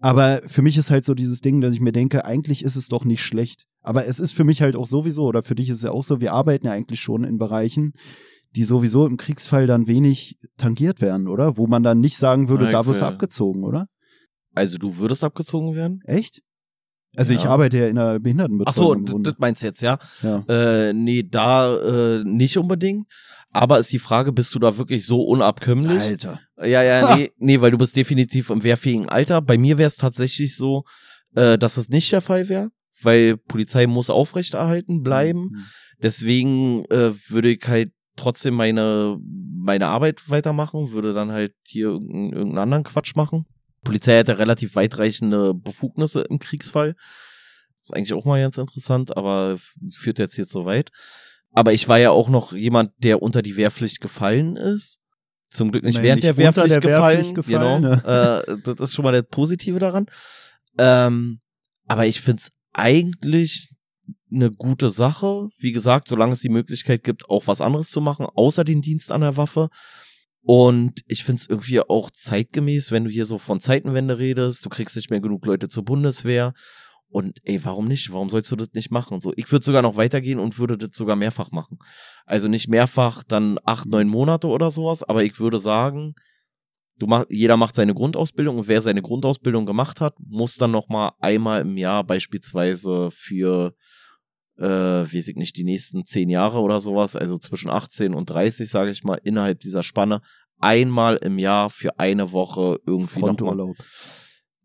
[0.00, 2.88] Aber für mich ist halt so dieses Ding, dass ich mir denke, eigentlich ist es
[2.88, 3.64] doch nicht schlecht.
[3.82, 6.04] Aber es ist für mich halt auch sowieso, oder für dich ist es ja auch
[6.04, 7.92] so, wir arbeiten ja eigentlich schon in Bereichen,
[8.56, 11.56] die sowieso im Kriegsfall dann wenig tangiert werden, oder?
[11.56, 13.86] Wo man dann nicht sagen würde, Ja, da wirst du ich abgezogen, oder?
[14.54, 16.00] Also du würdest abgezogen werden?
[16.04, 16.42] Echt?
[17.16, 17.50] Also ich Ja.
[17.50, 18.74] arbeite ja in einer Ach Behindertenbetreuung.
[18.76, 19.30] so, d- Grunde.
[19.32, 19.98] das meinst du jetzt, ja?
[20.22, 20.44] ja.
[20.48, 23.06] Äh, nee, da äh, nicht unbedingt.
[23.58, 26.00] Aber ist die Frage, bist du da wirklich so unabkömmlich?
[26.00, 26.40] Alter.
[26.58, 29.42] Ja, ja, nee, nee, weil du bist definitiv im wehrfähigen Alter.
[29.42, 30.84] Bei mir wäre es tatsächlich so,
[31.34, 32.70] äh, dass es nicht der Fall wäre,
[33.02, 35.50] weil Polizei muss aufrechterhalten bleiben.
[35.50, 35.64] Mhm.
[36.00, 42.32] Deswegen äh, würde ich halt trotzdem meine, meine Arbeit weitermachen, würde dann halt hier irgendeinen,
[42.32, 43.44] irgendeinen anderen Quatsch machen.
[43.82, 46.94] Polizei hat ja relativ weitreichende Befugnisse im Kriegsfall.
[47.80, 49.58] ist eigentlich auch mal ganz interessant, aber
[49.90, 50.90] führt jetzt hier zu weit.
[51.58, 55.00] Aber ich war ja auch noch jemand, der unter die Wehrpflicht gefallen ist.
[55.48, 57.16] Zum Glück nicht Immerhin während der nicht unter Wehrpflicht, der gefallen.
[57.16, 57.94] Wehrpflicht gefallen, Genau.
[58.54, 60.06] äh, das ist schon mal das Positive daran.
[60.78, 61.40] Ähm,
[61.88, 63.74] aber ich find's eigentlich
[64.30, 65.48] eine gute Sache.
[65.58, 69.10] Wie gesagt, solange es die Möglichkeit gibt, auch was anderes zu machen, außer den Dienst
[69.10, 69.68] an der Waffe.
[70.42, 74.94] Und ich find's irgendwie auch zeitgemäß, wenn du hier so von Zeitenwende redest, du kriegst
[74.94, 76.52] nicht mehr genug Leute zur Bundeswehr.
[77.10, 78.12] Und ey, warum nicht?
[78.12, 79.20] Warum sollst du das nicht machen?
[79.20, 81.78] So, ich würde sogar noch weitergehen und würde das sogar mehrfach machen.
[82.26, 86.14] Also nicht mehrfach, dann acht, neun Monate oder sowas, aber ich würde sagen,
[86.98, 90.88] du mach, jeder macht seine Grundausbildung und wer seine Grundausbildung gemacht hat, muss dann noch
[90.88, 93.74] mal einmal im Jahr beispielsweise für,
[94.58, 98.68] äh, weiß ich nicht, die nächsten zehn Jahre oder sowas, also zwischen 18 und 30,
[98.68, 100.20] sage ich mal, innerhalb dieser Spanne,
[100.58, 103.74] einmal im Jahr für eine Woche irgendwie noch mal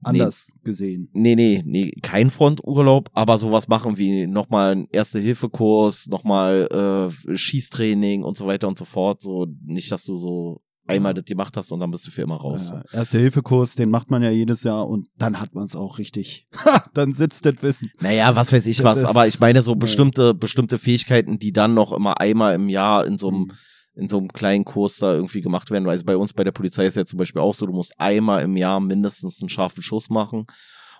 [0.05, 1.09] Anders gesehen.
[1.13, 8.23] Nee, nee, nee, kein Fronturlaub, aber sowas machen wie nochmal einen Erste-Hilfe-Kurs, nochmal äh, Schießtraining
[8.23, 9.21] und so weiter und so fort.
[9.21, 12.35] So nicht, dass du so einmal das gemacht hast und dann bist du für immer
[12.35, 12.71] raus.
[12.71, 16.47] Ja, Erste-Hilfe-Kurs, den macht man ja jedes Jahr und dann hat man es auch richtig.
[16.65, 17.91] Ha, dann sitzt das Wissen.
[17.99, 19.77] Naja, was weiß ich Das was, aber ich meine so ja.
[19.77, 23.51] bestimmte, bestimmte Fähigkeiten, die dann noch immer einmal im Jahr in so einem Mhm.
[23.95, 25.87] In so einem kleinen Kurs da irgendwie gemacht werden.
[25.87, 28.43] Also bei uns bei der Polizei ist ja zum Beispiel auch so, du musst einmal
[28.43, 30.45] im Jahr mindestens einen scharfen Schuss machen.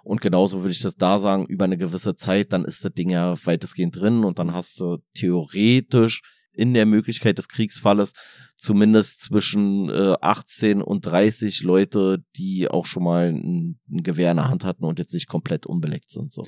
[0.03, 3.09] Und genauso würde ich das da sagen, über eine gewisse Zeit, dann ist das Ding
[3.09, 6.21] ja weitestgehend drin und dann hast du theoretisch
[6.51, 8.13] in der Möglichkeit des Kriegsfalles
[8.57, 14.37] zumindest zwischen äh, 18 und 30 Leute, die auch schon mal ein, ein Gewehr in
[14.37, 16.31] der Hand hatten und jetzt nicht komplett unbeleckt sind.
[16.31, 16.45] So.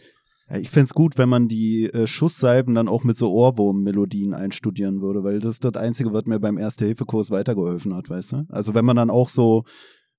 [0.50, 5.02] Ja, ich fänd's gut, wenn man die äh, Schusssalben dann auch mit so Ohrwurm-Melodien einstudieren
[5.02, 8.46] würde, weil das ist das Einzige, was mir beim Erste-Hilfe-Kurs weitergeholfen hat, weißt du?
[8.50, 9.64] Also wenn man dann auch so,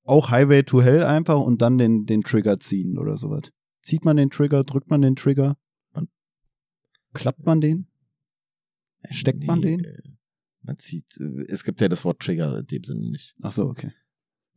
[0.03, 3.53] auch Highway to Hell einfach und dann den, den Trigger ziehen oder sowas.
[3.83, 5.57] Zieht man den Trigger, drückt man den Trigger?
[5.93, 6.09] Man-
[7.13, 7.87] Klappt man den?
[9.11, 9.85] Steckt man den?
[9.85, 10.03] äh,
[10.63, 13.37] Man zieht, äh, es gibt ja das Wort Trigger in dem Sinne nicht.
[13.43, 13.93] Ach so, okay.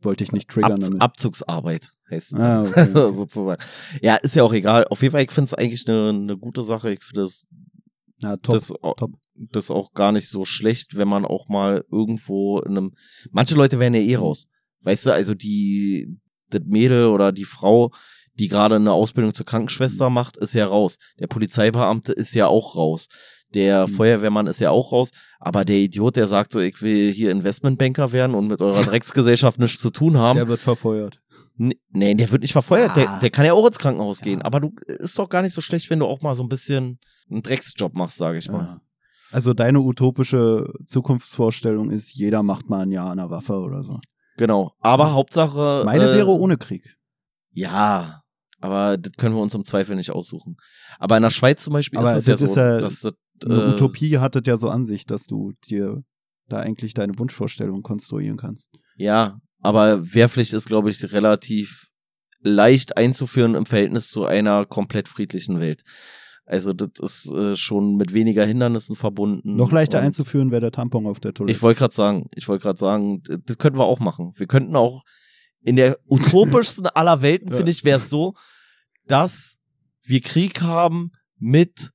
[0.02, 1.02] Wollte ich nicht triggern Ab.
[1.12, 2.38] Abzugsarbeit heißt es.
[2.40, 2.90] Ah, okay.
[2.92, 3.62] sozusagen.
[4.02, 4.86] Ja, ist ja auch egal.
[4.88, 6.92] Auf jeden Fall, ich finde es eigentlich eine, eine gute Sache.
[6.92, 7.46] Ich finde das,
[8.22, 9.12] Ja, top, das, top.
[9.34, 12.94] das auch gar nicht so schlecht, wenn man auch mal irgendwo in einem.
[13.30, 14.46] Manche Leute werden ja eh raus.
[14.82, 16.18] Weißt du, also die,
[16.48, 17.90] das Mädel oder die Frau,
[18.34, 20.14] die gerade eine Ausbildung zur Krankenschwester Mhm.
[20.14, 20.96] macht, ist ja raus.
[21.18, 23.08] Der Polizeibeamte ist ja auch raus.
[23.54, 23.92] Der Mhm.
[23.92, 25.10] Feuerwehrmann ist ja auch raus.
[25.40, 29.58] Aber der Idiot, der sagt so, ich will hier Investmentbanker werden und mit eurer Drecksgesellschaft
[29.58, 30.36] nichts zu tun haben.
[30.36, 31.20] Der wird verfeuert.
[31.56, 32.96] Nee, der wird nicht verfeuert.
[32.96, 33.18] Der, Ah.
[33.20, 34.24] der kann ja auch ins Krankenhaus Ja.
[34.24, 34.42] gehen.
[34.42, 36.98] Aber du ist doch gar nicht so schlecht, wenn du auch mal so ein bisschen
[37.30, 38.62] einen Drecksjob machst, sage ich mal.
[38.64, 38.80] Ja.
[39.32, 43.98] Also deine utopische Zukunftsvorstellung ist, jeder macht mal ein Jahr an der Waffe oder so.
[44.36, 44.72] Genau.
[44.80, 45.82] Aber Hauptsache.
[45.84, 46.96] Meine äh, wäre ohne Krieg.
[47.52, 48.22] Ja,
[48.60, 50.56] aber das können wir uns im Zweifel nicht aussuchen.
[50.98, 53.00] Aber in der Schweiz zum Beispiel Aber ist es ja das ist so, ja dass
[53.00, 53.12] das,
[53.44, 56.02] Eine äh, Utopie hat es ja so an sich, dass du dir
[56.48, 58.70] da eigentlich deine Wunschvorstellung konstruieren kannst.
[58.96, 61.88] Ja, aber Wehrpflicht ist, glaube ich, relativ
[62.42, 65.82] leicht einzuführen im Verhältnis zu einer komplett friedlichen Welt.
[66.46, 69.54] Also das ist äh, schon mit weniger Hindernissen verbunden.
[69.54, 71.56] Noch leichter einzuführen wäre der Tampon auf der Toilette.
[71.56, 74.32] Ich wollte gerade sagen, ich wollte gerade sagen, das könnten wir auch machen.
[74.34, 75.04] Wir könnten auch
[75.62, 77.56] in der utopischsten aller Welten, Ja.
[77.56, 78.34] finde ich, wäre es so,
[79.06, 79.58] dass
[80.02, 81.90] wir Krieg haben mit,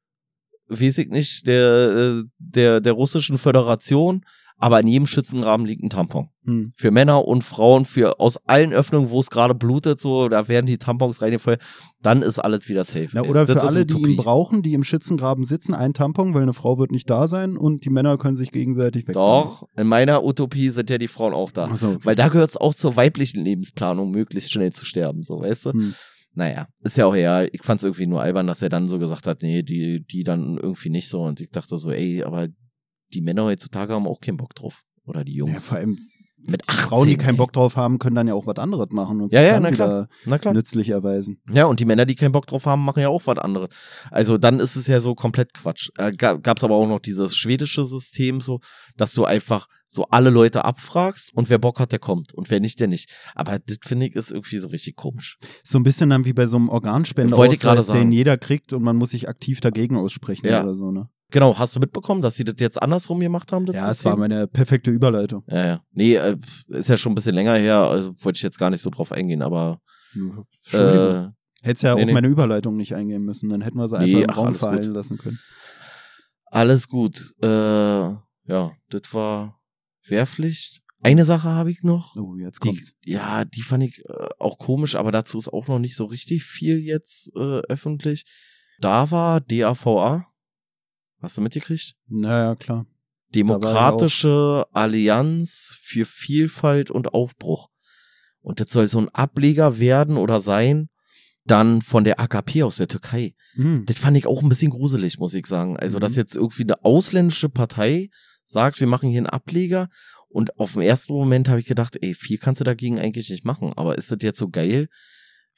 [0.67, 4.21] weiß ich nicht, der, äh, der, der russischen Föderation,
[4.57, 6.29] aber in jedem Schützengraben liegt ein Tampon.
[6.45, 6.71] hm.
[6.75, 10.65] Für Männer und Frauen, für aus allen Öffnungen, wo es gerade blutet, so, da werden
[10.65, 11.61] die Tampons reingefeuert,
[12.01, 13.09] dann ist alles wieder safe.
[13.13, 13.29] Ey.
[13.29, 16.53] oder Das für alle, die ihn brauchen, die im Schützengraben sitzen, ein Tampon, weil eine
[16.53, 19.15] Frau wird nicht da sein und die Männer können sich gegenseitig weg.
[19.15, 21.65] Doch, in meiner Utopie sind ja die Frauen auch da.
[21.65, 21.97] Okay.
[22.03, 25.71] Weil da gehört es auch zur weiblichen Lebensplanung, möglichst schnell zu sterben, so, weißt du?
[25.73, 25.95] Hm.
[26.37, 27.49] Naja, ist ja auch egal.
[27.53, 30.23] Ich fand es irgendwie nur albern, dass er dann so gesagt hat, nee, die, die
[30.23, 31.21] dann irgendwie nicht so.
[31.23, 32.47] Und ich dachte so, ey, aber
[33.13, 34.83] die Männer heutzutage haben auch keinen Bock drauf.
[35.05, 35.67] Oder die Ja, Jungs.
[35.67, 35.97] vor allem
[36.47, 37.37] Mit die Frauen, die 18, keinen.
[37.37, 39.71] Bock drauf haben, können dann ja auch was anderes machen und Ja, sich ja, na
[39.71, 40.07] klar.
[40.25, 40.53] Na klar.
[40.53, 41.41] nützlich erweisen.
[41.51, 43.69] Ja, und die Männer, die keinen Bock drauf haben, machen ja auch was anderes.
[44.11, 45.89] Also dann ist es ja so komplett Quatsch.
[45.97, 48.59] Äh, ga- gab's aber auch noch dieses schwedische System so,
[48.97, 52.59] dass du einfach so alle Leute abfragst und wer Bock hat, der kommt und wer
[52.59, 53.09] nicht, der nicht.
[53.33, 55.37] Aber das finde ich ist irgendwie so richtig komisch.
[55.63, 56.69] So ein bisschen dann wie bei so einem
[57.87, 57.99] sagen.
[57.99, 60.63] den jeder kriegt und man muss sich aktiv dagegen aussprechen Ja.
[60.63, 61.07] oder so, ne?
[61.35, 63.65] Genau, hast du mitbekommen, dass sie das jetzt andersrum gemacht haben?
[63.65, 65.43] Das Ja, es war meine perfekte Überleitung.
[65.49, 65.83] Ja, ja.
[65.91, 66.37] Nee, äh,
[66.69, 69.11] ist ja schon ein bisschen länger her, also wollte ich jetzt gar nicht so drauf
[69.11, 69.81] eingehen, aber
[70.13, 71.25] Entschuldigung.
[71.25, 71.29] äh,
[71.61, 72.13] Hättest ja nee, auf nee.
[72.13, 74.91] meine Überleitung nicht eingehen müssen, dann hätten wir sie Nee, einfach im ach, Raum verheilen
[74.93, 75.37] lassen können.
[76.45, 77.33] alles gut.
[77.43, 79.59] Äh, ja, das war
[80.07, 80.83] Wehrpflicht.
[81.03, 82.15] Eine Sache habe ich noch.
[82.15, 82.93] Oh, jetzt Die, kommt's.
[83.03, 86.45] ja, die fand ich äh, auch komisch, aber dazu ist auch noch nicht so richtig
[86.45, 88.23] viel jetzt äh, öffentlich.
[88.79, 90.25] Da war DAVA.
[91.21, 91.95] Hast du mitgekriegt?
[92.07, 92.85] Naja, klar.
[93.33, 97.69] Demokratische Allianz für Vielfalt und Aufbruch.
[98.41, 100.89] Und das soll so ein Ableger werden oder sein,
[101.45, 103.33] dann von der AKP aus der Türkei.
[103.53, 103.85] Hm.
[103.85, 105.77] Das fand ich auch ein bisschen gruselig, muss ich sagen.
[105.77, 106.01] Also, Mhm.
[106.01, 108.09] dass jetzt irgendwie eine ausländische Partei
[108.43, 109.89] sagt, wir machen hier einen Ableger.
[110.29, 113.45] Und auf den ersten Moment habe ich gedacht, ey, viel kannst du dagegen eigentlich nicht
[113.45, 113.73] machen.
[113.75, 114.87] Aber ist das jetzt so geil,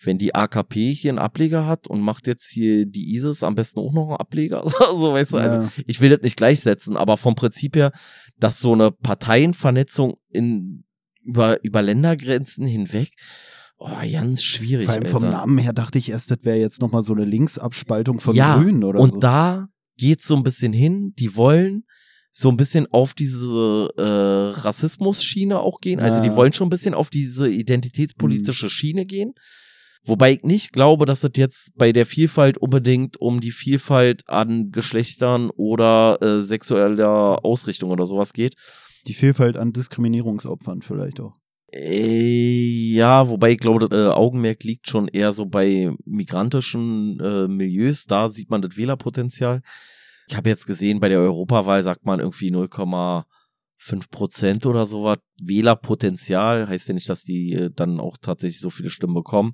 [0.04, 3.80] wenn die AKP hier einen Ableger hat und macht jetzt hier die ISIS am besten
[3.80, 4.62] auch noch einen Ableger?
[4.92, 5.72] so, weißt du, also Ja.
[5.88, 7.92] ich will das nicht gleichsetzen, aber vom Prinzip her,
[8.40, 10.84] dass so eine Parteienvernetzung in,
[11.24, 13.12] über, über Ländergrenzen hinweg,
[13.80, 14.86] oh, ganz schwierig.
[14.86, 15.38] Vor allem vom Alter.
[15.38, 18.84] Namen her dachte ich erst, das wäre jetzt nochmal so eine Linksabspaltung von Ja, Grünen
[18.84, 19.20] oder und so.
[19.20, 19.68] da
[19.98, 21.84] geht's so ein bisschen hin, die wollen
[22.32, 26.00] so ein bisschen auf diese äh, Rassismus-Schiene auch gehen.
[26.00, 26.20] Also.
[26.20, 26.24] Mhm.
[26.26, 29.34] die wollen schon ein bisschen auf diese identitätspolitische Schiene gehen.
[30.08, 34.72] Wobei ich nicht glaube, dass es jetzt bei der Vielfalt unbedingt um die Vielfalt an
[34.72, 38.56] Geschlechtern oder äh, sexueller Ausrichtung oder sowas geht.
[39.06, 41.34] Die Vielfalt an Diskriminierungsopfern vielleicht auch.
[41.74, 47.48] Äh, ja, wobei ich glaube, das äh, Augenmerk liegt schon eher so bei migrantischen äh,
[47.50, 48.06] Milieus.
[48.06, 49.62] Da sieht man das Wählerpotenzial.
[50.30, 55.18] Ich habe jetzt gesehen, bei der Europawahl sagt man irgendwie 0,5 Prozent oder sowas.
[55.42, 59.54] Wählerpotenzial heißt ja nicht, dass die äh, dann auch tatsächlich so viele Stimmen bekommen.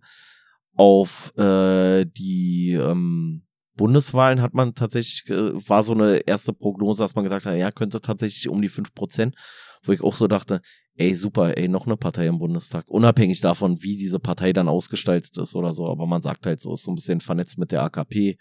[0.76, 3.44] Auf äh, die ähm,
[3.76, 7.72] Bundeswahlen hat man tatsächlich, äh, war so eine erste Prognose, dass man gesagt hat, ja,
[7.72, 9.36] könnte tatsächlich um die fünf Prozent,
[9.84, 10.62] wo ich auch so dachte,
[10.96, 12.88] ey, super, ey, noch eine Partei im Bundestag.
[12.88, 15.88] Unabhängig davon, wie diese Partei dann ausgestaltet ist oder so.
[15.88, 18.38] Aber man sagt halt so, ist so ein bisschen vernetzt mit der AKP.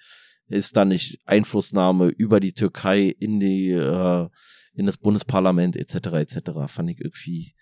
[0.49, 4.29] Ist da nicht Einflussnahme über die Türkei in die, äh,
[4.75, 5.95] in das Bundesparlament etc.
[6.15, 6.51] etc.
[6.67, 7.55] Fand ich irgendwie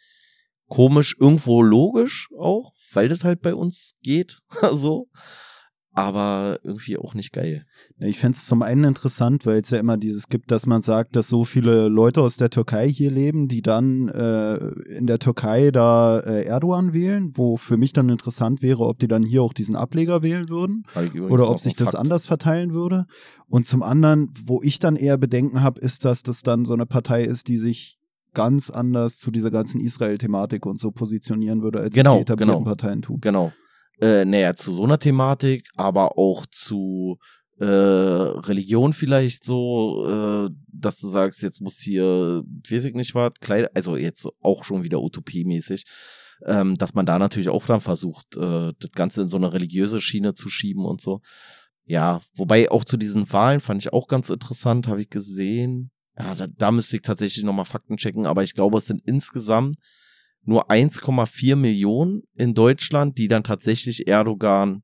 [0.71, 4.41] komisch, irgendwo logisch auch, weil das halt bei uns geht.
[4.73, 5.09] so
[5.93, 7.67] aber irgendwie auch nicht geil.
[7.99, 11.17] Ich fände es zum einen interessant, weil es ja immer dieses gibt, dass man sagt,
[11.17, 14.57] dass so viele Leute aus der Türkei hier leben, die dann äh,
[14.97, 19.09] in der Türkei da äh, Erdogan wählen, wo für mich dann interessant wäre, ob die
[19.09, 20.85] dann hier auch diesen Ableger wählen würden
[21.29, 22.01] oder ob sich das Fakt.
[22.01, 23.07] anders verteilen würde.
[23.47, 26.87] Und zum anderen, wo ich dann eher Bedenken habe, ist, dass das dann so eine
[26.87, 28.00] Partei ist, die sich
[28.33, 32.69] ganz anders zu dieser ganzen Israel-Thematik und so positionieren würde, als genau, die etablierten genau,
[32.69, 33.21] Parteien tun.
[33.21, 33.53] Genau
[34.01, 37.19] äh, näher zu so einer Thematik, aber auch zu
[37.59, 43.33] äh, Religion vielleicht so, äh, dass du sagst, jetzt muss hier, weiß ich nicht was,
[43.41, 45.85] Kleid also jetzt auch schon wieder utopiemäßig,
[46.47, 50.01] ähm, dass man da natürlich auch dann versucht, äh, das Ganze in so eine religiöse
[50.01, 51.21] Schiene zu schieben und so.
[51.85, 55.91] Ja, wobei auch zu diesen Wahlen fand ich auch ganz interessant, habe ich gesehen.
[56.21, 59.77] Ja, da, da müsste ich tatsächlich nochmal Fakten checken, aber ich glaube, es sind insgesamt
[60.43, 64.83] nur 1,4 Millionen in Deutschland, die dann tatsächlich Erdogan,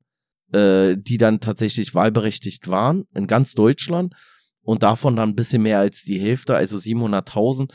[0.51, 4.13] äh, die dann tatsächlich wahlberechtigt waren, in ganz Deutschland.
[4.61, 7.71] Und davon dann ein bisschen mehr als die Hälfte, also 700.000.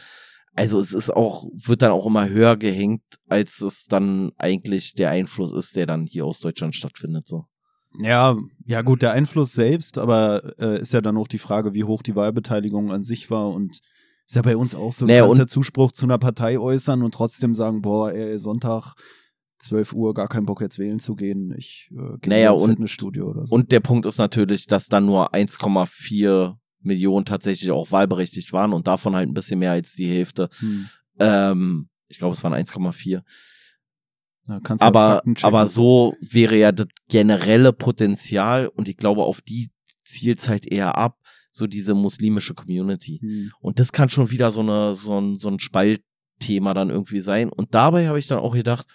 [0.54, 5.10] Also es ist auch, wird dann auch immer höher gehängt, als es dann eigentlich der
[5.10, 7.46] Einfluss ist, der dann hier aus Deutschland stattfindet, so.
[7.98, 8.36] Ja,
[8.66, 12.02] ja gut, der Einfluss selbst, aber äh, ist ja dann auch die Frage, wie hoch
[12.02, 13.80] die Wahlbeteiligung an sich war und
[14.26, 15.06] ist ja bei uns auch so.
[15.06, 18.94] Du naja, kannst ja Zuspruch zu einer Partei äußern und trotzdem sagen, boah, ey, Sonntag
[19.58, 21.54] 12 Uhr gar keinen Bock jetzt wählen zu gehen.
[21.56, 23.54] Ich äh, gehe naja, ins und, Fitnessstudio oder so.
[23.54, 28.86] Und der Punkt ist natürlich, dass dann nur 1,4 Millionen tatsächlich auch wahlberechtigt waren und
[28.86, 30.48] davon halt ein bisschen mehr als die Hälfte.
[30.58, 30.88] Hm.
[31.18, 33.22] Ähm, ich glaube, es waren 1,4.
[34.48, 39.70] Ja, aber, aber so wäre ja das generelle Potenzial und ich glaube, auf die
[40.04, 41.18] zielt halt eher ab,
[41.52, 43.18] so diese muslimische Community.
[43.20, 43.52] Hm.
[43.60, 47.50] Und das kann schon wieder so eine so ein, so ein Spaltthema dann irgendwie sein.
[47.50, 48.86] Und dabei habe ich dann auch gedacht,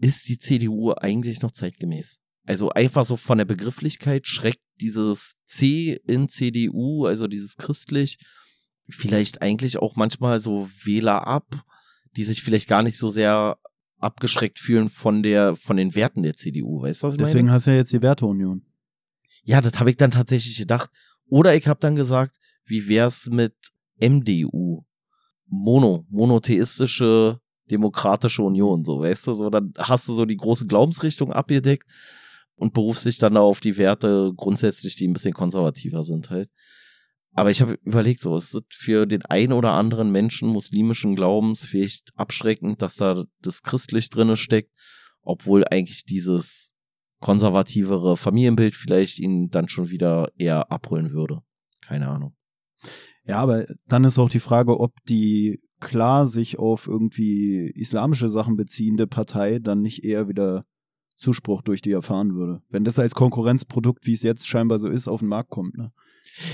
[0.00, 2.20] ist die CDU eigentlich noch zeitgemäß?
[2.46, 8.18] Also einfach so von der Begrifflichkeit schreckt dieses C in CDU, also dieses christlich,
[8.88, 11.46] vielleicht eigentlich auch manchmal so Wähler ab,
[12.16, 13.58] die sich vielleicht gar nicht so sehr
[14.00, 17.54] abgeschreckt fühlen von der von den Werten der CDU, weißt du was ich Deswegen meine?
[17.54, 18.62] hast du ja jetzt die Werteunion.
[19.44, 20.90] Ja, das habe ich dann tatsächlich gedacht.
[21.26, 23.54] Oder ich habe dann gesagt, wie wär's mit
[24.00, 24.84] MDU?
[25.46, 27.40] Mono, monotheistische
[27.70, 31.88] demokratische Union, so, weißt du, so, dann hast du so die große Glaubensrichtung abgedeckt
[32.56, 36.50] und berufst dich dann auf die Werte grundsätzlich, die ein bisschen konservativer sind halt.
[37.40, 41.64] Aber ich habe überlegt, so, es ist für den einen oder anderen Menschen muslimischen Glaubens
[41.64, 44.70] vielleicht abschreckend, dass da das christlich drinne steckt,
[45.22, 46.74] obwohl eigentlich dieses
[47.18, 51.40] konservativere Familienbild vielleicht ihn dann schon wieder eher abholen würde.
[51.80, 52.36] Keine Ahnung.
[53.24, 58.56] Ja, aber dann ist auch die Frage, ob die klar sich auf irgendwie islamische Sachen
[58.56, 60.66] beziehende Partei dann nicht eher wieder
[61.16, 62.60] Zuspruch durch die erfahren würde.
[62.68, 65.90] Wenn das als Konkurrenzprodukt, wie es jetzt scheinbar so ist, auf den Markt kommt, ne?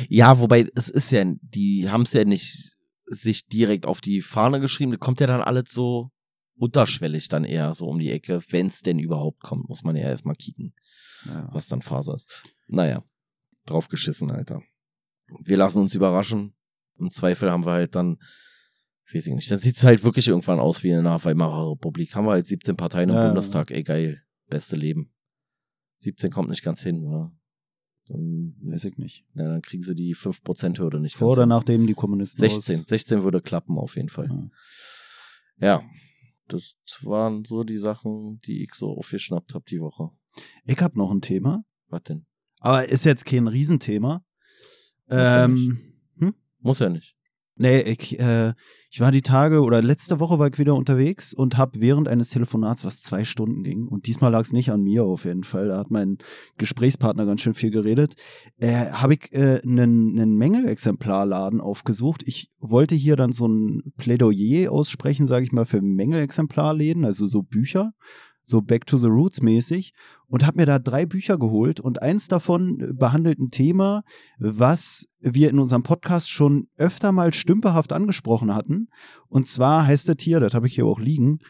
[0.08, 2.76] Ja, wobei es ist ja, die haben es ja nicht
[3.06, 6.10] sich direkt auf die Fahne geschrieben, da kommt ja dann alles so
[6.56, 10.08] unterschwellig dann eher so um die Ecke, wenn es denn überhaupt kommt, muss man ja
[10.08, 10.74] erstmal kicken,
[11.26, 11.48] ja.
[11.52, 12.44] was dann Phase ist.
[12.66, 13.04] Naja,
[13.66, 14.62] drauf geschissen, Alter.
[15.44, 16.54] Wir lassen uns überraschen.
[16.98, 18.16] Im Zweifel haben wir halt dann,
[19.12, 22.14] weiß ich nicht, dann sieht's halt wirklich irgendwann aus wie eine Weimarer Republik.
[22.14, 23.26] Haben wir halt 17 Parteien im ja.
[23.26, 25.12] Bundestag, ey geil, beste Leben.
[25.98, 27.32] 17 kommt nicht ganz hin, wa?
[28.08, 29.24] Dann weiß ich nicht.
[29.34, 31.16] Ja, dann kriegen sie die 5%-Hürde nicht.
[31.16, 34.50] Vor oder nachdem die Kommunisten 16, 16 würde klappen auf jeden Fall.
[35.58, 35.80] Ja.
[35.80, 35.82] ja,
[36.46, 40.10] das waren so die Sachen, die ich so aufgeschnappt habe die Woche.
[40.64, 41.64] Ich hab noch ein Thema.
[41.88, 42.26] Was denn?
[42.60, 44.24] Aber ist jetzt kein Riesenthema.
[45.08, 45.78] Muss ähm,
[46.20, 46.34] ja hm?
[46.60, 47.15] Muss ja nicht.
[47.58, 48.52] Nee, ich, äh,
[48.90, 52.28] ich war die Tage oder letzte Woche war ich wieder unterwegs und habe während eines
[52.28, 55.68] Telefonats, was zwei Stunden ging, und diesmal lag es nicht an mir auf jeden Fall,
[55.68, 56.18] da hat mein
[56.58, 58.14] Gesprächspartner ganz schön viel geredet,
[58.58, 62.22] äh, habe ich einen äh, Mängelexemplarladen aufgesucht.
[62.26, 67.42] Ich wollte hier dann so ein Plädoyer aussprechen, sage ich mal, für Mängelexemplarläden, also so
[67.42, 67.92] Bücher
[68.46, 69.92] so Back to the Roots mäßig
[70.28, 74.02] und habe mir da drei Bücher geholt und eins davon behandelt ein Thema,
[74.38, 78.88] was wir in unserem Podcast schon öfter mal stümperhaft angesprochen hatten.
[79.28, 81.40] Und zwar heißt der Tier, das habe ich hier auch liegen,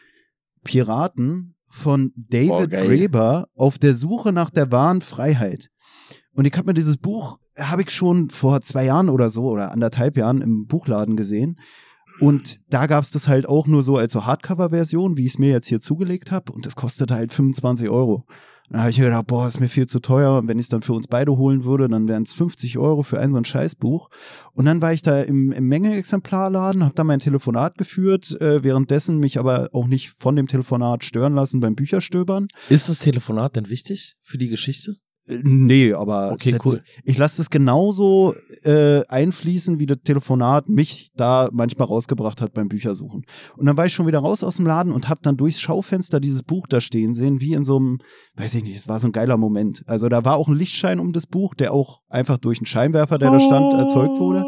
[0.63, 5.69] Piraten von David oh, Graeber auf der Suche nach der wahren Freiheit.
[6.33, 9.71] Und ich habe mir dieses Buch, habe ich schon vor zwei Jahren oder so oder
[9.71, 11.59] anderthalb Jahren im Buchladen gesehen.
[12.19, 15.51] Und da gab's das halt auch nur so als so Hardcover-Version, wie ich es mir
[15.51, 16.51] jetzt hier zugelegt habe.
[16.51, 18.25] Und das kostete halt 25 Euro.
[18.69, 20.37] Dann habe ich gedacht, boah, ist mir viel zu teuer.
[20.39, 23.01] Und wenn ich es dann für uns beide holen würde, dann wären es 50 Euro
[23.01, 24.09] für ein so ein Scheißbuch.
[24.55, 29.19] Und dann war ich da im, im Menge-Exemplarladen, habe da mein Telefonat geführt, äh, währenddessen
[29.19, 32.47] mich aber auch nicht von dem Telefonat stören lassen beim Bücherstöbern.
[32.67, 34.97] Ist das Telefonat denn wichtig für die Geschichte?
[35.27, 36.81] Nee, aber Okay, das, cool.
[37.03, 38.33] ich lasse das genauso
[38.63, 43.25] äh, einfließen, wie das Telefonat mich da manchmal rausgebracht hat beim Büchersuchen.
[43.57, 46.19] Und dann war ich schon wieder raus aus dem Laden und habe dann durchs Schaufenster
[46.19, 47.99] dieses Buch da stehen sehen, wie in so einem,
[48.35, 49.83] weiß ich nicht, es war so ein geiler Moment.
[49.85, 53.17] Also da war auch ein Lichtschein um das Buch, der auch einfach durch einen Scheinwerfer,
[53.17, 54.45] der da stand, erzeugt wurde.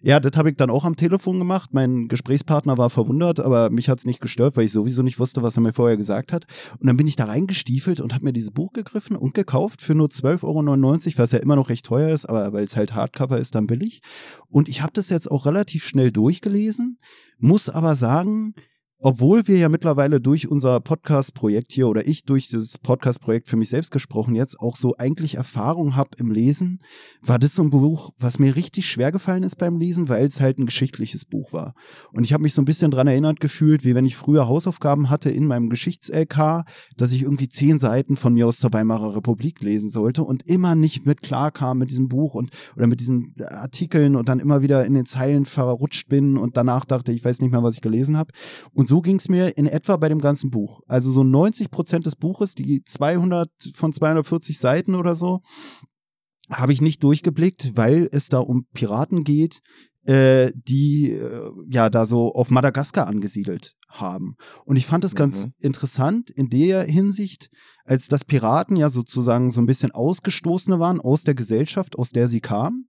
[0.00, 1.70] Ja, das habe ich dann auch am Telefon gemacht.
[1.72, 5.56] Mein Gesprächspartner war verwundert, aber mich hat's nicht gestört, weil ich sowieso nicht wusste, was
[5.56, 6.46] er mir vorher gesagt hat.
[6.78, 9.94] Und dann bin ich da reingestiefelt und habe mir dieses Buch gegriffen und gekauft für
[9.94, 13.38] nur 12,99 Euro, was ja immer noch recht teuer ist, aber weil es halt Hardcover
[13.38, 14.00] ist, dann billig.
[14.48, 16.98] Und ich habe das jetzt auch relativ schnell durchgelesen,
[17.38, 18.54] muss aber sagen,
[19.00, 23.68] obwohl wir ja mittlerweile durch unser Podcast-Projekt hier oder ich durch das Podcast-Projekt für mich
[23.68, 26.80] selbst gesprochen jetzt auch so eigentlich Erfahrung habe im Lesen,
[27.22, 30.40] war das so ein Buch, was mir richtig schwer gefallen ist beim Lesen, weil es
[30.40, 31.74] halt ein geschichtliches Buch war.
[32.12, 35.10] Und ich habe mich so ein bisschen dran erinnert gefühlt, wie wenn ich früher Hausaufgaben
[35.10, 36.64] hatte in meinem Geschichts-LK,
[36.96, 40.74] dass ich irgendwie zehn Seiten von mir aus zur Weimarer Republik lesen sollte und immer
[40.74, 44.60] nicht mit klar kam mit diesem Buch und oder mit diesen Artikeln und dann immer
[44.60, 47.80] wieder in den Zeilen verrutscht bin und danach dachte, ich weiß nicht mehr, was ich
[47.80, 48.32] gelesen habe.
[48.74, 50.80] Und so ging es mir in etwa bei dem ganzen Buch.
[50.88, 55.40] Also so 90 Prozent des Buches, die 200 von 240 Seiten oder so,
[56.50, 59.60] habe ich nicht durchgeblickt, weil es da um Piraten geht,
[60.04, 64.34] äh, die äh, ja da so auf Madagaskar angesiedelt haben.
[64.64, 65.52] Und ich fand es ganz Mhm.
[65.58, 67.50] interessant in der Hinsicht,
[67.84, 72.28] als dass Piraten ja sozusagen so ein bisschen Ausgestoßene waren aus der Gesellschaft, aus der
[72.28, 72.87] sie kamen.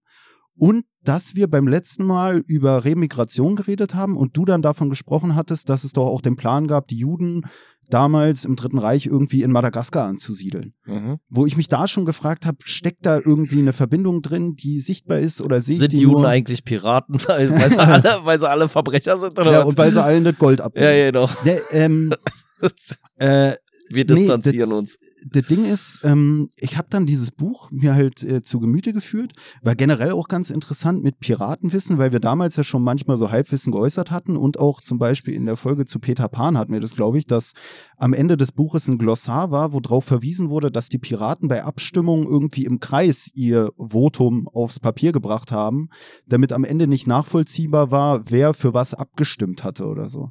[0.60, 5.36] Und dass wir beim letzten Mal über Remigration geredet haben und du dann davon gesprochen
[5.36, 7.44] hattest, dass es doch auch den Plan gab, die Juden
[7.90, 10.74] damals im Dritten Reich irgendwie in Madagaskar anzusiedeln.
[10.86, 11.18] Mhm.
[11.30, 15.20] Wo ich mich da schon gefragt habe, steckt da irgendwie eine Verbindung drin, die sichtbar
[15.20, 16.30] ist oder sehe Sind die Juden nur?
[16.30, 19.40] eigentlich Piraten, weil, weil, sie alle, weil sie alle Verbrecher sind?
[19.40, 19.66] Oder Ja, was?
[19.68, 20.86] und weil sie allen das Gold abnehmen.
[20.88, 21.30] ja, ja, genau.
[21.46, 22.14] Ja, ähm,
[23.18, 23.54] äh,
[23.92, 24.98] Wir Nee, distanzieren das- uns.
[25.32, 29.34] das Ding ist, ähm, ich habe dann dieses Buch mir halt äh, zu Gemüte geführt,
[29.62, 33.72] war generell auch ganz interessant mit Piratenwissen, weil wir damals ja schon manchmal so Halbwissen
[33.72, 36.96] geäußert hatten und auch zum Beispiel in der Folge zu Peter Pan hatten wir das,
[36.96, 37.54] glaube ich, dass
[37.98, 41.64] am Ende des Buches ein Glossar war, wo drauf verwiesen wurde, dass die Piraten bei
[41.64, 45.90] Abstimmungen irgendwie im Kreis ihr Votum aufs Papier gebracht haben,
[46.28, 50.30] damit am Ende nicht nachvollziehbar war, wer für was abgestimmt hatte oder so.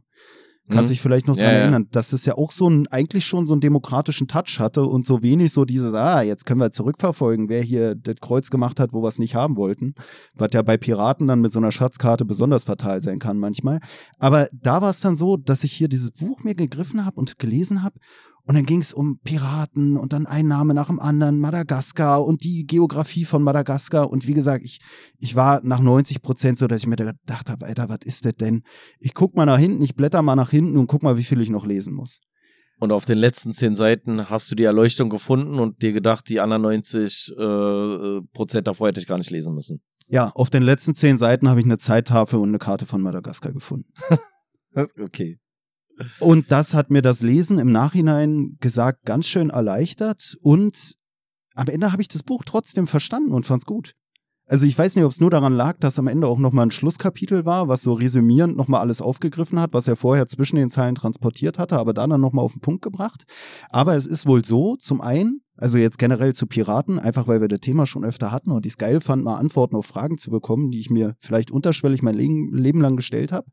[0.68, 0.92] Kannst Mhm.
[0.94, 1.58] dich vielleicht noch Ja, dran ja.
[1.60, 5.04] erinnern, dass es ja auch so ein, eigentlich schon so einen demokratischen Touch hatte und
[5.04, 8.92] so wenig so dieses, ah, jetzt können wir zurückverfolgen, wer hier das Kreuz gemacht hat,
[8.92, 9.94] wo wir es nicht haben wollten.
[10.34, 13.80] Was ja bei Piraten dann mit so einer Schatzkarte besonders fatal sein kann manchmal.
[14.18, 17.38] Aber da war es dann so, dass ich hier dieses Buch mir gegriffen habe und
[17.38, 17.96] gelesen habe
[18.48, 22.44] und dann ging es um Piraten und dann ein Name nach dem anderen, Madagaskar und
[22.44, 24.10] die Geografie von Madagaskar.
[24.10, 24.80] Und wie gesagt, ich,
[25.18, 28.32] ich war nach 90 Prozent so, dass ich mir gedacht habe, Alter, was ist das
[28.32, 28.62] denn?
[29.00, 31.42] Ich guck mal nach hinten, ich blätter mal nach hinten und guck mal, wie viel
[31.42, 32.20] ich noch lesen muss.
[32.80, 36.40] Und auf den letzten zehn Seiten hast du die Erleuchtung gefunden und dir gedacht, die
[36.40, 39.82] anderen 90 äh, Prozent davor hätte ich gar nicht lesen müssen.
[40.06, 43.52] Ja, auf den letzten zehn Seiten habe ich eine Zeittafel und eine Karte von Madagaskar
[43.52, 43.92] gefunden.
[45.00, 45.38] Okay.
[46.20, 50.94] Und das hat mir das Lesen im Nachhinein gesagt ganz schön erleichtert und
[51.54, 53.94] am Ende habe ich das Buch trotzdem verstanden und fand's gut.
[54.50, 56.70] Also ich weiß nicht, ob es nur daran lag, dass am Ende auch nochmal ein
[56.70, 60.94] Schlusskapitel war, was so resümierend nochmal alles aufgegriffen hat, was er vorher zwischen den Zeilen
[60.94, 63.24] transportiert hatte, aber dann dann nochmal auf den Punkt gebracht.
[63.68, 67.48] Aber es ist wohl so, zum einen, also jetzt generell zu Piraten, einfach weil wir
[67.48, 70.30] das Thema schon öfter hatten und ich es geil fand, mal Antworten auf Fragen zu
[70.30, 73.50] bekommen, die ich mir vielleicht unterschwellig mein Leben lang gestellt habe.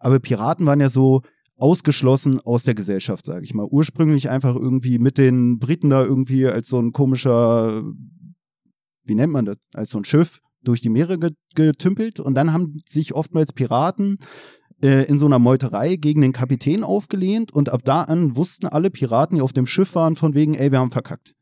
[0.00, 1.20] Aber Piraten waren ja so
[1.62, 3.66] ausgeschlossen aus der Gesellschaft, sage ich mal.
[3.70, 7.82] Ursprünglich einfach irgendwie mit den Briten da irgendwie als so ein komischer,
[9.04, 12.52] wie nennt man das, als so ein Schiff durch die Meere ge- getümpelt und dann
[12.52, 14.18] haben sich oftmals Piraten
[14.82, 18.90] äh, in so einer Meuterei gegen den Kapitän aufgelehnt und ab da an wussten alle
[18.90, 21.32] Piraten, die auf dem Schiff waren, von wegen, ey, wir haben verkackt.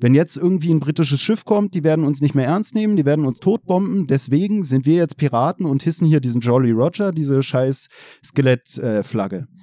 [0.00, 3.04] Wenn jetzt irgendwie ein britisches Schiff kommt, die werden uns nicht mehr ernst nehmen, die
[3.04, 4.06] werden uns totbomben.
[4.06, 7.88] Deswegen sind wir jetzt Piraten und hissen hier diesen Jolly Roger, diese scheiß
[8.24, 9.36] Skelettflagge.
[9.36, 9.60] Äh,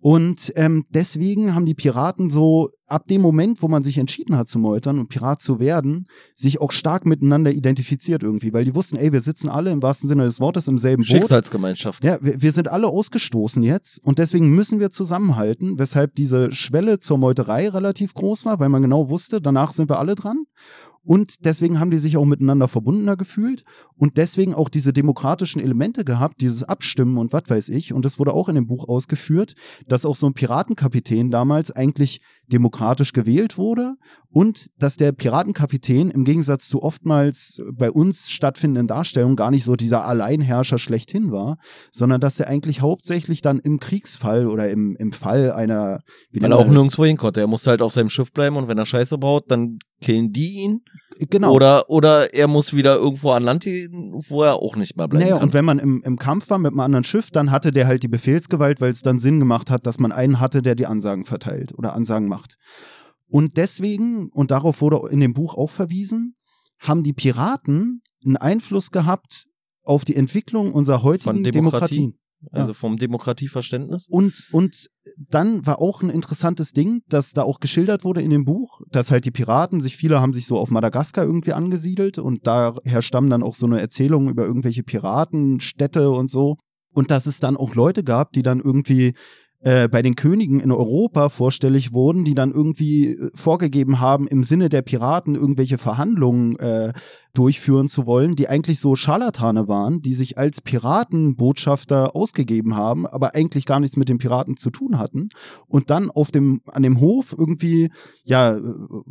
[0.00, 4.48] und ähm, deswegen haben die Piraten so ab dem Moment, wo man sich entschieden hat
[4.48, 8.96] zu meutern und Pirat zu werden, sich auch stark miteinander identifiziert irgendwie, weil die wussten,
[8.96, 11.08] ey, wir sitzen alle im wahrsten Sinne des Wortes im selben Boot.
[11.08, 12.04] Schicksalsgemeinschaft.
[12.04, 16.98] Ja, wir, wir sind alle ausgestoßen jetzt und deswegen müssen wir zusammenhalten, weshalb diese Schwelle
[16.98, 20.44] zur Meuterei relativ groß war, weil man genau wusste, danach sind wir alle dran.
[21.08, 26.04] Und deswegen haben die sich auch miteinander verbundener gefühlt und deswegen auch diese demokratischen Elemente
[26.04, 27.94] gehabt, dieses Abstimmen und was weiß ich.
[27.94, 29.54] Und das wurde auch in dem Buch ausgeführt,
[29.86, 32.20] dass auch so ein Piratenkapitän damals eigentlich
[32.50, 33.94] demokratisch gewählt wurde
[34.30, 39.76] und dass der Piratenkapitän im Gegensatz zu oftmals bei uns stattfindenden Darstellungen gar nicht so
[39.76, 41.58] dieser Alleinherrscher schlechthin war,
[41.90, 46.00] sondern dass er eigentlich hauptsächlich dann im Kriegsfall oder im, im Fall einer
[46.32, 47.40] Weil er auch nirgendwo hin konnte.
[47.40, 50.54] Er musste halt auf seinem Schiff bleiben und wenn er Scheiße baut, dann killen die
[50.60, 50.80] ihn.
[51.30, 51.52] Genau.
[51.52, 55.24] Oder, oder er muss wieder irgendwo an Land gehen, wo er auch nicht mehr bleiben
[55.24, 55.48] naja, kann.
[55.48, 58.02] Und wenn man im, im Kampf war mit einem anderen Schiff, dann hatte der halt
[58.02, 61.24] die Befehlsgewalt, weil es dann Sinn gemacht hat, dass man einen hatte, der die Ansagen
[61.24, 62.56] verteilt oder Ansagen macht.
[63.30, 66.36] Und deswegen, und darauf wurde in dem Buch auch verwiesen,
[66.78, 69.46] haben die Piraten einen Einfluss gehabt
[69.82, 71.50] auf die Entwicklung unserer heutigen Demokratie.
[71.50, 72.18] Demokratien.
[72.52, 74.06] Also vom Demokratieverständnis.
[74.08, 74.88] Und, und
[75.28, 79.10] dann war auch ein interessantes Ding, dass da auch geschildert wurde in dem Buch, dass
[79.10, 83.30] halt die Piraten sich, viele haben sich so auf Madagaskar irgendwie angesiedelt und daher stammen
[83.30, 86.56] dann auch so eine Erzählung über irgendwelche Piratenstädte und so.
[86.94, 89.14] Und dass es dann auch Leute gab, die dann irgendwie
[89.60, 94.44] äh, bei den Königen in Europa vorstellig wurden, die dann irgendwie äh, vorgegeben haben, im
[94.44, 96.92] Sinne der Piraten irgendwelche Verhandlungen äh,
[97.34, 103.34] durchführen zu wollen, die eigentlich so Scharlatane waren, die sich als Piratenbotschafter ausgegeben haben, aber
[103.34, 105.28] eigentlich gar nichts mit den Piraten zu tun hatten
[105.66, 107.90] und dann auf dem an dem Hof irgendwie
[108.24, 108.58] ja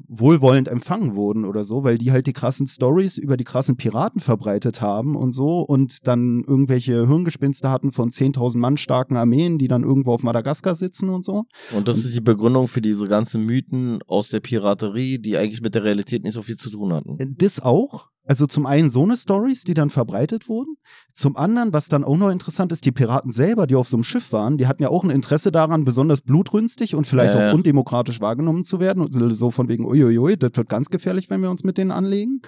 [0.07, 4.21] wohlwollend empfangen wurden oder so, weil die halt die krassen Stories über die krassen Piraten
[4.21, 9.67] verbreitet haben und so und dann irgendwelche Hirngespinste hatten von 10.000 Mann starken Armeen, die
[9.67, 11.45] dann irgendwo auf Madagaskar sitzen und so.
[11.75, 15.75] Und das ist die Begründung für diese ganzen Mythen aus der Piraterie, die eigentlich mit
[15.75, 17.17] der Realität nicht so viel zu tun hatten.
[17.37, 20.75] Das auch, also zum einen so eine Stories, die dann verbreitet wurden.
[21.13, 24.03] Zum anderen, was dann auch noch interessant ist, die Piraten selber, die auf so einem
[24.03, 27.49] Schiff waren, die hatten ja auch ein Interesse daran, besonders blutrünstig und vielleicht äh.
[27.49, 29.01] auch undemokratisch wahrgenommen zu werden.
[29.01, 32.41] Und so von wegen, uiuiui, das wird ganz gefährlich, wenn wir uns mit denen anlegen.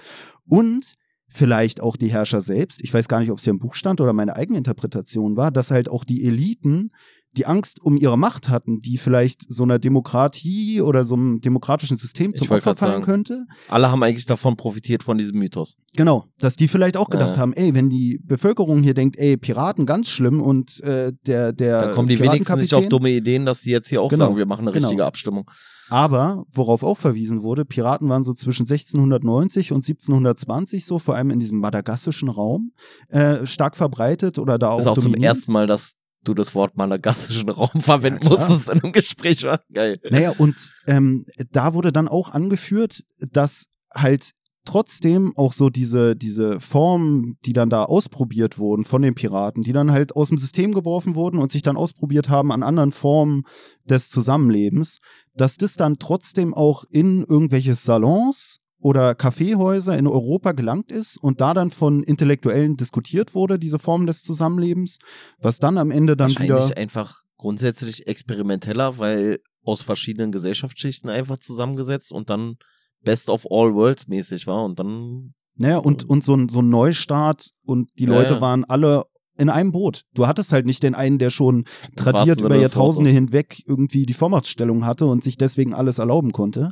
[0.46, 0.94] Und
[1.32, 2.82] vielleicht auch die Herrscher selbst.
[2.82, 5.50] Ich weiß gar nicht, ob es hier im Buch stand oder meine eigene Interpretation war,
[5.50, 6.90] dass halt auch die Eliten
[7.36, 11.96] die Angst um ihre Macht hatten, die vielleicht so einer Demokratie oder so einem demokratischen
[11.96, 13.46] System zum Opfer fallen könnte.
[13.68, 15.76] Alle haben eigentlich davon profitiert von diesem Mythos.
[15.94, 17.42] Genau, dass die vielleicht auch gedacht ja.
[17.42, 21.82] haben, ey, wenn die Bevölkerung hier denkt, ey, Piraten ganz schlimm und äh, der der
[21.82, 24.36] Dann kommen die wenigstens nicht auf dumme Ideen, dass die jetzt hier auch genau, sagen,
[24.36, 24.88] wir machen eine genau.
[24.88, 25.48] richtige Abstimmung.
[25.90, 31.30] Aber worauf auch verwiesen wurde, Piraten waren so zwischen 1690 und 1720 so, vor allem
[31.30, 32.72] in diesem madagassischen Raum,
[33.08, 34.76] äh, stark verbreitet oder da auch.
[34.76, 35.16] Das ist auch dominiert.
[35.16, 35.94] zum ersten Mal, dass
[36.24, 39.98] du das Wort malagassischen Raum verwenden ja, musstest in einem Gespräch, war geil.
[40.10, 44.32] Naja, und ähm, da wurde dann auch angeführt, dass halt
[44.64, 49.72] trotzdem auch so diese, diese Formen, die dann da ausprobiert wurden von den Piraten, die
[49.72, 53.42] dann halt aus dem System geworfen wurden und sich dann ausprobiert haben an anderen Formen
[53.84, 54.98] des Zusammenlebens,
[55.34, 61.40] dass das dann trotzdem auch in irgendwelche Salons oder Kaffeehäuser in Europa gelangt ist und
[61.40, 64.98] da dann von Intellektuellen diskutiert wurde, diese Form des Zusammenlebens,
[65.38, 71.38] was dann am Ende dann Wahrscheinlich wieder einfach grundsätzlich experimenteller, weil aus verschiedenen Gesellschaftsschichten einfach
[71.38, 72.56] zusammengesetzt und dann
[73.02, 76.70] Best of All Worlds mäßig war und dann naja, und, und so ein, so ein
[76.70, 78.40] Neustart und die Leute ja.
[78.40, 79.04] waren alle
[79.36, 80.02] in einem Boot.
[80.14, 81.64] Du hattest halt nicht den einen, der schon
[81.96, 86.70] tradiert über Jahrtausende hinweg irgendwie die Vormachtstellung hatte und sich deswegen alles erlauben konnte.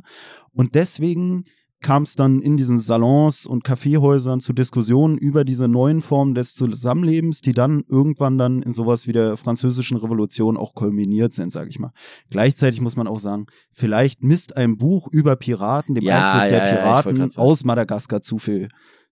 [0.53, 1.45] Und deswegen
[1.81, 6.53] kam es dann in diesen Salons und Kaffeehäusern zu Diskussionen über diese neuen Formen des
[6.55, 11.69] Zusammenlebens, die dann irgendwann dann in sowas wie der französischen Revolution auch kulminiert sind, sage
[11.69, 11.91] ich mal.
[12.29, 16.57] Gleichzeitig muss man auch sagen, vielleicht misst ein Buch über Piraten, dem ja, Einfluss ja,
[16.59, 18.67] der Piraten ja, aus Madagaskar zu viel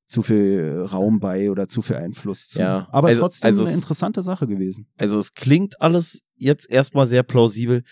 [0.07, 2.59] zu viel Raum bei oder zu viel Einfluss zu.
[2.59, 4.87] Ja, Aber also, trotzdem also eine interessante Sache gewesen.
[4.97, 7.83] Also es klingt alles jetzt erstmal sehr plausibel.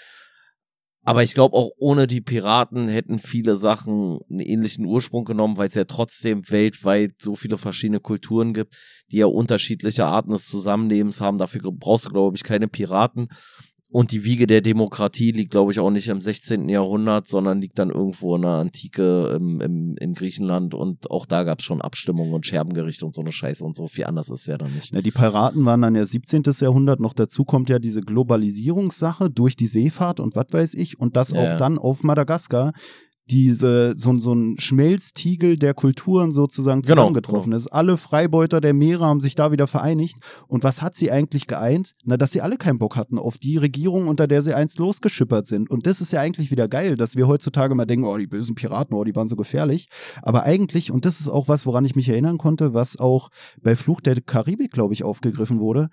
[1.08, 5.68] Aber ich glaube, auch ohne die Piraten hätten viele Sachen einen ähnlichen Ursprung genommen, weil
[5.68, 8.76] es ja trotzdem weltweit so viele verschiedene Kulturen gibt,
[9.12, 11.38] die ja unterschiedliche Arten des Zusammenlebens haben.
[11.38, 13.28] Dafür brauchst du, glaube ich, keine Piraten.
[13.92, 16.68] Und die Wiege der Demokratie liegt, glaube ich, auch nicht im 16.
[16.70, 20.74] Jahrhundert, sondern liegt dann irgendwo in der Antike im, im, in Griechenland.
[20.74, 23.88] Und auch da gab es schon Abstimmungen und Scherbengerichte und so eine Scheiße und so
[23.88, 24.92] viel anders ist ja dann nicht.
[24.92, 26.44] Ja, die Piraten waren dann ja 17.
[26.60, 27.00] Jahrhundert.
[27.00, 31.00] Noch dazu kommt ja diese Globalisierungssache durch die Seefahrt und was weiß ich.
[31.00, 31.40] Und das ja.
[31.54, 32.74] auch dann auf Madagaskar
[33.30, 37.68] diese, so, so ein Schmelztiegel der Kulturen sozusagen Genau, zusammengetroffen ist.
[37.68, 40.18] Alle Freibeuter der Meere haben sich da wieder vereinigt.
[40.48, 41.94] Und was hat sie eigentlich geeint?
[42.04, 45.48] Na, dass sie alle keinen Bock hatten auf die Regierung, unter der sie einst losgeschippert
[45.48, 45.70] sind.
[45.70, 48.56] Und das ist ja eigentlich wieder geil, dass wir heutzutage mal denken, oh, die bösen
[48.56, 49.88] Piraten, oh, die waren so gefährlich.
[50.22, 53.30] Aber eigentlich, und das ist auch was, woran ich mich erinnern konnte, was auch
[53.62, 55.90] bei Fluch der Karibik, glaube ich, aufgegriffen wurde,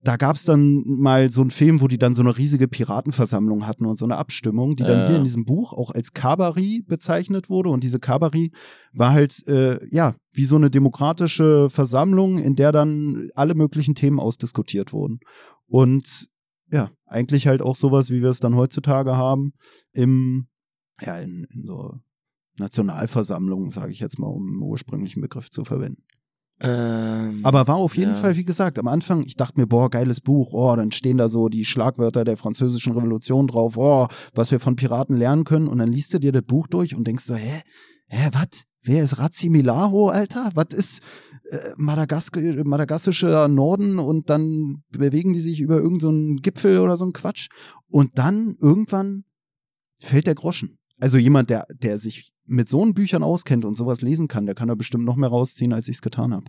[0.00, 3.84] da gab's dann mal so einen Film, wo die dann so eine riesige Piratenversammlung hatten
[3.84, 5.06] und so eine Abstimmung, die dann Ja.
[5.08, 7.70] hier in diesem Buch auch als Kabari bezeichnet wurde.
[7.70, 8.52] Und diese Kabari
[8.92, 14.20] war halt, äh, ja, wie so eine demokratische Versammlung, in der dann alle möglichen Themen
[14.20, 15.18] ausdiskutiert wurden.
[15.66, 16.28] Und
[16.70, 19.52] ja, eigentlich halt auch sowas, wie wir es dann heutzutage haben,
[19.92, 20.46] im,
[21.00, 21.98] ja, in, in so
[22.58, 26.02] Nationalversammlungen, sage ich jetzt mal, um einen ursprünglichen Begriff zu verwenden.
[26.60, 28.16] Ähm, Aber war auf jeden Ja.
[28.16, 31.28] Fall, wie gesagt, am Anfang, ich dachte mir, boah, geiles Buch, oh, dann stehen da
[31.28, 35.68] so die Schlagwörter der französischen Revolution drauf, oh, was wir von Piraten lernen können.
[35.68, 37.62] Und dann liest du dir das Buch durch und denkst so, hä,
[38.06, 38.64] hä, was?
[38.82, 40.50] Wer ist Razimilaho, Alter?
[40.54, 41.00] Was ist
[41.50, 43.98] äh, Madagask madagassischer Norden?
[43.98, 47.48] Und dann bewegen die sich über irgendeinen so Gipfel oder so einen Quatsch.
[47.88, 49.24] Und dann irgendwann
[50.00, 50.78] fällt der Groschen.
[51.00, 54.68] Also jemand, der, der sich mit so Büchern auskennt und sowas lesen kann, der kann
[54.68, 56.46] da bestimmt noch mehr rausziehen, als ich es getan habe.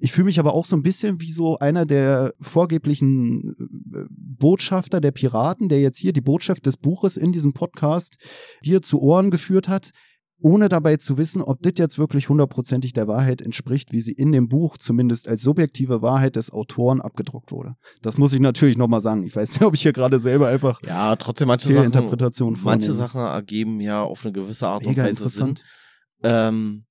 [0.00, 3.54] Ich fühle mich aber auch so ein bisschen wie so einer der vorgeblichen
[3.94, 8.18] äh, Botschafter der Piraten, der jetzt hier die Botschaft des Buches in diesem Podcast
[8.64, 9.92] dir zu Ohren geführt hat,
[10.40, 14.32] ohne dabei zu wissen, ob das jetzt wirklich hundertprozentig der Wahrheit entspricht, wie sie in
[14.32, 17.74] dem Buch zumindest als subjektive Wahrheit des Autoren abgedruckt wurde.
[18.02, 19.24] Das muss ich natürlich nochmal sagen.
[19.24, 22.94] Ich weiß nicht, ob ich hier gerade selber einfach ja, trotzdem manche Sachen, Fehlinterpretation manche.
[22.94, 25.58] Sachen ergeben ja auf eine gewisse Art und mega Weise interessant.
[25.58, 26.30] Sinn.
[26.30, 26.84] Ähm,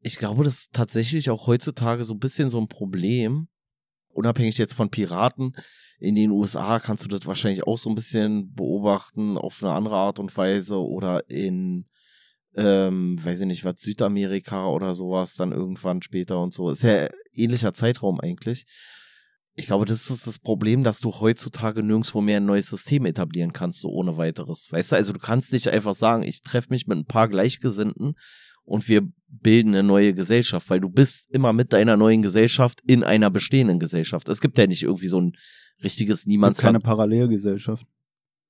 [0.00, 3.48] ich glaube, das ist tatsächlich auch heutzutage so ein bisschen so ein Problem.
[4.08, 5.54] Unabhängig jetzt von Piraten.
[5.98, 9.96] In den USA kannst du das wahrscheinlich auch so ein bisschen beobachten auf eine andere
[9.96, 11.86] Art und Weise oder in,
[12.56, 16.70] ähm, weiß ich nicht, was, Südamerika oder sowas dann irgendwann später und so.
[16.70, 18.66] Ist ja ähnlicher Zeitraum eigentlich.
[19.54, 23.52] Ich glaube, das ist das Problem, dass du heutzutage nirgendwo mehr ein neues System etablieren
[23.52, 24.68] kannst, so ohne weiteres.
[24.70, 28.14] Weißt du, also du kannst nicht einfach sagen, ich treffe mich mit ein paar Gleichgesinnten
[28.64, 33.04] und wir bilden eine neue Gesellschaft, weil du bist immer mit deiner neuen Gesellschaft in
[33.04, 34.28] einer bestehenden Gesellschaft.
[34.28, 35.32] Es gibt ja nicht irgendwie so ein
[35.82, 36.84] richtiges Es gibt keine Niemandsland.
[36.84, 37.86] Parallelgesellschaft.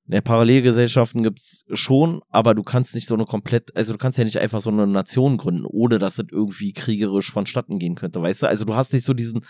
[0.06, 4.24] Ne, Parallelgesellschaften gibt's schon, aber du kannst nicht so eine komplett, also du kannst ja
[4.24, 8.42] nicht einfach so eine Nation gründen, ohne dass es irgendwie kriegerisch vonstatten gehen könnte, weißt
[8.42, 8.46] du?
[8.48, 9.42] Also du hast nicht so diesen,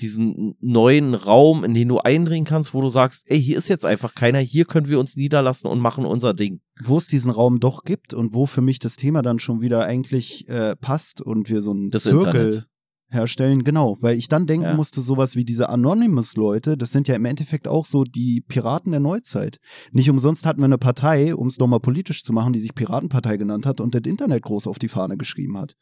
[0.00, 3.84] diesen neuen Raum, in den du eindringen kannst, wo du sagst, ey, hier ist jetzt
[3.84, 6.60] einfach keiner, hier können wir uns niederlassen und machen unser Ding.
[6.82, 9.84] Wo es diesen Raum doch gibt und wo für mich das Thema dann schon wieder
[9.84, 12.71] eigentlich äh, passt und wir so Das Zirkel Internet.
[13.12, 14.74] Herstellen, genau, weil ich dann denken Ja.
[14.74, 19.00] musste, sowas wie diese Anonymous-Leute, das sind ja im Endeffekt auch so die Piraten der
[19.00, 19.58] Neuzeit.
[19.92, 23.36] Nicht umsonst hatten wir eine Partei, um es nochmal politisch zu machen, die sich Piratenpartei
[23.36, 25.74] genannt hat und das Internet groß auf die Fahne geschrieben hat.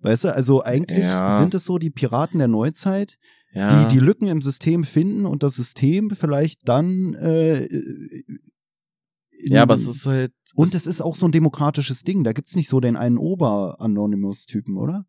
[0.00, 1.36] Weißt du, also eigentlich Ja.
[1.38, 3.16] sind es so die Piraten der Neuzeit,
[3.52, 3.84] Ja.
[3.84, 9.74] die die Lücken im System finden und das System vielleicht dann äh, in- ja, aber
[9.74, 10.32] es ist halt.
[10.54, 12.24] und es ist auch so ein demokratisches Ding.
[12.24, 15.04] Da gibt's nicht so den einen Ober-Anonymous-Typen, oder?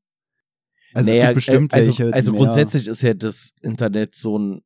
[0.93, 2.13] Also es Naja, gibt bestimmt äh, also, welche.
[2.13, 4.61] also grundsätzlich ist ja das Internet so ein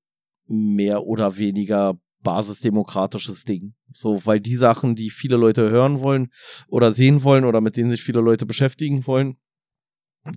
[0.47, 3.75] mehr oder weniger basisdemokratisches Ding.
[3.93, 6.29] So, weil die Sachen, die viele Leute hören wollen
[6.67, 9.37] oder sehen wollen oder mit denen sich viele Leute beschäftigen wollen,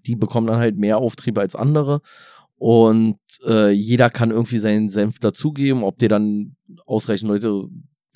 [0.07, 2.01] die bekommen dann halt mehr Auftrieb als andere.
[2.57, 5.83] Und äh, jeder kann irgendwie seinen Senf dazugeben.
[5.85, 6.57] Ob dir dann
[6.87, 7.65] ausreichend Leute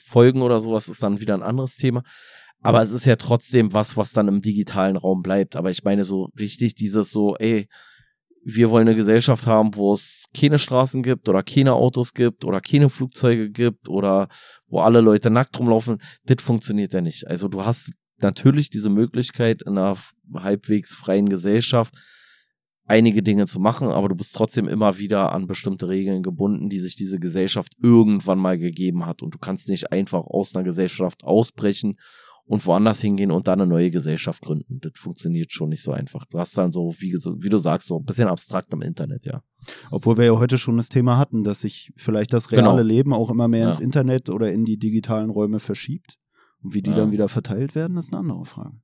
[0.00, 2.02] folgen oder sowas, ist dann wieder ein anderes Thema.
[2.62, 5.56] Aber es ist ja trotzdem was, was dann im digitalen Raum bleibt.
[5.56, 7.66] Aber ich meine so richtig dieses so, ey,
[8.44, 12.60] wir wollen eine Gesellschaft haben, wo es keine Straßen gibt oder keine Autos gibt oder
[12.60, 14.28] keine Flugzeuge gibt oder
[14.68, 15.98] wo alle Leute nackt rumlaufen.
[16.24, 17.26] Das funktioniert ja nicht.
[17.26, 19.96] Also du hast natürlich diese Möglichkeit in einer
[20.34, 21.94] halbwegs freien Gesellschaft
[22.84, 26.80] einige Dinge zu machen, aber du bist trotzdem immer wieder an bestimmte Regeln gebunden, die
[26.80, 29.22] sich diese Gesellschaft irgendwann mal gegeben hat.
[29.22, 31.96] Und du kannst nicht einfach aus einer Gesellschaft ausbrechen
[32.44, 34.78] und woanders hingehen und dann eine neue Gesellschaft gründen.
[34.80, 36.24] Das funktioniert schon nicht so einfach.
[36.26, 39.42] Du hast dann so, wie, wie du sagst, so ein bisschen abstrakt im Internet, ja.
[39.90, 42.82] Obwohl wir ja heute schon das Thema hatten, dass sich vielleicht das reale Genau.
[42.82, 43.68] Leben auch immer mehr Ja.
[43.70, 46.16] ins Internet oder in die digitalen Räume verschiebt.
[46.62, 46.96] Und wie die Ja.
[46.96, 48.76] dann wieder verteilt werden, ist eine andere Frage.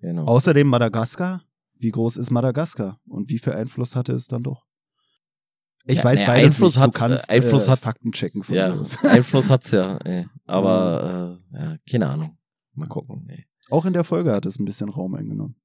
[0.00, 0.24] Genau.
[0.24, 1.42] Außerdem Madagaskar.
[1.78, 3.00] Wie groß ist Madagaskar?
[3.08, 4.64] Und wie viel Einfluss hatte es dann doch?
[5.84, 6.80] Ich Ja, weiß nee, beides Einfluss nicht.
[6.84, 8.80] hat- du kannst äh, Einfluss äh, hat- Fakten checken von ja.
[9.02, 10.26] Einfluss hat's ja, ey.
[10.46, 12.38] aber äh, ja, keine Ahnung.
[12.74, 13.28] Mal gucken.
[13.28, 13.46] Ey.
[13.70, 15.56] Auch in der Folge hat es ein bisschen Raum eingenommen.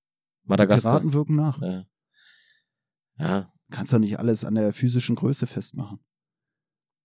[0.43, 0.93] Madagaskar.
[0.93, 1.61] Piraten wirken nach.
[1.61, 1.85] Ja.
[3.19, 5.99] ja, Kannst doch nicht alles an der physischen Größe festmachen.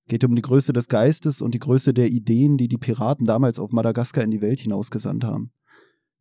[0.09, 3.59] Geht um die Größe des Geistes und die Größe der Ideen, die die Piraten damals
[3.59, 5.53] auf Madagaskar in die Welt hinausgesandt haben.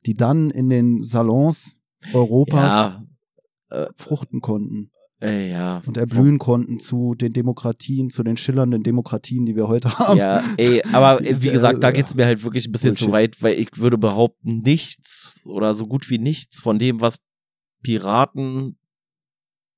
[0.06, 1.80] die dann in den Salons
[2.14, 2.98] Europas
[3.70, 4.92] Ja, fruchten konnten
[5.22, 5.82] äh, ja.
[5.86, 10.18] und erblühen konnten zu den Demokratien, zu den schillernden Demokratien, die wir heute haben.
[10.18, 13.14] Ja, ey, aber äh, wie gesagt, da geht's mir halt wirklich ein bisschen zu Bullshit.
[13.14, 17.20] weit, weil ich würde behaupten, nichts oder so gut wie nichts von dem, was
[17.84, 18.78] Piraten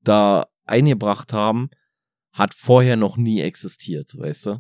[0.04, 1.70] da eingebracht haben,
[2.32, 4.60] hat vorher noch nie existiert, weißt du?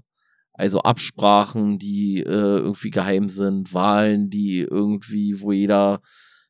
[0.53, 6.01] Also Absprachen, die äh, irgendwie geheim sind, Wahlen, die irgendwie, wo jeder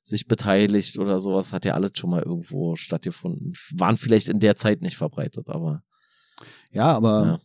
[0.04, 3.54] sich beteiligt oder sowas, hat ja alles schon mal irgendwo stattgefunden.
[3.76, 5.82] Waren vielleicht in der Zeit nicht verbreitet, aber
[6.72, 7.40] Ja, aber Ja.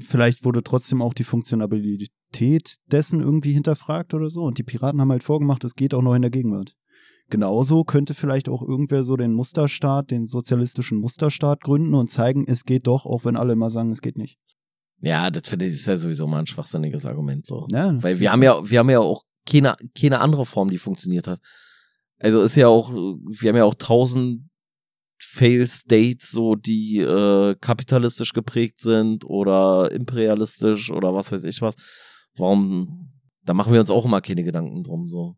[0.00, 4.42] vielleicht wurde trotzdem auch die Funktionalität dessen irgendwie hinterfragt oder so.
[4.42, 6.74] Und die Piraten haben halt vorgemacht, es geht auch noch in der Gegenwart.
[7.28, 12.64] Genauso könnte vielleicht auch irgendwer so den Musterstaat, den sozialistischen Musterstaat gründen und zeigen, es
[12.64, 14.38] geht doch, auch wenn alle immer sagen, es geht nicht.
[15.00, 17.66] ja, das finde ich ist ja sowieso mal ein schwachsinniges Argument so.
[17.70, 21.26] Ja, Weil wir haben ja, wir haben ja auch keine, keine andere Form, die funktioniert
[21.28, 21.40] hat.
[22.20, 24.48] Also ist ja auch, wir haben ja auch tausend
[25.18, 31.74] Fail States, so die äh, kapitalistisch geprägt sind oder imperialistisch oder was weiß ich was.
[32.36, 33.10] Warum?
[33.44, 35.08] Da machen wir uns auch immer keine Gedanken drum.
[35.08, 35.36] So,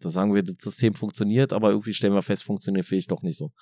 [0.00, 3.38] da sagen wir, das System funktioniert, aber irgendwie stellen wir fest, funktioniert vielleicht doch nicht
[3.38, 3.52] so.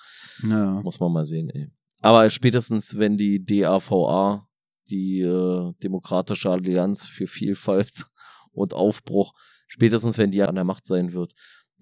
[0.47, 0.81] Ja.
[0.81, 1.49] Muss man mal sehen.
[1.49, 1.69] Ey.
[2.01, 4.47] Aber spätestens, wenn die DAVA,
[4.89, 8.07] die äh, Demokratische Allianz für Vielfalt
[8.51, 9.33] und Aufbruch,
[9.67, 11.33] spätestens wenn die an der Macht sein wird,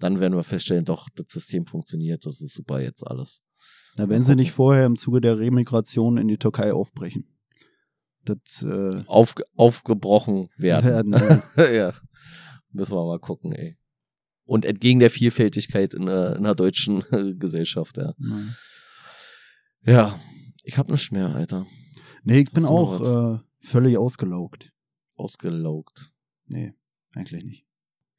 [0.02, 3.42] dann werden wir feststellen, doch, das System funktioniert, das ist super jetzt alles.
[3.96, 7.26] Na, wenn sie nicht vorher im Zuge der Remigration in die Türkei aufbrechen.
[8.24, 11.12] Das äh, Auf, aufgebrochen werden.
[11.12, 11.92] werden äh, ja.
[12.70, 13.76] Müssen wir mal gucken, ey.
[14.44, 18.14] Und entgegen der Vielfältigkeit in der, in der deutschen äh, Gesellschaft, ja.
[18.18, 18.56] nein.
[19.84, 20.18] Ja,
[20.62, 21.66] ich hab nichts mehr, Alter.
[22.22, 24.72] Nee, ich Hast bin auch äh, völlig ausgelaugt.
[25.16, 26.12] Ausgelaugt.
[26.46, 26.74] Nee,
[27.14, 27.66] eigentlich nicht.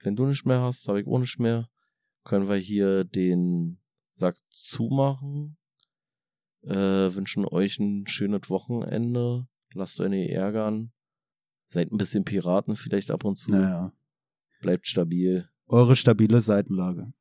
[0.02, 1.70] Wenn du nicht mehr hast, habe ich auch nicht mehr.
[2.24, 3.80] Können wir hier den
[4.10, 5.58] Sack zumachen.
[6.64, 9.48] Äh, wünschen euch ein schönes Wochenende.
[9.74, 10.92] Lasst euch nicht ärgern.
[11.66, 13.52] Seid ein bisschen Piraten vielleicht ab und zu.
[13.52, 13.92] Naja.
[14.62, 15.50] Bleibt stabil.
[15.68, 17.14] Eure stabile Seitenlage.